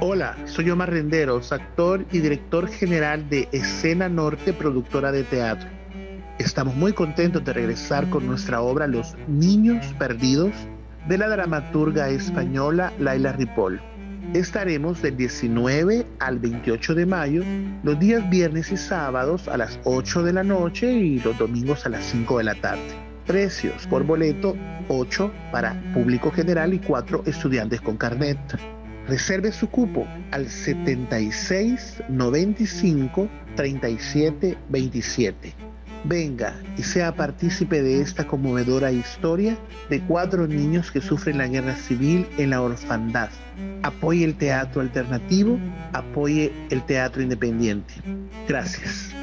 Hola, 0.00 0.36
soy 0.46 0.70
Omar 0.70 0.90
Renderos, 0.90 1.52
actor 1.52 2.04
y 2.12 2.20
director 2.20 2.68
general 2.68 3.28
de 3.28 3.48
Escena 3.52 4.08
Norte, 4.08 4.52
productora 4.52 5.12
de 5.12 5.24
teatro. 5.24 5.68
Estamos 6.38 6.74
muy 6.76 6.92
contentos 6.92 7.44
de 7.44 7.52
regresar 7.52 8.08
con 8.10 8.26
nuestra 8.26 8.60
obra 8.60 8.86
Los 8.86 9.16
Niños 9.26 9.84
Perdidos 9.98 10.52
de 11.08 11.18
la 11.18 11.28
dramaturga 11.28 12.08
española 12.08 12.92
Laila 12.98 13.32
Ripoll. 13.32 13.80
Estaremos 14.34 15.02
del 15.02 15.16
19 15.16 16.06
al 16.18 16.38
28 16.38 16.94
de 16.94 17.06
mayo, 17.06 17.42
los 17.82 17.98
días 17.98 18.28
viernes 18.28 18.70
y 18.72 18.76
sábados 18.76 19.48
a 19.48 19.56
las 19.56 19.78
8 19.84 20.22
de 20.24 20.32
la 20.32 20.42
noche 20.42 20.92
y 20.92 21.20
los 21.20 21.38
domingos 21.38 21.86
a 21.86 21.90
las 21.90 22.04
5 22.04 22.38
de 22.38 22.44
la 22.44 22.54
tarde. 22.54 23.05
Precios 23.26 23.86
por 23.88 24.04
boleto 24.04 24.56
8 24.88 25.32
para 25.50 25.74
público 25.92 26.30
general 26.30 26.74
y 26.74 26.78
4 26.78 27.24
estudiantes 27.26 27.80
con 27.80 27.96
carnet. 27.96 28.38
Reserve 29.08 29.50
su 29.50 29.68
cupo 29.68 30.06
al 30.30 30.48
76 30.48 32.04
95 32.08 33.28
37 33.56 34.58
27. 34.68 35.54
Venga 36.04 36.54
y 36.76 36.84
sea 36.84 37.16
partícipe 37.16 37.82
de 37.82 38.00
esta 38.00 38.28
conmovedora 38.28 38.92
historia 38.92 39.58
de 39.90 40.00
cuatro 40.02 40.46
niños 40.46 40.92
que 40.92 41.00
sufren 41.00 41.38
la 41.38 41.48
guerra 41.48 41.74
civil 41.74 42.28
en 42.38 42.50
la 42.50 42.62
orfandad. 42.62 43.30
Apoye 43.82 44.24
el 44.24 44.36
teatro 44.36 44.82
alternativo, 44.82 45.58
apoye 45.92 46.52
el 46.70 46.84
teatro 46.86 47.22
independiente. 47.22 47.94
Gracias. 48.46 49.15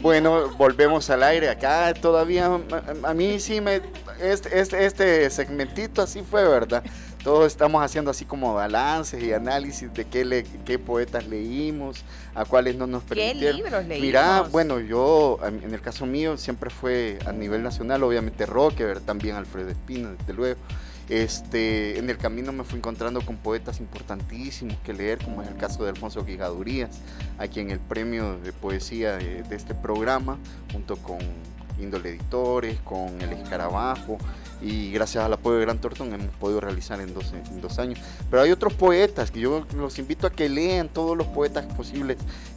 Bueno, 0.00 0.50
volvemos 0.56 1.08
al 1.10 1.22
aire. 1.22 1.48
Acá 1.48 1.92
todavía, 1.94 2.46
a, 2.46 3.08
a 3.10 3.14
mí 3.14 3.38
sí 3.40 3.60
me. 3.60 3.80
Este, 4.20 4.60
este, 4.60 4.86
este 4.86 5.30
segmentito 5.30 6.02
así 6.02 6.22
fue, 6.22 6.46
¿verdad? 6.46 6.82
Todos 7.22 7.46
estamos 7.48 7.82
haciendo 7.84 8.10
así 8.12 8.24
como 8.24 8.54
balances 8.54 9.20
y 9.22 9.32
análisis 9.32 9.92
de 9.92 10.04
qué, 10.04 10.24
le, 10.24 10.44
qué 10.64 10.78
poetas 10.78 11.26
leímos, 11.26 12.04
a 12.36 12.44
cuáles 12.44 12.76
no 12.76 12.86
nos 12.86 13.02
¿Qué 13.02 13.08
permitieron. 13.16 13.56
libros 13.56 13.84
leímos? 13.86 14.00
Mira, 14.00 14.42
bueno, 14.42 14.78
yo, 14.78 15.38
en 15.42 15.74
el 15.74 15.80
caso 15.80 16.06
mío, 16.06 16.36
siempre 16.36 16.70
fue 16.70 17.18
a 17.26 17.32
nivel 17.32 17.64
nacional, 17.64 18.04
obviamente 18.04 18.46
Roque, 18.46 18.94
también 19.04 19.34
Alfredo 19.34 19.70
Espino, 19.70 20.12
desde 20.16 20.32
luego. 20.34 20.60
Este, 21.08 21.98
en 21.98 22.10
el 22.10 22.18
camino 22.18 22.52
me 22.52 22.64
fui 22.64 22.78
encontrando 22.78 23.20
con 23.20 23.36
poetas 23.36 23.78
importantísimos 23.78 24.76
que 24.84 24.92
leer, 24.92 25.18
como 25.22 25.42
es 25.42 25.48
el 25.48 25.56
caso 25.56 25.84
de 25.84 25.90
Alfonso 25.90 26.24
Guijadurías, 26.24 26.98
a 27.38 27.46
quien 27.46 27.70
el 27.70 27.78
premio 27.78 28.38
de 28.38 28.52
poesía 28.52 29.16
de, 29.16 29.42
de 29.44 29.56
este 29.56 29.74
programa, 29.74 30.38
junto 30.72 30.96
con 30.96 31.18
Índole 31.78 32.10
Editores, 32.10 32.78
con 32.80 33.20
El 33.20 33.32
Escarabajo, 33.32 34.18
y 34.60 34.90
gracias 34.92 35.24
al 35.24 35.32
apoyo 35.32 35.56
de 35.56 35.62
Gran 35.62 35.78
Tortón 35.78 36.12
hemos 36.14 36.34
podido 36.36 36.60
realizar 36.60 37.00
en 37.00 37.12
dos, 37.12 37.32
en 37.32 37.60
dos 37.60 37.78
años. 37.78 38.00
Pero 38.30 38.42
hay 38.42 38.50
otros 38.50 38.72
poetas 38.74 39.30
que 39.30 39.40
yo 39.40 39.66
los 39.76 39.98
invito 39.98 40.26
a 40.26 40.30
que 40.30 40.48
lean 40.48 40.88
todos 40.88 41.16
los 41.16 41.26
poetas 41.26 41.66
posibles 41.74 42.16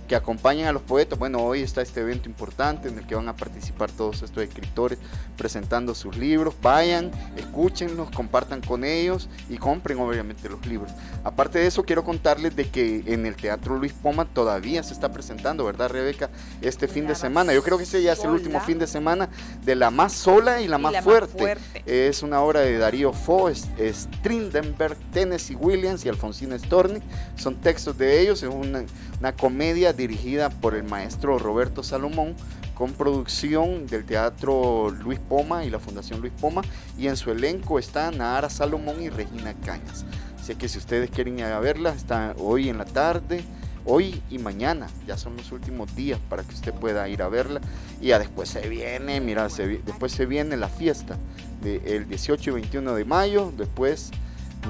que 0.10 0.16
acompañen 0.16 0.66
a 0.66 0.74
los 0.74 0.82
poetas. 0.82 1.20
Bueno, 1.20 1.38
hoy 1.39 1.62
está 1.62 1.84
este 1.84 2.01
evento 2.01 2.28
importante 2.28 2.89
en 2.89 2.97
el 2.97 3.05
que 3.05 3.14
van 3.14 3.30
a 3.30 3.36
participar 3.36 3.91
todos 3.91 4.24
estos 4.24 4.43
escritores 4.43 4.97
presentando 5.38 5.93
sus 5.93 6.18
libros. 6.18 6.55
Vayan, 6.64 7.12
escúchenlos, 7.38 8.10
compartan 8.10 8.60
con 8.62 8.84
ellos 8.84 9.30
y 9.49 9.57
compren 9.57 9.99
obviamente 9.99 10.49
los 10.49 10.66
libros. 10.66 10.91
Aparte 11.24 11.60
de 11.60 11.68
eso, 11.68 11.86
quiero 11.86 12.03
contarles 12.03 12.55
de 12.55 12.68
que 12.70 13.03
en 13.05 13.28
el 13.28 13.36
Teatro 13.36 13.78
Luis 13.78 13.93
Poma 13.93 14.26
todavía 14.26 14.82
se 14.82 14.93
está 14.93 15.12
presentando, 15.12 15.64
¿verdad, 15.64 15.91
Rebeca? 15.91 16.32
Este 16.62 16.88
fin 16.88 17.05
de 17.05 17.14
semana. 17.14 17.53
Yo 17.53 17.62
creo 17.62 17.78
que 17.78 17.84
ese 17.84 18.01
ya 18.01 18.14
es 18.14 18.24
el 18.24 18.32
último 18.32 18.60
fin 18.62 18.80
de 18.80 18.88
semana 18.88 19.30
de 19.64 19.76
la 19.76 19.91
más 19.91 20.14
sola 20.14 20.60
y 20.60 20.68
la, 20.68 20.80
Y 20.80 20.82
más, 20.82 20.91
la 20.91 20.97
más 20.99 21.03
fuerte. 21.05 21.38
fuerte. 21.38 21.84
Es 21.86 22.24
una 22.24 22.41
obra 22.41 22.62
de 22.62 22.80
Darío 22.80 23.14
Fo, 23.14 23.47
Strindenberg, 23.53 24.97
Tennessee 25.14 25.55
Williams 25.55 26.03
y 26.03 26.10
Alfonsina 26.10 26.57
Storni. 26.57 26.99
Son 27.36 27.55
textos 27.57 27.95
de 27.95 28.22
ellos, 28.22 28.41
es 28.41 28.49
una, 28.49 28.84
una 29.20 29.34
comedia 29.34 29.93
dirigida 29.93 30.49
por 30.49 30.76
el 30.76 30.84
maestro 30.84 31.38
Roberto 31.39 31.84
Salomón 31.84 32.36
con 32.74 32.93
producción 32.93 33.86
del 33.88 34.05
Teatro 34.05 34.89
Luis 34.89 35.20
Poma 35.20 35.65
y 35.65 35.70
la 35.70 35.80
Fundación 35.80 36.22
Luis 36.22 36.32
Poma 36.39 36.61
y 36.97 37.07
en 37.07 37.17
su 37.17 37.32
elenco 37.32 37.78
están 37.78 38.17
Nahara 38.17 38.49
Salomón 38.49 39.01
y 39.01 39.09
Regina 39.09 39.53
Cañas. 39.65 40.05
Así 40.39 40.55
que 40.55 40.70
si 40.70 40.78
ustedes 40.78 41.11
quieren 41.11 41.38
ir 41.38 41.45
a 41.45 41.59
verla, 41.59 41.89
está 41.89 42.34
hoy 42.38 42.70
en 42.70 42.78
la 42.78 42.86
tarde, 42.86 43.43
hoy 43.84 44.22
y 44.30 44.39
mañana, 44.39 44.88
ya 45.05 45.17
son 45.17 45.36
los 45.36 45.51
últimos 45.51 45.93
días 45.93 46.20
para 46.30 46.43
que 46.43 46.55
usted 46.55 46.74
pueda 46.74 47.09
ir 47.09 47.22
a 47.22 47.28
verla 47.28 47.59
y 47.99 48.07
ya 48.07 48.20
después 48.20 48.47
se 48.47 48.70
viene, 48.70 49.20
mira, 49.20 49.49
después 49.49 50.13
se 50.13 50.26
viene 50.26 50.55
la 50.55 50.70
fiesta 50.70 51.17
del 51.61 52.07
18 52.07 52.51
y 52.51 52.53
21 52.53 52.95
de 52.95 53.03
mayo, 53.03 53.51
después 53.57 54.11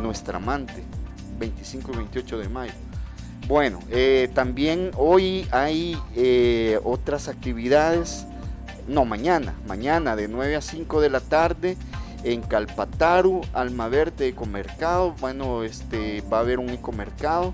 nuestra 0.01 0.37
amante, 0.37 0.83
25 1.37 1.91
y 1.93 1.97
28 1.97 2.37
de 2.39 2.49
mayo. 2.49 2.88
Bueno, 3.49 3.79
eh, 3.89 4.29
también 4.35 4.91
hoy 4.95 5.47
hay 5.49 5.97
eh, 6.15 6.79
otras 6.83 7.27
actividades, 7.27 8.27
no, 8.87 9.05
mañana, 9.05 9.55
mañana 9.67 10.15
de 10.15 10.27
9 10.27 10.55
a 10.55 10.61
5 10.61 11.01
de 11.01 11.09
la 11.09 11.19
tarde 11.19 11.75
en 12.23 12.41
Calpataru, 12.43 13.41
Alma 13.53 13.87
Verde 13.87 14.27
Ecomercado, 14.27 15.13
bueno, 15.19 15.63
este, 15.63 16.21
va 16.31 16.37
a 16.37 16.41
haber 16.41 16.59
un 16.59 16.69
ecomercado 16.69 17.53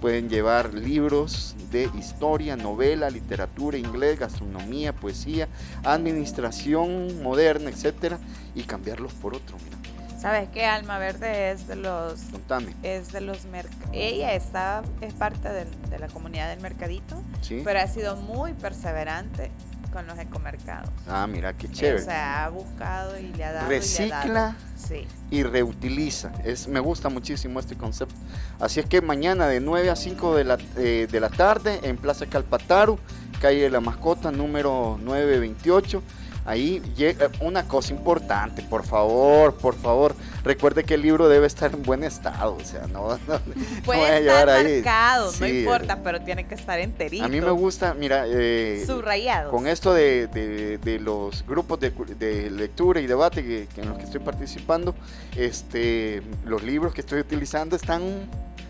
Pueden 0.00 0.30
llevar 0.30 0.72
libros 0.72 1.54
de 1.70 1.90
historia, 1.98 2.56
novela, 2.56 3.10
literatura, 3.10 3.76
inglés, 3.76 4.18
gastronomía, 4.18 4.94
poesía, 4.94 5.46
administración 5.84 7.22
moderna, 7.22 7.68
etcétera, 7.68 8.18
y 8.54 8.62
cambiarlos 8.62 9.12
por 9.12 9.34
otro. 9.34 9.58
Mira. 9.62 9.76
¿Sabes 10.18 10.48
qué? 10.54 10.64
Alma 10.64 10.98
Verde 10.98 11.50
es 11.50 11.68
de 11.68 11.76
los. 11.76 12.18
Contame. 12.32 12.74
Es 12.82 13.12
de 13.12 13.20
los. 13.20 13.46
merc- 13.46 13.68
Ella 13.92 14.34
está, 14.34 14.82
es 15.00 15.14
parte 15.14 15.48
del- 15.48 15.82
de 15.90 15.98
la 15.98 16.08
comunidad 16.08 16.48
del 16.50 16.60
mercadito, 16.60 17.22
Sí. 17.40 17.62
pero 17.64 17.80
ha 17.80 17.86
sido 17.86 18.16
muy 18.16 18.52
perseverante 18.54 19.50
con 19.92 20.06
los 20.06 20.16
ecomercados. 20.20 20.88
Ah, 21.08 21.26
mira, 21.26 21.52
qué 21.54 21.68
chévere. 21.68 22.00
O 22.00 22.04
sea, 22.04 22.44
ha 22.44 22.48
buscado 22.50 23.18
y 23.18 23.32
le 23.32 23.44
ha 23.44 23.52
dado. 23.52 23.66
y 23.66 23.70
le 23.70 23.76
ha 23.76 23.78
Recicla 23.80 24.24
dado. 24.32 24.54
Sí. 24.76 25.06
y 25.30 25.42
reutiliza. 25.42 26.30
Es, 26.44 26.68
me 26.68 26.78
gusta 26.78 27.08
muchísimo 27.08 27.58
este 27.58 27.76
concepto. 27.76 28.14
Así 28.60 28.78
es 28.78 28.86
que 28.86 29.00
mañana 29.00 29.48
de 29.48 29.58
9 29.58 29.90
a 29.90 29.96
5 29.96 30.36
de 30.36 30.44
la, 30.44 30.58
eh, 30.76 31.08
de 31.10 31.20
la 31.20 31.28
tarde 31.28 31.80
en 31.82 31.96
Plaza 31.96 32.26
Calpataru, 32.26 32.98
calle 33.40 33.62
de 33.62 33.70
la 33.70 33.80
Mascota, 33.80 34.30
número 34.30 34.96
928. 35.02 36.02
Ahí 36.46 36.80
llega 36.96 37.30
una 37.40 37.68
cosa 37.68 37.92
importante, 37.92 38.62
por 38.62 38.84
favor, 38.84 39.54
por 39.54 39.74
favor, 39.76 40.16
recuerde 40.42 40.84
que 40.84 40.94
el 40.94 41.02
libro 41.02 41.28
debe 41.28 41.46
estar 41.46 41.72
en 41.72 41.82
buen 41.82 42.02
estado, 42.02 42.56
o 42.56 42.64
sea, 42.64 42.86
no, 42.86 43.08
no, 43.28 43.34
no 43.34 43.40
Puede 43.84 44.00
a 44.00 44.18
estar 44.18 44.22
llevar 44.22 44.48
ahí. 44.48 44.74
marcado, 44.76 45.26
no 45.26 45.32
Sí, 45.32 45.58
importa, 45.60 46.02
pero 46.02 46.20
tiene 46.22 46.46
que 46.46 46.54
estar 46.54 46.78
enterito. 46.80 47.24
A 47.24 47.28
mí 47.28 47.40
me 47.42 47.50
gusta, 47.50 47.92
mira, 47.94 48.24
eh, 48.26 48.82
Subrayados. 48.86 49.50
con 49.52 49.66
esto 49.66 49.92
de, 49.92 50.28
de- 50.28 50.78
de 50.78 50.98
los 50.98 51.44
grupos 51.46 51.78
de, 51.78 51.90
de 51.90 52.50
lectura 52.50 53.00
y 53.00 53.06
debate 53.06 53.42
que, 53.44 53.68
que 53.74 53.82
en 53.82 53.90
los 53.90 53.98
que 53.98 54.04
estoy 54.04 54.20
participando, 54.20 54.94
este, 55.36 56.22
los 56.46 56.62
libros 56.62 56.94
que 56.94 57.02
estoy 57.02 57.20
utilizando 57.20 57.76
están 57.76 58.02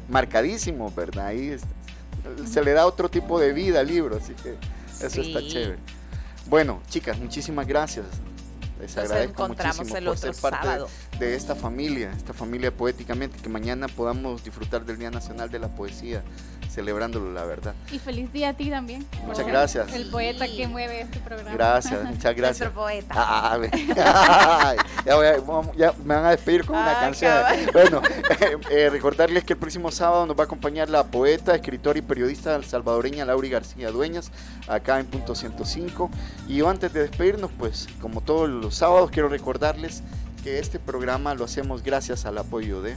marcadísimos, 0.08 0.94
¿verdad? 0.94 1.26
Ahí 1.28 1.56
se 2.50 2.62
le 2.64 2.72
da 2.72 2.86
otro 2.86 3.08
tipo 3.08 3.38
de 3.38 3.52
vida 3.52 3.80
al 3.80 3.86
libro, 3.86 4.16
así 4.16 4.34
que 4.34 4.56
eso 5.06 5.20
está 5.22 5.40
Sí. 5.40 5.48
chévere. 5.48 5.78
Bueno, 6.46 6.80
chicas, 6.88 7.18
muchísimas 7.18 7.66
gracias. 7.66 8.06
Les 8.80 8.96
agradezco 8.96 9.46
muchísimo 9.46 9.96
el 9.96 10.04
por 10.04 10.14
otro 10.14 10.32
ser 10.32 10.40
parte 10.40 10.66
sábado. 10.66 10.88
de, 11.18 11.26
de 11.26 11.34
esta 11.36 11.54
familia, 11.54 12.12
esta 12.16 12.32
familia 12.32 12.74
poéticamente, 12.74 13.38
que 13.38 13.48
mañana 13.50 13.88
podamos 13.88 14.42
disfrutar 14.42 14.86
del 14.86 14.98
Día 14.98 15.10
Nacional 15.10 15.50
de 15.50 15.58
la 15.58 15.68
Poesía, 15.68 16.22
celebrándolo, 16.70 17.32
la 17.32 17.44
verdad. 17.44 17.74
Y 17.92 17.98
feliz 17.98 18.32
día 18.32 18.50
a 18.50 18.54
ti 18.54 18.70
también. 18.70 19.06
Muchas 19.26 19.46
gracias. 19.46 19.92
El 19.92 20.08
poeta 20.10 20.46
que 20.46 20.68
mueve 20.68 21.02
este 21.02 21.18
programa. 21.20 21.52
Gracias, 21.52 22.04
muchas 22.04 22.34
gracias. 22.36 22.60
Nuestro 22.60 22.72
poeta. 22.72 23.14
Ah, 23.16 23.56
ve. 23.58 23.70
Ay, 23.96 24.76
ya, 25.04 25.16
voy 25.16 25.26
a- 25.26 25.76
ya 25.76 25.92
me 26.04 26.14
van 26.14 26.24
a 26.26 26.30
despedir 26.30 26.64
con 26.64 26.76
una 26.76 26.98
Ah, 26.98 27.00
canción. 27.00 27.32
cabal. 27.32 27.70
Bueno, 27.72 28.02
eh, 28.40 28.56
eh, 28.70 28.90
recordarles 28.90 29.44
que 29.44 29.54
el 29.54 29.58
próximo 29.58 29.90
sábado 29.90 30.26
nos 30.26 30.36
va 30.36 30.42
a 30.42 30.44
acompañar 30.44 30.88
la 30.90 31.04
poeta, 31.04 31.54
escritora 31.54 31.98
y 31.98 32.02
periodista 32.02 32.60
salvadoreña 32.62 33.24
Lauri 33.24 33.48
García 33.50 33.90
Dueñas, 33.90 34.30
acá 34.68 35.00
en 35.00 35.06
Punto 35.06 35.34
105. 35.34 36.10
Y 36.48 36.56
yo 36.56 36.68
antes 36.68 36.92
de 36.92 37.00
despedirnos, 37.00 37.50
pues 37.58 37.88
como 38.00 38.20
todos 38.20 38.48
los 38.48 38.74
sábados, 38.76 39.10
quiero 39.10 39.28
recordarles 39.28 40.02
que 40.44 40.58
este 40.58 40.78
programa 40.78 41.34
lo 41.34 41.44
hacemos 41.44 41.82
gracias 41.82 42.24
al 42.24 42.38
apoyo 42.38 42.80
de... 42.80 42.96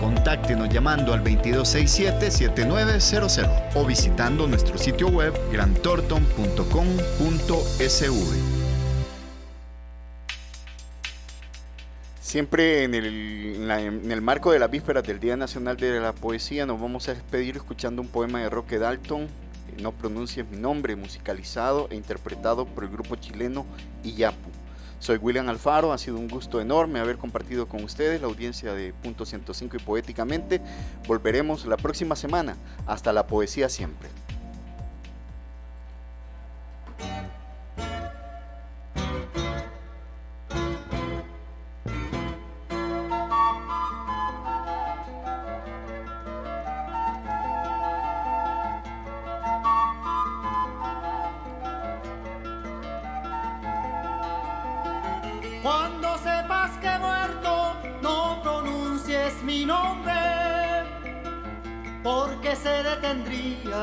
Contáctenos 0.00 0.68
llamando 0.68 1.14
al 1.14 1.24
2267-7900 1.24 3.70
o 3.74 3.84
visitando 3.84 4.46
nuestro 4.46 4.78
sitio 4.78 5.08
web 5.08 5.34
grantorton.com.sv. 5.50 8.36
Siempre 12.20 12.84
en 12.84 12.94
el, 12.94 14.20
marco 14.20 14.52
de 14.52 14.58
las 14.58 14.70
vísperas 14.70 15.04
del 15.04 15.18
Día 15.20 15.36
Nacional 15.36 15.76
de 15.76 16.00
la 16.00 16.12
Poesía 16.12 16.66
nos 16.66 16.80
vamos 16.80 17.08
a 17.08 17.14
despedir 17.14 17.56
escuchando 17.56 18.02
un 18.02 18.08
poema 18.08 18.40
de 18.40 18.50
Roque 18.50 18.78
Dalton, 18.78 19.22
eh, 19.22 19.28
No 19.80 19.92
pronuncies 19.92 20.44
mi 20.50 20.58
nombre, 20.58 20.96
musicalizado 20.96 21.86
e 21.90 21.94
interpretado 21.94 22.66
por 22.66 22.84
el 22.84 22.90
grupo 22.90 23.16
chileno 23.16 23.64
Iyapu. 24.02 24.50
Soy 25.06 25.18
William 25.18 25.48
Alfaro, 25.48 25.92
ha 25.92 25.98
sido 25.98 26.18
un 26.18 26.26
gusto 26.26 26.60
enorme 26.60 26.98
haber 26.98 27.16
compartido 27.16 27.68
con 27.68 27.84
ustedes 27.84 28.20
la 28.20 28.26
audiencia 28.26 28.74
de 28.74 28.92
Punto 28.92 29.24
105 29.24 29.76
y 29.76 29.78
Poéticamente. 29.78 30.60
Volveremos 31.06 31.64
la 31.64 31.76
próxima 31.76 32.16
semana. 32.16 32.56
Hasta 32.88 33.12
la 33.12 33.28
poesía 33.28 33.68
siempre. 33.68 34.08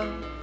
Detendría 0.04 0.43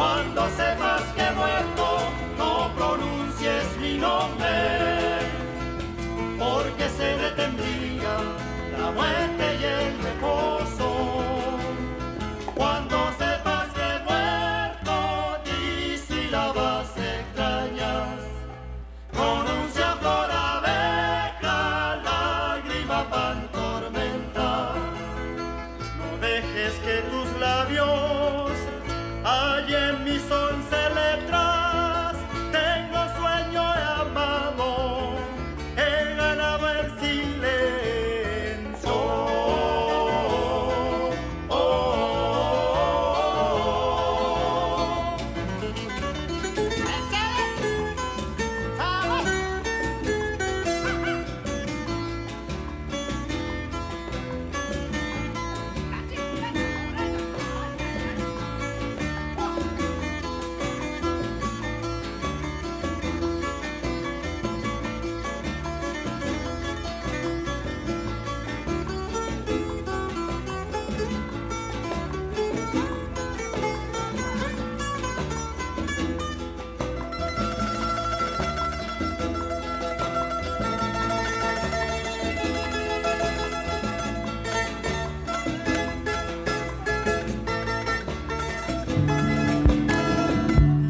Cuando 0.00 0.48
sepas 0.56 1.02
que 1.14 1.20
he 1.20 1.32
muerto, 1.32 1.84
no 2.38 2.74
pronuncies 2.74 3.66
mi 3.78 3.98
nombre, 3.98 4.48
porque 6.38 6.88
se 6.88 7.18
detendría 7.18 8.14
la 8.78 8.90
muerte 8.92 9.39